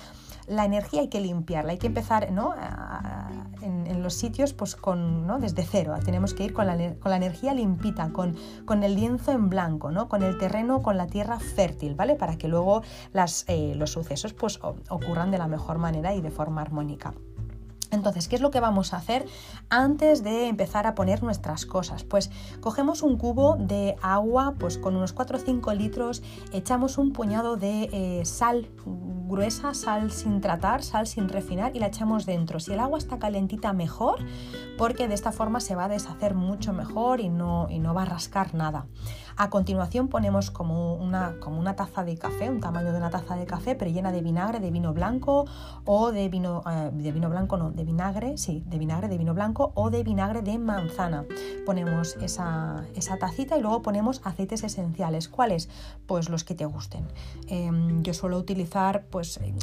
la 0.48 0.64
energía 0.64 1.02
hay 1.02 1.08
que 1.08 1.20
limpiarla, 1.20 1.72
hay 1.72 1.78
que 1.78 1.86
empezar 1.86 2.32
¿no? 2.32 2.54
en, 3.62 4.02
los 4.02 4.14
sitios 4.14 4.54
pues 4.54 4.76
con, 4.76 5.26
¿no? 5.26 5.38
desde 5.38 5.64
cero, 5.64 5.94
tenemos 6.04 6.32
que 6.32 6.44
ir 6.44 6.52
con 6.52 6.66
la, 6.66 6.76
con 6.94 7.10
la 7.10 7.16
energía 7.16 7.52
limpita, 7.52 8.10
con, 8.10 8.36
con, 8.64 8.82
el 8.82 8.94
lienzo 8.94 9.32
en 9.32 9.50
blanco, 9.50 9.90
¿no? 9.90 10.08
con 10.08 10.22
el 10.22 10.38
terreno, 10.38 10.82
con 10.82 10.96
la 10.96 11.06
tierra 11.06 11.38
fértil, 11.38 11.94
¿vale? 11.94 12.14
Para 12.14 12.38
que 12.38 12.48
luego 12.48 12.82
las, 13.12 13.44
eh, 13.48 13.74
los 13.76 13.90
sucesos 13.90 14.32
pues 14.32 14.60
ocurran 14.62 15.30
de 15.30 15.38
la 15.38 15.48
mejor 15.48 15.78
manera 15.78 16.14
y 16.14 16.20
de 16.20 16.30
forma 16.30 16.62
armónica. 16.62 17.12
Entonces, 17.90 18.28
¿qué 18.28 18.36
es 18.36 18.42
lo 18.42 18.50
que 18.50 18.60
vamos 18.60 18.92
a 18.92 18.98
hacer 18.98 19.26
antes 19.70 20.22
de 20.22 20.48
empezar 20.48 20.86
a 20.86 20.94
poner 20.94 21.22
nuestras 21.22 21.66
cosas? 21.66 22.04
Pues 22.04 22.30
cogemos 22.60 23.02
un 23.02 23.16
cubo 23.16 23.56
de 23.58 23.96
agua, 24.02 24.54
pues 24.58 24.78
con 24.78 24.96
unos 24.96 25.12
4 25.12 25.38
o 25.38 25.40
5 25.40 25.74
litros, 25.74 26.22
echamos 26.52 26.98
un 26.98 27.12
puñado 27.12 27.56
de 27.56 27.88
eh, 27.92 28.24
sal 28.24 28.68
gruesa, 28.84 29.74
sal 29.74 30.10
sin 30.10 30.40
tratar, 30.40 30.82
sal 30.82 31.06
sin 31.06 31.28
refinar 31.28 31.76
y 31.76 31.78
la 31.78 31.86
echamos 31.86 32.26
dentro. 32.26 32.60
Si 32.60 32.72
el 32.72 32.80
agua 32.80 32.98
está 32.98 33.18
calentita, 33.18 33.72
mejor, 33.72 34.18
porque 34.76 35.08
de 35.08 35.14
esta 35.14 35.32
forma 35.32 35.60
se 35.60 35.74
va 35.74 35.84
a 35.84 35.88
deshacer 35.88 36.34
mucho 36.34 36.72
mejor 36.72 37.20
y 37.20 37.28
no, 37.28 37.68
y 37.70 37.78
no 37.78 37.94
va 37.94 38.02
a 38.02 38.06
rascar 38.06 38.54
nada. 38.54 38.86
A 39.40 39.50
continuación 39.50 40.08
ponemos 40.08 40.50
como 40.50 40.96
una, 40.96 41.36
como 41.38 41.60
una 41.60 41.76
taza 41.76 42.02
de 42.02 42.18
café, 42.18 42.50
un 42.50 42.58
tamaño 42.58 42.90
de 42.90 42.98
una 42.98 43.08
taza 43.08 43.36
de 43.36 43.46
café, 43.46 43.76
pero 43.76 43.88
llena 43.88 44.10
de 44.10 44.20
vinagre, 44.20 44.58
de 44.58 44.72
vino 44.72 44.92
blanco 44.92 45.46
o 45.84 46.10
de 46.10 46.28
vino, 46.28 46.64
eh, 46.68 46.90
de 46.92 47.12
vino 47.12 47.30
blanco, 47.30 47.56
no, 47.56 47.70
de 47.70 47.84
vinagre, 47.84 48.36
sí, 48.36 48.64
de 48.66 48.78
vinagre 48.78 49.06
de 49.06 49.16
vino 49.16 49.34
blanco 49.34 49.70
o 49.76 49.90
de 49.90 50.02
vinagre 50.02 50.42
de 50.42 50.58
manzana. 50.58 51.24
Ponemos 51.64 52.16
esa, 52.16 52.84
tacita 53.20 53.56
y 53.56 53.60
luego 53.60 53.80
ponemos 53.80 54.20
aceites 54.24 54.64
esenciales. 54.64 55.28
¿Cuáles? 55.28 55.68
Pues 56.08 56.28
los 56.30 56.42
que 56.42 56.56
te 56.56 56.64
gusten. 56.64 57.06
Em, 57.46 58.02
yo 58.02 58.14
suelo 58.14 58.38
utilizar, 58.38 59.04
pues 59.04 59.36
eh, 59.36 59.54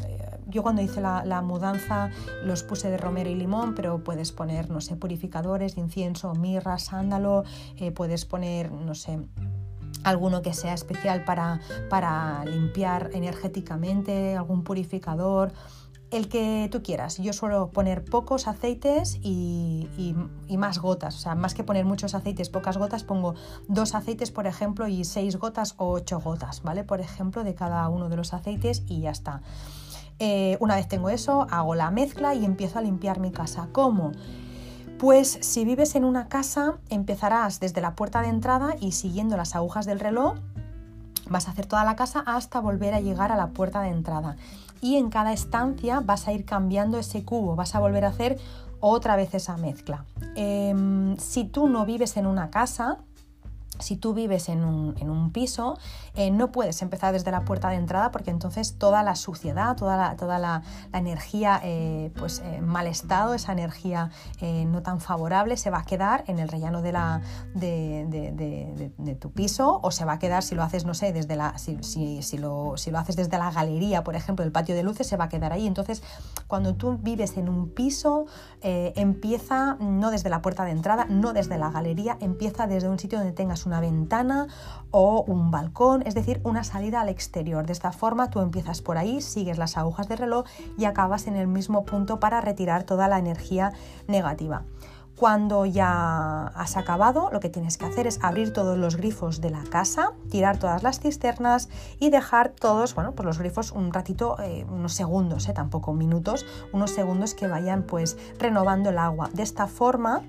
yo 0.48 0.64
cuando 0.64 0.84
hice 0.84 1.02
la, 1.02 1.42
mudanza 1.42 2.12
los 2.46 2.64
puse 2.64 2.90
de 2.90 2.98
romero 2.98 3.30
y 3.30 3.36
limón, 3.36 3.76
pero 3.76 4.02
puedes 4.06 4.32
poner, 4.32 4.70
no 4.70 4.80
sé, 4.80 4.96
purificadores 4.96 5.76
de 5.76 5.82
incienso, 5.82 6.34
mirra, 6.34 6.80
sándalo, 6.80 7.44
eh, 7.76 7.92
puedes 7.92 8.24
poner, 8.24 8.72
no 8.72 8.96
sé, 8.96 9.20
alguno 10.06 10.42
que 10.42 10.54
sea 10.54 10.74
especial 10.74 11.26
para, 11.26 11.60
para 11.90 12.46
limpiar 12.46 13.10
energéticamente, 13.14 14.38
algún 14.38 14.64
purificador, 14.64 15.52
el 16.12 16.30
que 16.30 16.70
tú 16.72 16.84
quieras. 16.84 17.18
Yo 17.18 17.34
suelo 17.34 17.72
poner 17.72 18.06
pocos 18.06 18.48
aceites 18.48 19.18
y, 19.22 19.90
y, 20.48 20.58
más 20.58 20.80
gotas. 20.80 21.16
O 21.16 21.20
sea, 21.20 21.36
más 21.36 21.54
que 21.54 21.64
poner 21.64 21.86
muchos 21.86 22.14
aceites, 22.16 22.50
pocas 22.50 22.78
gotas, 22.78 23.04
pongo 23.04 23.34
dos 23.68 23.96
aceites, 23.96 24.32
por 24.32 24.48
ejemplo, 24.48 24.88
y 24.88 25.04
seis 25.04 25.38
gotas 25.38 25.74
o 25.78 25.90
ocho 25.90 26.20
gotas, 26.20 26.62
¿vale? 26.64 26.84
Por 26.84 27.02
ejemplo, 27.02 27.44
de 27.44 27.56
cada 27.56 27.90
uno 27.90 28.08
de 28.08 28.16
los 28.16 28.34
aceites 28.34 28.84
y 28.88 29.02
ya 29.02 29.10
está. 29.10 29.42
Eh, 30.20 30.58
una 30.62 30.76
vez 30.76 30.88
tengo 30.88 31.10
eso, 31.10 31.48
hago 31.50 31.76
la 31.76 31.92
mezcla 31.92 32.36
y 32.36 32.46
empiezo 32.46 32.80
a 32.80 32.82
limpiar 32.82 33.20
mi 33.20 33.32
casa. 33.32 33.68
¿Cómo? 33.72 34.12
Pues 35.00 35.38
si 35.42 35.66
vives 35.66 35.96
en 35.96 36.06
una 36.06 36.28
casa, 36.28 36.76
empezarás 36.90 37.60
desde 37.60 37.82
la 37.82 37.96
puerta 37.96 38.22
de 38.22 38.30
entrada 38.30 38.76
y 38.80 38.94
siguiendo 38.94 39.36
las 39.36 39.56
agujas 39.56 39.86
del 39.86 40.00
reloj, 40.00 40.36
vas 41.30 41.48
a 41.48 41.52
hacer 41.52 41.66
toda 41.66 41.84
la 41.84 41.98
casa 41.98 42.24
hasta 42.26 42.62
volver 42.62 42.94
a 42.94 43.02
llegar 43.02 43.32
a 43.32 43.36
la 43.36 43.48
puerta 43.48 43.82
de 43.82 43.90
entrada. 43.90 44.38
Y 44.80 44.96
en 44.96 45.10
cada 45.10 45.34
estancia 45.34 46.00
vas 46.00 46.28
a 46.28 46.34
ir 46.34 46.46
cambiando 46.46 46.98
ese 46.98 47.24
cubo, 47.24 47.56
vas 47.56 47.76
a 47.76 47.80
volver 47.80 48.06
a 48.06 48.10
hacer 48.10 48.38
otra 48.80 49.16
vez 49.18 49.34
esa 49.34 49.58
mezcla. 49.58 50.06
Em, 50.36 51.18
si 51.18 51.44
tú 51.44 51.68
no 51.68 51.86
vives 51.86 52.16
en 52.16 52.26
una 52.26 52.50
casa, 52.50 53.00
si 53.80 53.96
tú 53.98 54.14
vives 54.14 54.50
en 54.50 54.64
un, 54.64 55.32
piso, 55.32 55.78
eh, 56.16 56.32
no 56.32 56.52
puedes 56.52 56.82
empezar 56.82 57.14
desde 57.14 57.32
la 57.32 57.46
puerta 57.46 57.70
de 57.70 57.76
entrada 57.76 58.12
porque 58.12 58.32
entonces 58.32 58.78
toda 58.78 59.04
la 59.04 59.16
suciedad, 59.16 59.76
toda 59.76 59.98
la, 59.98 60.16
toda 60.16 60.40
la, 60.40 60.62
energía 60.94 61.60
eh, 61.64 62.12
pues, 62.18 62.40
en 62.40 62.54
eh, 62.54 62.62
mal 62.62 62.88
estado, 62.88 63.34
esa 63.34 63.52
energía 63.52 64.12
no 64.68 64.82
tan 64.82 65.00
favorable 65.00 65.58
se 65.58 65.70
va 65.70 65.80
a 65.80 65.86
quedar 65.86 66.24
en 66.28 66.40
el 66.40 66.48
rellano 66.48 66.82
de, 66.82 66.92
la, 66.92 67.22
de, 67.54 69.18
tu 69.20 69.32
piso 69.32 69.80
o 69.82 69.92
se 69.92 70.06
va 70.06 70.14
a 70.14 70.20
quedar 70.20 70.44
si 70.44 70.56
lo 70.56 70.64
haces, 70.64 70.86
no 70.86 70.94
sé, 70.94 71.12
desde 71.12 71.36
la, 71.36 71.58
si, 71.58 71.78
si, 71.84 72.38
lo, 72.38 72.78
si 72.78 72.92
lo 72.92 73.00
haces 73.00 73.16
desde 73.16 73.38
la 73.38 73.52
galería, 73.52 74.04
por 74.04 74.16
ejemplo, 74.16 74.46
el 74.46 74.52
patio 74.52 74.76
de 74.76 74.84
luces, 74.84 75.08
se 75.08 75.18
va 75.18 75.26
a 75.26 75.30
quedar 75.30 75.52
ahí. 75.54 75.68
Entonces, 75.68 76.04
cuando 76.48 76.76
tú 76.76 76.98
vives 76.98 77.38
en 77.38 77.50
un 77.50 77.70
piso, 77.70 78.26
empieza 78.62 79.76
no 79.80 80.12
desde 80.12 80.30
la 80.30 80.42
puerta 80.42 80.64
de 80.64 80.72
entrada, 80.72 81.06
no 81.10 81.34
desde 81.34 81.58
la 81.58 81.72
galería, 81.72 82.18
empieza 82.22 82.68
desde 82.68 82.90
un 82.90 83.00
sitio 83.00 83.18
donde 83.18 83.34
tengas 83.34 83.65
una 83.66 83.80
ventana 83.80 84.48
o 84.92 85.24
un 85.28 85.52
balcón, 85.52 86.04
es 86.06 86.16
decir, 86.16 86.42
una 86.44 86.64
salida 86.64 87.02
al 87.02 87.10
exterior. 87.10 87.66
De 87.66 87.74
esta 87.74 87.92
forma 87.92 88.30
tú 88.30 88.40
empiezas 88.40 88.82
por 88.82 88.98
ahí, 88.98 89.22
sigues 89.22 89.58
las 89.58 89.78
agujas 89.78 90.08
del 90.08 90.20
reloj 90.20 90.46
y 90.78 90.86
acabas 90.86 91.28
en 91.28 91.36
el 91.36 91.48
mismo 91.48 91.86
punto 91.86 92.20
para 92.20 92.42
retirar 92.42 92.84
toda 92.84 93.08
la 93.08 93.20
energía 93.20 93.74
negativa. 94.08 94.64
Cuando 95.16 95.66
ya 95.66 96.48
has 96.48 96.76
acabado, 96.76 97.30
lo 97.32 97.40
que 97.40 97.48
tienes 97.48 97.78
que 97.78 97.86
hacer 97.86 98.06
es 98.06 98.20
abrir 98.22 98.52
todos 98.52 98.78
los 98.78 98.98
grifos 98.98 99.40
de 99.40 99.50
la 99.50 99.64
casa, 99.64 100.12
tirar 100.30 100.58
todas 100.58 100.84
las 100.84 101.00
cisternas 101.00 101.70
y 102.00 102.10
dejar 102.10 102.50
todos, 102.50 102.94
bueno, 102.96 103.14
pues 103.14 103.26
los 103.26 103.40
grifos 103.40 103.72
un 103.72 103.94
ratito, 103.94 104.36
eh, 104.42 104.66
unos 104.70 104.92
segundos, 104.92 105.48
eh, 105.48 105.54
tampoco 105.54 105.94
minutos, 105.94 106.46
unos 106.74 106.92
segundos 106.92 107.34
que 107.34 107.48
vayan 107.48 107.84
pues 107.84 108.18
renovando 108.40 108.90
el 108.90 108.98
agua. 108.98 109.30
De 109.34 109.44
esta 109.44 109.68
forma, 109.68 110.22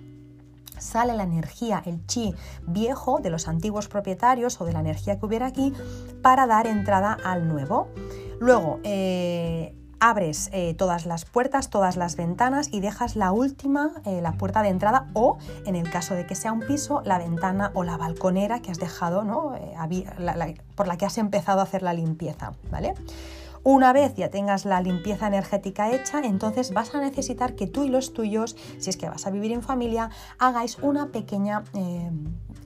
sale 0.79 1.14
la 1.14 1.22
energía, 1.22 1.83
el 1.87 2.05
chi 2.07 2.35
viejo 2.66 3.18
de 3.20 3.31
los 3.31 3.49
antiguos 3.49 3.89
propietarios 3.89 4.61
o 4.61 4.64
de 4.64 4.72
la 4.72 4.81
energía 4.81 5.18
que 5.18 5.27
hubiera 5.27 5.47
aquí 5.47 5.72
para 6.22 6.47
dar 6.47 6.66
entrada 6.66 7.16
al 7.24 7.49
nuevo. 7.49 7.89
Luego, 8.39 8.81
eh, 8.85 9.74
abres 9.99 10.51
eh, 10.53 10.74
todas 10.74 11.07
las 11.07 11.24
puertas, 11.24 11.70
todas 11.70 11.97
las 11.97 12.16
ventanas 12.16 12.68
y 12.70 12.81
dejas 12.81 13.16
la 13.16 13.33
última, 13.33 13.93
eh, 14.05 14.20
la 14.20 14.33
puerta 14.33 14.62
de 14.62 14.68
entrada 14.68 15.07
o, 15.14 15.39
en 15.64 15.74
el 15.74 15.91
caso 15.91 16.14
de 16.14 16.27
que 16.27 16.35
sea 16.35 16.53
un 16.53 16.61
piso, 16.61 17.01
la 17.05 17.18
ventana 17.18 17.70
o 17.74 17.83
la 17.83 17.97
balconera 17.97 18.61
que 18.61 18.70
has 18.70 18.79
dejado, 18.79 19.24
¿no? 19.24 19.55
por 20.74 20.87
la 20.87 20.97
que 20.97 21.07
has 21.07 21.18
empezado 21.18 21.61
a 21.61 21.62
hacer 21.62 21.83
la 21.83 21.95
limpieza, 21.95 22.53
¿vale? 22.70 22.95
Una 23.69 23.93
vez 23.93 24.14
ya 24.14 24.31
tengas 24.31 24.64
la 24.64 24.81
limpieza 24.81 25.27
energética 25.27 25.91
hecha, 25.91 26.21
entonces 26.21 26.73
vas 26.73 26.95
a 26.95 27.01
necesitar 27.01 27.57
que 27.57 27.67
tú 27.67 27.83
y 27.83 27.89
los 27.89 28.12
tuyos, 28.12 28.55
si 28.79 28.91
es 28.91 28.97
que 28.97 29.09
vas 29.09 29.27
a 29.27 29.31
vivir 29.31 29.51
en 29.51 29.61
familia, 29.61 30.09
hagáis 30.39 30.79
una 30.83 31.11
pequeña 31.11 31.64
eh, 31.75 32.12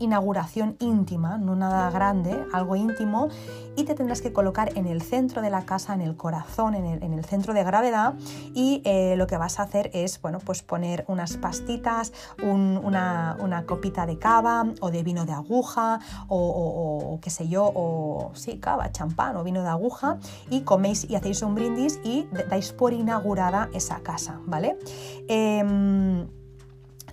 inauguración 0.01 0.77
íntima, 0.81 1.39
no 1.39 1.55
nada 1.55 1.91
grande, 1.91 2.45
algo 2.53 2.75
íntimo, 2.75 3.29
y 3.77 3.85
te 3.85 3.95
tendrás 3.95 4.21
que 4.21 4.33
colocar 4.33 4.77
en 4.77 4.87
el 4.87 5.01
centro 5.03 5.43
de 5.43 5.51
la 5.51 5.65
casa, 5.65 5.95
en 5.95 6.01
el 6.01 6.17
corazón, 6.17 6.75
en 6.75 7.13
el, 7.15 7.25
centro 7.25 7.55
de 7.55 7.63
gravedad, 7.63 8.15
y 8.55 8.83
eh, 8.85 9.15
lo 9.17 9.27
que 9.27 9.37
vas 9.37 9.61
a 9.61 9.65
hacer 9.65 9.91
es, 9.93 10.21
bueno, 10.21 10.39
pues 10.39 10.63
poner 10.63 11.05
unas 11.07 11.37
pastitas, 11.37 12.13
una, 12.43 13.37
copita 13.67 14.07
de 14.07 14.19
cava 14.19 14.67
o 14.81 14.91
de 14.91 15.03
vino 15.03 15.27
de 15.27 15.33
aguja, 15.33 16.01
o, 16.29 17.19
qué 17.23 17.31
sé 17.31 17.49
yo, 17.49 17.71
o 17.75 18.33
sí, 18.35 18.59
cava, 18.59 18.91
champán 18.91 19.37
o 19.37 19.45
vino 19.45 19.63
de 19.63 19.69
aguja, 19.69 20.19
y 20.49 20.63
coméis 20.63 21.09
y 21.09 21.15
hacéis 21.15 21.43
un 21.43 21.55
brindis 21.55 22.01
y 22.03 22.27
dais 22.49 22.73
por 22.73 22.93
inaugurada 22.93 23.69
esa 23.75 24.01
casa, 24.01 24.41
¿vale? 24.47 24.79
Em, 25.29 26.27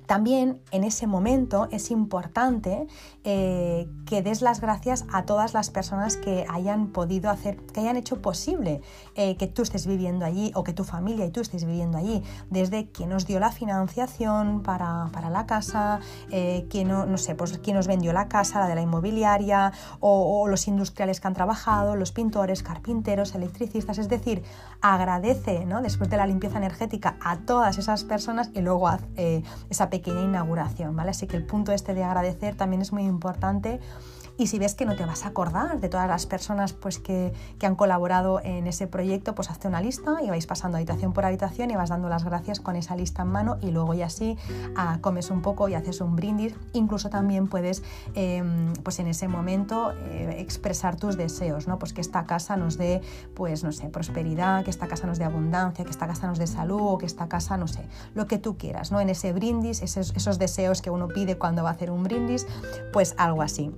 también 0.07 0.61
en 0.71 0.83
ese 0.83 1.05
momento 1.05 1.67
es 1.71 1.91
importante 1.91 2.87
eh, 3.29 3.89
que 4.05 4.21
des 4.21 4.41
las 4.41 4.61
gracias 4.61 5.03
a 5.11 5.25
todas 5.25 5.53
las 5.53 5.69
personas 5.69 6.15
que 6.15 6.45
hayan 6.47 6.87
podido 6.93 7.29
hacer, 7.29 7.57
que 7.57 7.81
hayan 7.81 7.97
hecho 7.97 8.21
posible 8.21 8.79
eh, 9.15 9.35
que 9.35 9.47
tú 9.47 9.63
estés 9.63 9.85
viviendo 9.85 10.23
allí 10.23 10.53
o 10.55 10.63
que 10.63 10.71
tu 10.71 10.85
familia 10.85 11.25
y 11.25 11.31
tú 11.31 11.41
estés 11.41 11.65
viviendo 11.65 11.97
allí, 11.97 12.23
desde 12.49 12.89
quien 12.89 13.09
nos 13.09 13.27
dio 13.27 13.41
la 13.41 13.51
financiación 13.51 14.63
para, 14.63 15.09
la 15.29 15.45
casa, 15.45 15.99
eh, 16.31 16.67
quien, 16.69 16.87
no, 16.87 17.17
sé, 17.17 17.35
pues 17.35 17.57
quién 17.57 17.75
nos 17.75 17.87
vendió 17.87 18.13
la 18.13 18.29
casa, 18.29 18.61
la 18.61 18.67
de 18.69 18.75
la 18.75 18.81
inmobiliaria, 18.81 19.73
o, 19.99 20.47
los 20.47 20.65
industriales 20.69 21.19
que 21.19 21.27
han 21.27 21.33
trabajado, 21.33 21.97
los 21.97 22.13
pintores, 22.13 22.63
carpinteros, 22.63 23.35
electricistas, 23.35 23.97
es 23.97 24.07
decir, 24.07 24.43
agradece 24.79 25.65
¿no? 25.65 25.81
después 25.81 26.09
de 26.09 26.15
la 26.15 26.27
limpieza 26.27 26.59
energética 26.59 27.17
a 27.19 27.39
todas 27.39 27.77
esas 27.77 28.05
personas 28.05 28.51
y 28.53 28.61
luego 28.61 28.87
haz 28.87 29.01
esa 29.69 29.89
pequeña 29.89 30.21
inauguración, 30.21 30.95
¿vale? 30.95 31.09
Así 31.09 31.27
que 31.27 31.35
el 31.35 31.45
punto 31.45 31.73
este 31.73 31.93
de 31.93 32.05
agradecer 32.05 32.55
también 32.55 32.81
es 32.81 32.93
muy 32.93 33.01
importante 33.03 33.16
importante. 33.17 33.79
Y 34.37 34.47
si 34.47 34.59
ves 34.59 34.75
que 34.75 34.85
no 34.85 34.95
te 34.95 35.05
vas 35.05 35.25
a 35.25 35.29
acordar 35.29 35.79
de 35.79 35.89
todas 35.89 36.07
las 36.07 36.25
personas 36.25 36.73
pues, 36.73 36.99
que, 36.99 37.33
han 37.61 37.75
colaborado 37.75 38.39
en 38.43 38.65
ese 38.65 38.87
proyecto, 38.87 39.35
pues 39.35 39.49
hazte 39.49 39.67
una 39.67 39.81
lista 39.81 40.19
y 40.23 40.29
vais 40.29 40.45
pasando 40.45 40.77
habitación 40.77 41.11
por 41.11 41.25
habitación 41.25 41.69
y 41.69 41.75
vas 41.75 41.89
dando 41.89 42.07
las 42.07 42.23
gracias 42.23 42.61
con 42.61 42.77
esa 42.77 42.95
lista 42.95 43.23
en 43.23 43.27
mano 43.29 43.57
y 43.61 43.71
luego 43.71 43.93
ya 43.93 44.05
así 44.05 44.37
ah, 44.77 44.99
comes 45.01 45.31
un 45.31 45.41
poco 45.41 45.67
y 45.67 45.73
haces 45.73 45.99
un 45.99 46.15
brindis. 46.15 46.55
Incluso 46.73 47.09
también 47.09 47.47
puedes 47.47 47.83
em, 48.15 48.71
pues 48.83 48.99
en 48.99 49.07
ese 49.07 49.27
momento 49.27 49.91
eh, 49.91 50.35
expresar 50.39 50.95
tus 50.95 51.17
deseos, 51.17 51.67
¿no? 51.67 51.77
Pues 51.77 51.91
que 51.91 52.01
esta 52.01 52.23
casa 52.25 52.55
nos 52.55 52.77
dé, 52.77 53.01
pues 53.35 53.63
no 53.63 53.71
sé, 53.71 53.89
prosperidad, 53.89 54.63
que 54.63 54.69
esta 54.69 54.87
casa 54.87 55.07
nos 55.07 55.17
dé 55.17 55.25
abundancia, 55.25 55.83
que 55.83 55.91
esta 55.91 56.07
casa 56.07 56.27
nos 56.27 56.37
dé 56.37 56.47
salud 56.47 56.79
o 56.81 56.97
que 56.97 57.05
esta 57.05 57.27
casa, 57.27 57.57
no 57.57 57.67
sé, 57.67 57.85
lo 58.13 58.27
que 58.27 58.37
tú 58.37 58.57
quieras, 58.57 58.91
¿no? 58.91 59.01
En 59.01 59.09
ese 59.09 59.33
brindis, 59.33 59.81
esos 59.81 60.39
deseos 60.39 60.81
que 60.81 60.89
uno 60.89 61.07
pide 61.07 61.37
cuando 61.37 61.63
va 61.63 61.69
a 61.69 61.73
hacer 61.73 61.91
un 61.91 62.03
brindis, 62.03 62.47
pues 62.93 63.13
algo 63.17 63.41
así. 63.41 63.73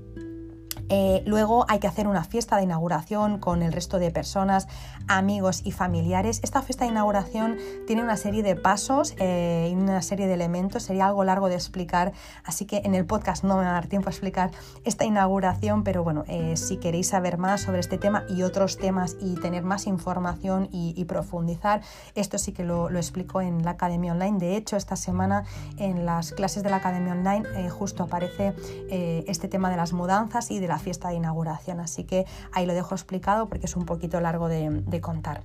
Eh, 0.89 1.21
luego 1.25 1.65
hay 1.69 1.79
que 1.79 1.87
hacer 1.87 2.07
una 2.07 2.23
fiesta 2.23 2.57
de 2.57 2.63
inauguración 2.63 3.37
con 3.37 3.61
el 3.61 3.71
resto 3.71 3.99
de 3.99 4.09
personas, 4.09 4.67
amigos 5.07 5.61
y 5.63 5.71
familiares. 5.71 6.39
Esta 6.43 6.61
fiesta 6.63 6.85
de 6.85 6.91
inauguración 6.91 7.57
tiene 7.85 8.01
una 8.01 8.17
serie 8.17 8.41
de 8.41 8.55
pasos 8.55 9.13
eh, 9.19 9.69
y 9.71 9.75
una 9.75 10.01
serie 10.01 10.27
de 10.27 10.33
elementos. 10.33 10.83
Sería 10.83 11.07
algo 11.07 11.23
largo 11.23 11.47
de 11.47 11.55
explicar, 11.55 12.11
así 12.43 12.65
que 12.65 12.81
en 12.85 12.95
el 12.95 13.05
podcast 13.05 13.43
no 13.43 13.57
me 13.57 13.63
va 13.63 13.69
a 13.69 13.73
dar 13.73 13.87
tiempo 13.87 14.09
a 14.09 14.11
explicar 14.11 14.51
esta 14.83 15.05
inauguración, 15.05 15.83
pero 15.83 16.03
bueno, 16.03 16.23
eh, 16.27 16.57
si 16.57 16.77
queréis 16.77 17.09
saber 17.09 17.37
más 17.37 17.61
sobre 17.61 17.79
este 17.79 17.97
tema 17.97 18.23
y 18.27 18.41
otros 18.41 18.77
temas 18.77 19.15
y 19.21 19.35
tener 19.35 19.63
más 19.63 19.85
información 19.85 20.69
y, 20.71 20.89
profundizar, 21.09 21.81
esto 22.13 22.37
sí 22.37 22.51
que 22.51 22.63
lo, 22.63 22.89
lo, 22.89 22.99
explico 22.99 23.41
en 23.41 23.63
la 23.63 23.71
Academia 23.71 24.11
Online. 24.11 24.37
De 24.37 24.55
hecho, 24.55 24.75
esta 24.75 24.95
semana 24.95 25.43
en 25.77 26.05
las 26.05 26.33
clases 26.33 26.61
de 26.61 26.69
la 26.69 26.77
Academia 26.77 27.13
Online 27.13 27.69
justo 27.69 28.03
aparece 28.03 28.53
este 28.89 29.47
tema 29.47 29.71
de 29.71 29.77
las 29.77 29.93
mudanzas 29.93 30.51
y 30.51 30.59
de 30.59 30.67
fiesta 30.79 31.09
de 31.09 31.15
inauguración. 31.15 31.79
Así 31.79 32.03
que 32.03 32.25
ahí 32.51 32.65
lo 32.65 32.73
dejo 32.73 32.95
explicado 32.95 33.47
porque 33.47 33.65
es 33.65 33.75
un 33.75 33.85
poquito 33.85 34.19
largo 34.19 34.47
de, 34.47 35.01
contar. 35.01 35.43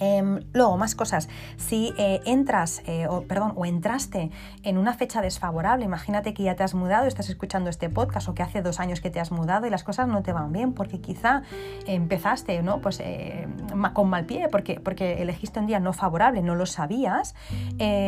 Em, 0.00 0.40
luego, 0.54 0.78
más 0.78 0.94
cosas. 0.94 1.28
Si 1.58 1.92
eh, 1.98 2.20
entras, 2.24 2.82
eh, 2.86 3.06
o, 3.06 3.22
perdón, 3.22 3.52
o 3.54 3.66
entraste 3.66 4.30
en 4.62 4.78
una 4.78 4.94
fecha 4.94 5.20
desfavorable, 5.20 5.84
imagínate 5.84 6.32
que 6.32 6.42
ya 6.42 6.56
te 6.56 6.62
has 6.62 6.74
mudado, 6.74 7.06
estás 7.06 7.28
escuchando 7.28 7.68
este 7.68 7.90
podcast 7.90 8.28
o 8.28 8.34
que 8.34 8.42
hace 8.42 8.62
dos 8.62 8.80
años 8.80 9.00
que 9.02 9.10
te 9.10 9.20
has 9.20 9.30
mudado 9.30 9.66
y 9.66 9.70
las 9.70 9.84
cosas 9.84 10.08
no 10.08 10.22
te 10.22 10.32
van 10.32 10.52
bien 10.52 10.72
porque 10.72 11.00
quizá 11.00 11.42
empezaste 11.86 12.62
¿no? 12.62 12.80
pues, 12.80 13.00
eh, 13.00 13.46
con 13.92 14.08
mal 14.08 14.24
pie 14.24 14.48
porque, 14.50 14.80
porque 14.80 15.20
elegiste 15.20 15.60
un 15.60 15.66
día 15.66 15.80
no 15.80 15.92
favorable, 15.92 16.40
no 16.40 16.54
lo 16.54 16.64
sabías, 16.64 17.34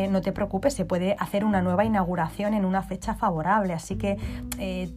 no 0.09 0.21
te 0.21 0.31
preocupes, 0.31 0.73
se 0.73 0.85
puede 0.85 1.15
hacer 1.19 1.45
una 1.45 1.61
nueva 1.61 1.85
inauguración 1.85 2.55
en 2.55 2.65
una 2.65 2.81
fecha 2.81 3.13
favorable, 3.13 3.73
así 3.73 3.97
que 3.97 4.17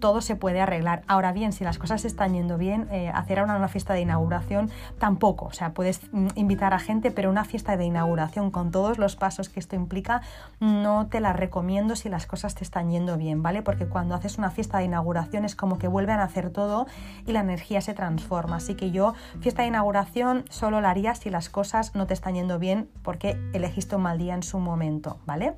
todo 0.01 0.20
se 0.22 0.36
puede 0.36 0.61
arreglar. 0.61 1.03
Ahora 1.07 1.32
bien, 1.32 1.53
si 1.53 1.64
las 1.64 1.78
cosas 1.78 2.05
están 2.05 2.32
yendo 2.34 2.57
bien, 2.57 2.88
hacer 3.12 3.42
una, 3.42 3.57
una 3.57 3.68
fiesta 3.68 3.92
de 3.92 4.01
inauguración 4.01 4.70
tampoco, 4.99 5.47
o 5.47 5.53
sea, 5.53 5.72
puedes 5.74 6.01
mm, 6.12 6.28
invitar 6.36 6.72
a 6.72 6.78
gente, 6.87 7.11
pero 7.11 7.30
una 7.30 7.45
fiesta 7.45 7.76
de 7.76 7.84
inauguración 7.84 8.51
con 8.51 8.70
todos 8.70 8.97
los 8.99 9.16
pasos 9.16 9.49
que 9.49 9.59
esto 9.59 9.74
implica, 9.74 10.22
no 10.61 11.09
te 11.09 11.20
la 11.20 11.32
recomiendo 11.32 11.97
si 11.97 12.09
las 12.09 12.26
cosas 12.26 12.55
te 12.55 12.62
están 12.62 12.91
yendo 12.91 13.18
bien, 13.18 13.43
¿vale? 13.43 13.62
Porque 13.62 13.87
cuando 13.87 14.14
haces 14.14 14.39
una 14.39 14.51
fiesta 14.51 14.78
de 14.78 14.84
inauguración 14.84 15.45
es 15.45 15.57
como 15.57 15.78
que 15.78 15.89
vuelven 15.89 16.20
a 16.20 16.24
hacer 16.24 16.51
todo 16.51 16.87
y 17.26 17.32
la 17.32 17.41
energía 17.41 17.80
se 17.80 17.93
transforma. 17.93 18.57
Así 18.57 18.76
que 18.76 18.93
yo, 18.93 19.14
fiesta 19.41 19.62
de 19.62 19.68
inauguración 19.68 20.45
solo 20.49 20.80
la 20.80 20.91
haría 20.91 21.14
si 21.16 21.28
las 21.28 21.49
cosas 21.49 21.95
no 21.95 22.07
te 22.07 22.14
están 22.14 22.34
yendo 22.34 22.59
bien 22.61 22.89
porque 23.03 23.37
elegiste 23.53 23.97
un 23.97 24.03
mal 24.03 24.18
día 24.18 24.34
en 24.34 24.45
su 24.45 24.61
momento, 24.61 25.18
¿vale? 25.26 25.57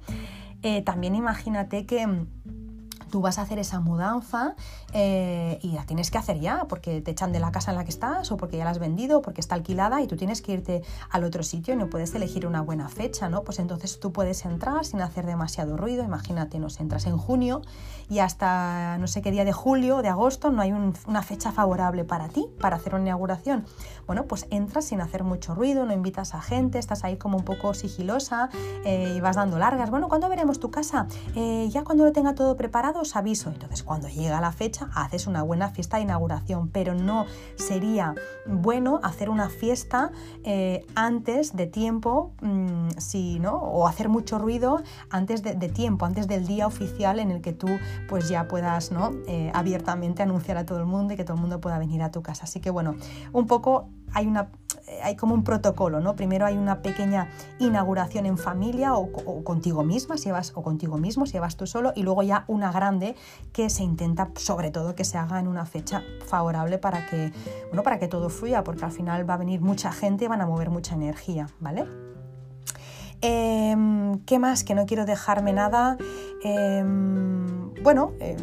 Eh, 0.62 0.82
también 0.82 1.14
imagínate 1.14 1.84
que 1.86 2.26
tú 3.10 3.20
vas 3.20 3.38
a 3.38 3.42
hacer 3.42 3.58
esa 3.58 3.80
mudanza 3.80 4.54
eh, 4.92 5.58
y 5.62 5.72
la 5.72 5.84
tienes 5.84 6.10
que 6.10 6.18
hacer 6.18 6.40
ya, 6.40 6.66
porque 6.68 7.00
te 7.00 7.10
echan 7.10 7.32
de 7.32 7.40
la 7.40 7.52
casa 7.52 7.70
en 7.70 7.76
la 7.76 7.84
que 7.84 7.90
estás 7.90 8.30
o 8.32 8.36
porque 8.36 8.56
ya 8.56 8.64
la 8.64 8.70
has 8.70 8.78
vendido, 8.78 9.22
porque 9.22 9.40
está 9.40 9.54
alquilada 9.54 10.00
y 10.02 10.06
tú 10.06 10.16
tienes 10.16 10.42
que 10.42 10.52
irte 10.52 10.82
al 11.10 11.24
otro 11.24 11.42
sitio 11.42 11.74
y 11.74 11.76
no 11.76 11.88
puedes 11.88 12.14
elegir 12.14 12.46
una 12.46 12.60
buena 12.60 12.88
fecha, 12.88 13.28
¿no? 13.28 13.42
Pues 13.42 13.58
entonces 13.58 14.00
tú 14.00 14.12
puedes 14.12 14.44
entrar 14.44 14.84
sin 14.84 15.00
hacer 15.00 15.26
demasiado 15.26 15.76
ruido, 15.76 16.04
imagínate, 16.04 16.58
nos 16.58 16.80
entras 16.80 17.06
en 17.06 17.16
junio 17.16 17.62
y 18.10 18.20
hasta 18.20 18.96
no 18.98 19.06
sé 19.06 19.20
qué 19.22 19.30
día 19.30 19.44
de 19.44 19.52
julio 19.52 19.98
o 19.98 20.02
de 20.02 20.08
agosto 20.08 20.50
no 20.50 20.62
hay 20.62 20.72
una 20.72 21.22
fecha 21.22 21.52
favorable 21.52 22.04
para 22.04 22.28
ti, 22.28 22.46
para 22.60 22.76
hacer 22.76 22.94
una 22.94 23.04
inauguración. 23.04 23.66
Bueno, 24.06 24.24
pues 24.24 24.46
entras 24.50 24.86
sin 24.86 25.00
hacer 25.00 25.24
mucho 25.24 25.54
ruido, 25.54 25.84
no 25.84 25.92
invitas 25.92 26.34
a 26.34 26.40
gente, 26.40 26.78
estás 26.78 27.04
ahí 27.04 27.16
como 27.16 27.36
un 27.36 27.44
poco 27.44 27.74
sigilosa 27.74 28.48
eh, 28.84 29.14
y 29.16 29.20
vas 29.20 29.36
dando 29.36 29.58
largas. 29.58 29.90
Bueno, 29.90 30.08
¿cuándo 30.08 30.28
veremos 30.28 30.58
tu 30.58 30.70
casa? 30.70 31.06
Eh, 31.34 31.68
ya 31.70 31.84
cuando 31.84 32.04
lo 32.04 32.12
tenga 32.12 32.34
todo 32.34 32.56
preparado 32.56 32.97
os 33.00 33.16
aviso. 33.16 33.50
Entonces, 33.50 33.82
cuando 33.82 34.08
llega 34.08 34.40
la 34.40 34.52
fecha, 34.52 34.90
haces 34.94 35.26
una 35.26 35.42
buena 35.42 35.70
fiesta 35.70 35.96
de 35.96 36.04
inauguración, 36.04 36.68
pero 36.68 36.94
no 36.94 37.26
sería 37.56 38.14
bueno 38.46 39.00
hacer 39.02 39.30
una 39.30 39.48
fiesta 39.48 40.10
eh, 40.44 40.86
antes 40.94 41.56
de 41.56 41.66
tiempo, 41.66 42.32
mm, 42.40 42.90
si, 42.98 43.38
¿no? 43.38 43.56
o 43.56 43.86
hacer 43.86 44.08
mucho 44.08 44.38
ruido 44.38 44.82
antes 45.10 45.42
de, 45.42 45.54
tiempo, 45.68 46.06
antes 46.06 46.26
del 46.28 46.46
día 46.46 46.66
oficial 46.66 47.18
en 47.18 47.30
el 47.30 47.40
que 47.40 47.52
tú 47.52 47.68
pues 48.08 48.28
ya 48.28 48.48
puedas 48.48 48.90
¿no? 48.90 49.12
Eh, 49.26 49.50
abiertamente 49.54 50.22
anunciar 50.22 50.56
a 50.56 50.64
todo 50.64 50.78
el 50.78 50.86
mundo 50.86 51.14
y 51.14 51.16
que 51.16 51.24
todo 51.24 51.34
el 51.34 51.40
mundo 51.40 51.60
pueda 51.60 51.78
venir 51.78 52.02
a 52.02 52.10
tu 52.10 52.22
casa. 52.22 52.44
Así 52.44 52.60
que 52.60 52.70
bueno, 52.70 52.96
un 53.32 53.46
poco 53.46 53.88
hay 54.14 54.26
una 54.26 54.50
hay 55.02 55.16
como 55.16 55.34
un 55.34 55.44
protocolo, 55.44 56.00
¿no? 56.00 56.16
Primero 56.16 56.46
hay 56.46 56.56
una 56.56 56.82
pequeña 56.82 57.28
inauguración 57.58 58.26
en 58.26 58.38
familia 58.38 58.94
o, 58.94 59.12
contigo 59.44 59.84
misma, 59.84 60.16
si 60.16 60.30
vas, 60.30 60.52
o 60.54 60.62
contigo 60.62 60.98
mismo, 60.98 61.26
si 61.26 61.38
vas 61.38 61.56
tú 61.56 61.66
solo, 61.66 61.92
y 61.94 62.02
luego 62.02 62.22
ya 62.22 62.44
una 62.46 62.72
grande 62.72 63.14
que 63.52 63.70
se 63.70 63.82
intenta, 63.82 64.30
sobre 64.36 64.70
todo, 64.70 64.94
que 64.94 65.04
se 65.04 65.18
haga 65.18 65.38
en 65.40 65.48
una 65.48 65.66
fecha 65.66 66.02
favorable 66.26 66.78
para 66.78 67.06
que, 67.06 67.32
bueno, 67.68 67.82
para 67.82 67.98
que 67.98 68.08
todo 68.08 68.28
fluya, 68.28 68.64
porque 68.64 68.84
al 68.84 68.92
final 68.92 69.28
va 69.28 69.34
a 69.34 69.38
venir 69.38 69.60
mucha 69.60 69.92
gente 69.92 70.24
y 70.24 70.28
van 70.28 70.40
a 70.40 70.46
mover 70.46 70.70
mucha 70.70 70.94
energía, 70.94 71.48
¿vale? 71.60 71.86
Em, 73.20 74.20
¿Qué 74.20 74.38
más? 74.38 74.62
Que 74.62 74.74
no 74.74 74.86
quiero 74.86 75.04
dejarme 75.04 75.52
nada. 75.52 75.96
Em, 76.42 77.74
bueno, 77.82 78.12
em, 78.20 78.36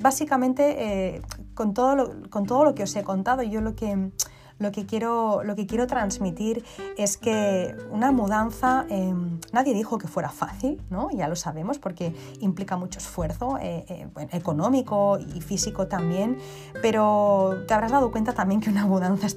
básicamente 0.00 1.16
eh, 1.16 1.22
con, 1.54 1.74
todo 1.74 2.12
con 2.30 2.46
todo 2.46 2.64
lo 2.64 2.74
que 2.74 2.84
os 2.84 2.94
he 2.94 3.02
contado, 3.02 3.42
yo 3.42 3.60
lo 3.60 3.74
que 3.74 4.12
lo 4.60 4.70
que 4.72 4.86
quiero, 4.86 5.42
lo 5.42 5.56
que 5.56 5.66
quiero 5.66 5.86
transmitir 5.86 6.64
es 6.96 7.16
que 7.16 7.74
una 7.90 8.12
mudanza, 8.12 8.84
em, 8.90 9.40
nadie 9.52 9.72
dijo 9.74 9.98
que 9.98 10.06
fuera 10.06 10.28
fácil, 10.28 10.80
¿no? 10.90 11.10
ya 11.10 11.28
lo 11.28 11.34
sabemos 11.34 11.78
porque 11.78 12.14
implica 12.40 12.76
mucho 12.76 12.98
esfuerzo 12.98 13.56
eh, 13.58 13.84
eh, 13.88 14.08
económico 14.32 15.18
y 15.18 15.40
físico 15.40 15.88
también, 15.88 16.38
pero 16.82 17.64
te 17.66 17.72
habrás 17.72 17.90
dado 17.90 18.12
cuenta 18.12 18.34
también 18.34 18.60
que 18.60 18.68
una 18.68 18.86
mudanza 18.86 19.26
es, 19.26 19.36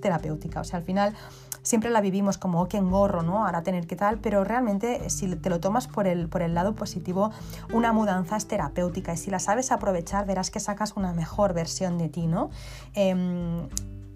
terapéutica, 0.00 0.60
o 0.60 0.64
sea, 0.64 0.78
al 0.78 0.84
final 0.84 1.14
siempre 1.62 1.90
la 1.90 2.00
vivimos 2.00 2.38
como, 2.38 2.62
oh, 2.62 2.68
qué 2.68 2.76
engorro, 2.76 3.22
¿no? 3.22 3.44
Ahora 3.44 3.62
tener 3.62 3.88
que 3.88 3.96
tal, 3.96 4.18
pero 4.18 4.44
realmente 4.44 5.10
si 5.10 5.34
te 5.34 5.50
lo 5.50 5.58
tomas 5.58 5.88
por 5.88 6.06
el, 6.06 6.28
por 6.28 6.42
el 6.42 6.54
lado 6.54 6.76
positivo, 6.76 7.32
una 7.72 7.92
mudanza 7.92 8.36
es 8.36 8.46
terapéutica 8.46 9.12
y 9.12 9.16
si 9.16 9.32
la 9.32 9.40
sabes 9.40 9.72
aprovechar 9.72 10.26
verás 10.26 10.50
que 10.50 10.60
sacas 10.60 10.92
una 10.96 11.12
mejor 11.12 11.54
versión 11.54 11.98
de 11.98 12.08
ti, 12.08 12.28
¿no? 12.28 12.50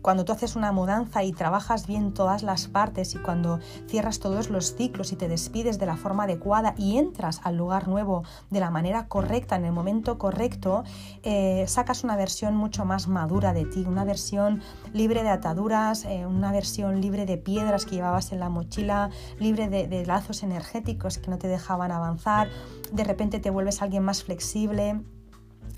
Cuando 0.05 0.26
tú 0.26 0.32
haces 0.32 0.55
una 0.55 0.70
mudanza 0.70 1.24
y 1.24 1.32
trabajas 1.32 1.86
bien 1.86 2.12
todas 2.12 2.42
las 2.42 2.68
partes 2.68 3.14
y 3.14 3.18
cuando 3.18 3.61
cierras 3.88 4.18
todos 4.18 4.50
los 4.50 4.74
ciclos 4.74 5.12
y 5.12 5.16
te 5.16 5.28
despides 5.28 5.78
de 5.78 5.86
la 5.86 5.96
forma 5.96 6.24
adecuada 6.24 6.74
y 6.76 6.98
entras 6.98 7.40
al 7.42 7.57
lugar 7.57 7.88
nuevo 7.88 8.22
de 8.50 8.61
la 8.61 8.70
manera 8.70 9.09
correcta, 9.09 9.57
en 9.57 9.64
el 9.64 9.72
momento 9.72 10.18
correcto, 10.18 10.84
eh, 11.22 11.64
sacas 11.68 12.05
una 12.05 12.16
versión 12.16 12.55
mucho 12.55 12.84
más 12.84 13.09
madura 13.09 13.55
de 13.55 13.64
ti, 13.64 13.86
una 13.88 14.05
versión 14.05 14.61
libre 14.92 15.22
de 15.22 15.30
ataduras, 15.30 16.05
eh, 16.05 16.26
una 16.26 16.52
versión 16.52 17.00
libre 17.00 17.24
de 17.24 17.38
piedras 17.38 17.86
que 17.86 17.96
llevabas 17.96 18.30
en 18.30 18.40
la 18.40 18.50
mochila, 18.50 19.09
libre 19.38 19.70
de 19.70 20.05
lazos 20.05 20.42
energéticos 20.42 21.16
que 21.16 21.30
no 21.30 21.38
te 21.38 21.48
dejaban 21.48 21.90
avanzar, 21.90 22.50
de 22.92 23.05
repente 23.05 23.40
te 23.40 23.48
vuelves 23.48 23.80
alguien 23.80 24.02
más 24.02 24.22
flexible 24.22 25.00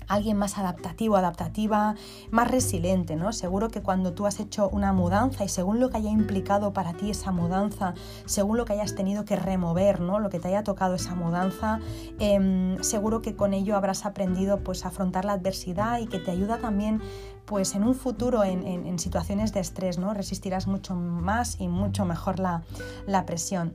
alguien 0.07 0.37
más 0.37 0.57
adaptativo, 0.57 1.17
adaptativa, 1.17 1.95
más 2.31 2.49
resiliente, 2.49 3.15
¿no? 3.15 3.33
Seguro 3.33 3.69
que 3.69 3.81
cuando 3.81 4.13
tú 4.13 4.25
has 4.25 4.39
hecho 4.39 4.69
una 4.69 4.93
mudanza 4.93 5.43
y 5.43 5.49
según 5.49 5.79
lo 5.79 5.89
que 5.89 5.97
haya 5.97 6.09
implicado 6.09 6.73
para 6.73 6.93
ti 6.93 7.11
esa 7.11 7.31
mudanza, 7.31 7.93
según 8.25 8.57
lo 8.57 8.65
que 8.65 8.73
hayas 8.73 8.95
tenido 8.95 9.25
que 9.25 9.35
remover, 9.35 9.99
¿no? 9.99 10.19
Lo 10.19 10.29
que 10.29 10.39
te 10.39 10.47
haya 10.49 10.63
tocado 10.63 10.95
esa 10.95 11.15
mudanza, 11.15 11.79
em, 12.19 12.81
seguro 12.81 13.21
que 13.21 13.35
con 13.35 13.53
ello 13.53 13.75
habrás 13.75 14.05
aprendido 14.05 14.59
pues 14.63 14.85
a 14.85 14.89
afrontar 14.89 15.25
la 15.25 15.33
adversidad 15.33 15.99
y 15.99 16.07
que 16.07 16.19
te 16.19 16.31
ayuda 16.31 16.57
también 16.57 17.01
pues 17.45 17.75
en 17.75 17.83
un 17.83 17.95
futuro 17.95 18.43
en, 18.43 18.99
situaciones 18.99 19.53
de 19.53 19.61
estrés, 19.61 19.97
¿no? 19.97 20.13
Resistirás 20.13 20.67
mucho 20.67 20.95
más 20.95 21.61
y 21.61 21.69
mucho 21.69 22.03
mejor 22.03 22.39
la, 22.39 22.63
la 23.05 23.25
presión. 23.25 23.73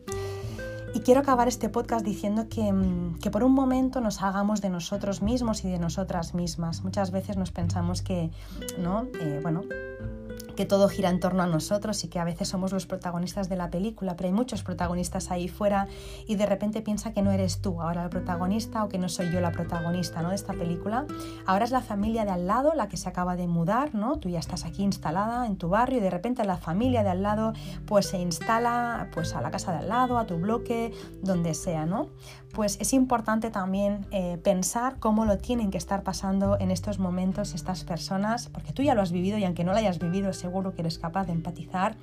Y 0.95 1.01
quiero 1.01 1.20
acabar 1.20 1.49
este 1.49 1.70
podcast 1.70 2.05
diciendo 2.05 2.45
mm, 2.45 3.18
que, 3.18 3.30
por 3.30 3.45
un 3.45 3.53
momento 3.53 4.01
nos 4.01 4.22
hagamos 4.22 4.61
de 4.61 4.68
nosotros 4.68 5.22
mismos 5.22 5.64
y 5.64 5.70
de 5.70 5.78
nosotras 5.78 6.34
mismas. 6.34 6.82
Muchas 6.84 7.11
veces 7.11 7.36
nos 7.36 7.51
pensamos 7.51 8.03
que, 8.03 8.30
¿no? 8.78 9.07
Eh, 9.20 9.40
bueno, 9.43 9.62
que 10.55 10.66
todo 10.66 10.88
gira 10.88 11.11
en 11.11 11.20
torno 11.20 11.42
a 11.42 11.46
nosotros 11.46 12.05
y 12.05 12.09
que 12.09 12.18
a 12.18 12.24
veces 12.24 12.48
somos 12.48 12.72
los 12.72 12.86
protagonistas 12.86 13.48
de 13.48 13.57
la 13.57 13.70
película, 13.70 14.16
pero 14.16 14.28
hay 14.28 14.34
muchos 14.34 14.62
protagonistas 14.62 15.30
ahí 15.30 15.48
fuera 15.48 15.88
y 16.26 16.36
de 16.36 16.46
repente 16.46 16.82
piensa 16.82 17.12
que 17.12 17.22
no 17.22 17.30
eres 17.32 17.61
tú 17.61 17.80
ahora 17.80 18.05
el 18.05 18.11
protagonista 18.11 18.84
o 18.84 18.88
que 18.88 18.98
no 18.98 19.09
soy 19.09 19.30
yo 19.30 19.40
la 19.40 19.53
protagonista 19.53 20.22
¿no? 20.22 20.30
de 20.30 20.34
esta 20.34 20.53
película. 20.53 21.07
Ahora 21.46 21.64
es 21.64 21.70
la 21.70 21.80
familia 21.80 22.24
de 22.24 22.30
al 22.30 22.46
lado 22.46 22.74
la 22.74 22.88
que 22.88 22.96
se 22.96 23.09
acaba 23.09 23.36
de 23.36 23.46
mudar, 23.46 23.94
¿no? 23.94 24.18
Tú 24.18 24.28
ya 24.28 24.38
estás 24.38 24.64
aquí 24.64 24.82
instalada 24.82 25.46
en 25.46 25.57
tu 25.57 25.68
barrio 25.68 25.98
y 25.98 26.00
de 26.00 26.11
repente 26.11 26.44
la 26.44 26.57
familia 26.57 27.03
de 27.03 27.11
al 27.11 27.22
lado 27.22 27.53
pues 27.86 28.07
se 28.07 28.18
instala 28.18 29.09
pues 29.12 29.34
a 29.34 29.40
la 29.40 29.50
casa 29.50 29.72
de 29.72 29.78
al 29.78 29.88
lado, 29.88 30.18
a 30.18 30.26
tu 30.26 30.36
bloque, 30.36 30.92
donde 31.22 31.55
sea, 31.55 31.86
¿no? 31.86 32.09
Pues 32.53 32.76
es 32.80 32.92
importante 32.92 33.50
también 33.50 34.05
eh, 34.11 34.38
pensar 34.42 34.96
cómo 34.98 35.24
lo 35.24 35.38
tienen 35.38 35.70
que 35.70 35.78
estar 35.78 36.03
pasando 36.03 36.59
en 36.61 36.70
estos 36.70 36.98
momentos 36.98 37.55
estas 37.55 37.82
personas, 37.84 38.50
porque 38.50 38.74
tú 38.74 38.82
ya 38.82 38.94
lo 38.94 39.00
has 39.00 39.11
vivido 39.11 39.38
y 39.38 39.44
aunque 39.44 39.64
no 39.64 39.72
lo 39.72 39.78
hayas 39.78 39.98
vivido 39.98 40.32
seguro 40.34 40.74
que 40.74 40.82
eres 40.82 40.98
capaz 40.98 41.26
de 41.26 41.32
empatizar, 41.32 41.96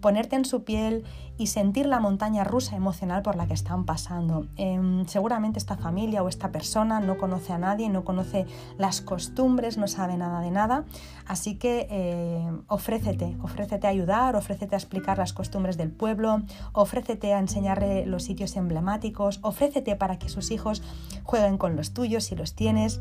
ponerte 0.00 0.36
en 0.36 0.44
su 0.44 0.64
piel 0.64 1.04
y 1.38 1.46
sentir 1.46 1.86
la 1.86 2.00
montaña 2.00 2.44
rusa 2.44 2.76
emocional 2.76 3.22
por 3.22 3.34
la 3.34 3.46
que 3.46 3.54
están 3.54 3.86
pasando. 3.86 4.46
Em, 4.56 5.06
seguramente 5.06 5.58
esta 5.58 5.76
familia 5.76 6.22
o 6.22 6.28
esta 6.28 6.52
persona 6.52 7.00
no 7.00 7.16
conoce 7.16 7.54
a 7.54 7.58
nadie, 7.58 7.88
no 7.88 8.04
conoce 8.04 8.46
las 8.76 9.00
costumbres, 9.00 9.78
no 9.78 9.88
sabe 9.88 10.18
nada 10.18 10.40
de 10.40 10.50
nada, 10.50 10.84
así 11.26 11.56
que 11.56 11.86
eh, 11.90 12.50
ofrécete, 12.66 13.38
ofrécete 13.42 13.86
a 13.86 13.90
ayudar, 13.90 14.36
ofrécete 14.36 14.74
a 14.74 14.78
explicar 14.78 15.16
las 15.16 15.32
costumbres 15.32 15.78
del 15.78 15.90
pueblo, 15.90 16.42
ofrécete 16.72 17.32
a 17.32 17.38
enseñarle 17.38 18.04
los 18.04 18.24
sitios 18.24 18.56
emblemáticos, 18.56 19.38
ofrécete 19.42 19.96
para 19.96 20.18
que 20.18 20.28
sus 20.28 20.50
hijos 20.50 20.82
jueguen 21.24 21.56
con 21.56 21.74
los 21.74 21.94
tuyos 21.94 22.24
si 22.24 22.36
los 22.36 22.54
tienes 22.54 23.00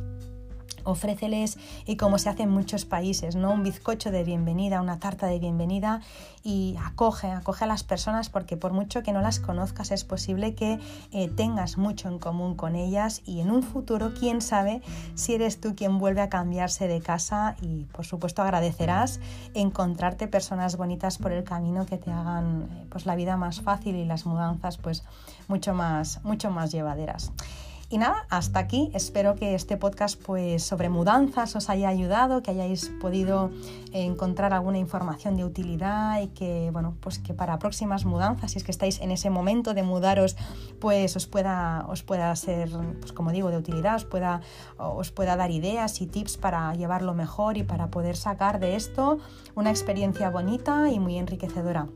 ofréceles 0.90 1.58
y 1.86 1.98
como 1.98 2.18
se 2.18 2.30
hace 2.30 2.44
en 2.44 2.50
muchos 2.50 2.86
países, 2.86 3.36
¿no? 3.36 3.52
Un 3.52 3.64
bizcocho 3.64 4.12
de 4.12 4.24
bienvenida, 4.24 4.82
una 4.82 5.00
tarta 5.00 5.28
de 5.28 5.40
bienvenida 5.40 6.02
y 6.44 6.76
acoge, 6.84 7.32
acoge 7.32 7.66
a 7.66 7.68
las 7.68 7.84
personas 7.84 8.30
porque 8.30 8.58
por 8.58 8.74
mucho 8.74 9.04
que 9.04 9.12
no 9.12 9.22
las 9.22 9.40
conozcas 9.40 9.92
es 9.92 10.04
posible 10.04 10.56
que 10.56 10.80
eh, 11.12 11.30
tengas 11.30 11.78
mucho 11.78 12.08
en 12.08 12.20
común 12.20 12.56
con 12.56 12.76
ellas 12.76 13.22
y 13.26 13.42
en 13.42 13.52
un 13.52 13.64
futuro, 13.64 14.14
quién 14.18 14.42
sabe 14.42 14.82
si 15.16 15.36
eres 15.36 15.60
tú 15.60 15.76
quien 15.76 16.00
vuelve 16.00 16.22
a 16.22 16.30
cambiarse 16.30 16.88
de 16.88 17.02
casa 17.02 17.56
y 17.62 17.86
por 17.86 18.06
supuesto 18.06 18.42
agradecerás 18.42 19.20
encontrarte 19.54 20.28
personas 20.28 20.78
bonitas 20.78 21.18
por 21.18 21.32
el 21.32 21.44
camino 21.44 21.86
que 21.86 21.98
te 21.98 22.12
hagan 22.12 22.70
eh, 22.72 22.86
pues 22.90 23.06
la 23.06 23.16
vida 23.16 23.38
más 23.38 23.62
fácil 23.62 23.96
y 23.96 24.06
las 24.06 24.26
mudanzas 24.26 24.78
pues 24.78 25.04
mucho 25.48 25.74
más, 25.74 26.24
mucho 26.24 26.52
más 26.52 26.72
llevaderas. 26.72 27.32
Y 27.92 27.98
nada, 27.98 28.28
hasta 28.30 28.60
aquí. 28.60 28.92
Espero 28.94 29.34
que 29.34 29.56
este 29.56 29.76
podcast 29.76 30.22
pues, 30.22 30.62
sobre 30.62 30.90
mudanzas 30.90 31.56
os 31.56 31.72
haya 31.72 31.90
ayudado, 31.90 32.44
que 32.44 32.52
hayáis 32.52 32.92
podido 33.02 33.50
encontrar 33.94 34.54
alguna 34.54 34.78
información 34.78 35.36
de 35.36 35.44
utilidad 35.44 36.22
y 36.22 36.28
que, 36.28 36.70
bueno, 36.72 36.96
pues 37.00 37.18
que 37.18 37.34
para 37.34 37.58
próximas 37.58 38.06
mudanzas, 38.06 38.52
si 38.52 38.60
es 38.60 38.64
que 38.64 38.70
estáis 38.70 39.02
en 39.02 39.10
ese 39.10 39.32
momento 39.32 39.74
de 39.74 39.82
mudaros, 39.82 40.38
pues 40.80 41.16
os 41.16 41.26
pueda, 41.26 41.88
os 41.90 42.04
pueda 42.04 42.36
ser, 42.36 42.70
pues 43.00 43.12
como 43.12 43.32
digo, 43.32 43.50
de 43.50 43.58
utilidad, 43.58 43.96
os 43.96 44.06
pueda, 44.06 44.42
os 44.78 45.10
pueda 45.10 45.36
dar 45.36 45.50
ideas 45.50 46.00
y 46.00 46.06
tips 46.06 46.38
para 46.38 46.76
llevarlo 46.76 47.16
mejor 47.16 47.58
y 47.58 47.64
para 47.64 47.88
poder 47.88 48.16
sacar 48.18 48.60
de 48.60 48.76
esto 48.76 49.18
una 49.56 49.72
experiencia 49.72 50.30
bonita 50.30 50.92
y 50.92 51.00
muy 51.00 51.18
enriquecedora. 51.18 51.88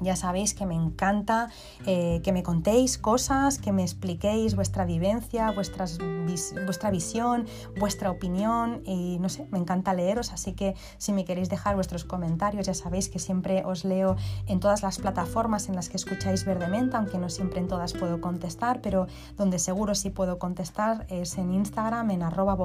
Ya 0.00 0.16
sabéis 0.16 0.54
que 0.54 0.66
me 0.66 0.74
encanta 0.74 1.48
eh, 1.86 2.20
que 2.22 2.32
me 2.32 2.42
contéis 2.42 2.98
cosas, 2.98 3.58
que 3.58 3.72
me 3.72 3.82
expliquéis 3.82 4.54
vuestra 4.54 4.84
vivencia, 4.84 5.52
vuestra 5.52 6.90
visión, 6.90 7.46
vuestra 7.78 8.10
opinión 8.10 8.82
y 8.84 9.18
no 9.18 9.28
sé, 9.28 9.46
me 9.50 9.58
encanta 9.58 9.94
leeros, 9.94 10.32
así 10.32 10.52
que 10.52 10.74
si 10.98 11.12
me 11.12 11.24
queréis 11.24 11.48
dejar 11.48 11.74
vuestros 11.74 12.04
comentarios, 12.04 12.66
ya 12.66 12.74
sabéis 12.74 13.08
que 13.08 13.18
siempre 13.18 13.62
os 13.64 13.84
leo 13.84 14.16
en 14.46 14.60
todas 14.60 14.82
las 14.82 14.98
plataformas 14.98 15.68
en 15.68 15.74
las 15.74 15.88
que 15.88 15.96
escucháis 15.96 16.44
Verdementa, 16.44 16.98
aunque 16.98 17.18
no 17.18 17.28
siempre 17.28 17.60
en 17.60 17.68
todas 17.68 17.92
puedo 17.92 18.20
contestar, 18.20 18.80
pero 18.80 19.06
donde 19.36 19.58
seguro 19.58 19.94
sí 19.94 20.10
puedo 20.10 20.38
contestar 20.38 21.06
es 21.08 21.38
en 21.38 21.52
Instagram, 21.52 22.10
en 22.10 22.22
arroba 22.22 22.56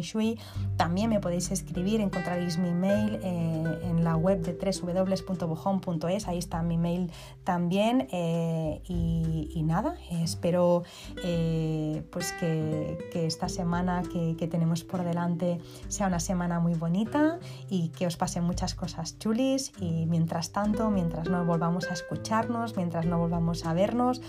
Shui. 0.00 0.38
También 0.76 1.10
me 1.10 1.20
podéis 1.20 1.50
escribir, 1.50 2.00
encontraréis 2.00 2.58
mi 2.58 2.72
mail 2.72 3.20
eh, 3.22 3.80
en 3.84 4.04
la 4.04 4.16
web 4.16 4.40
de 4.42 4.52
www.bojón.es, 4.52 6.28
ahí 6.28 6.38
está 6.38 6.62
mi 6.62 6.73
mail 6.76 7.10
también 7.44 8.08
eh, 8.10 8.82
y, 8.88 9.62
nada, 9.64 9.96
espero 10.10 10.82
eh, 11.24 12.02
pues 12.10 12.32
que, 12.32 12.98
esta 13.14 13.48
semana 13.48 14.02
que, 14.02 14.44
tenemos 14.48 14.84
por 14.84 15.02
delante 15.02 15.58
sea 15.88 16.06
una 16.06 16.20
semana 16.20 16.60
muy 16.60 16.74
bonita 16.74 17.38
y 17.70 17.88
que 17.88 18.06
os 18.06 18.16
pasen 18.16 18.44
muchas 18.44 18.74
cosas 18.74 19.18
chulis. 19.18 19.72
Y 19.80 20.06
mientras 20.06 20.52
tanto, 20.52 20.90
mientras 20.90 21.28
no 21.28 21.44
volvamos 21.44 21.90
a 21.90 21.94
escucharnos, 21.94 22.76
mientras 22.76 23.06
no 23.06 23.18
volvamos 23.18 23.64
a 23.64 23.72
vernos, 23.72 24.20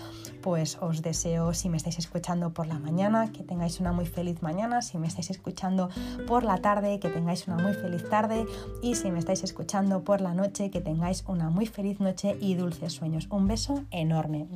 pues 0.46 0.78
os 0.80 1.02
deseo, 1.02 1.52
si 1.54 1.68
me 1.68 1.76
estáis 1.76 1.98
escuchando 1.98 2.54
por 2.54 2.68
la 2.68 2.78
mañana, 2.78 3.32
que 3.32 3.42
tengáis 3.42 3.80
una 3.80 3.90
muy 3.90 4.06
feliz 4.06 4.42
mañana, 4.42 4.80
si 4.80 4.96
me 4.96 5.08
estáis 5.08 5.28
escuchando 5.30 5.88
por 6.28 6.44
la 6.44 6.58
tarde, 6.58 7.00
que 7.00 7.08
tengáis 7.08 7.48
una 7.48 7.56
muy 7.56 7.74
feliz 7.74 8.08
tarde 8.08 8.46
y 8.80 8.94
si 8.94 9.10
me 9.10 9.18
estáis 9.18 9.42
escuchando 9.42 10.04
por 10.04 10.20
la 10.20 10.34
noche, 10.34 10.70
que 10.70 10.80
tengáis 10.80 11.24
una 11.26 11.50
muy 11.50 11.66
feliz 11.66 11.98
noche 11.98 12.36
y 12.40 12.54
dulces 12.54 12.92
sueños. 12.92 13.26
Un 13.28 13.48
beso 13.48 13.82
enorme. 13.90 14.46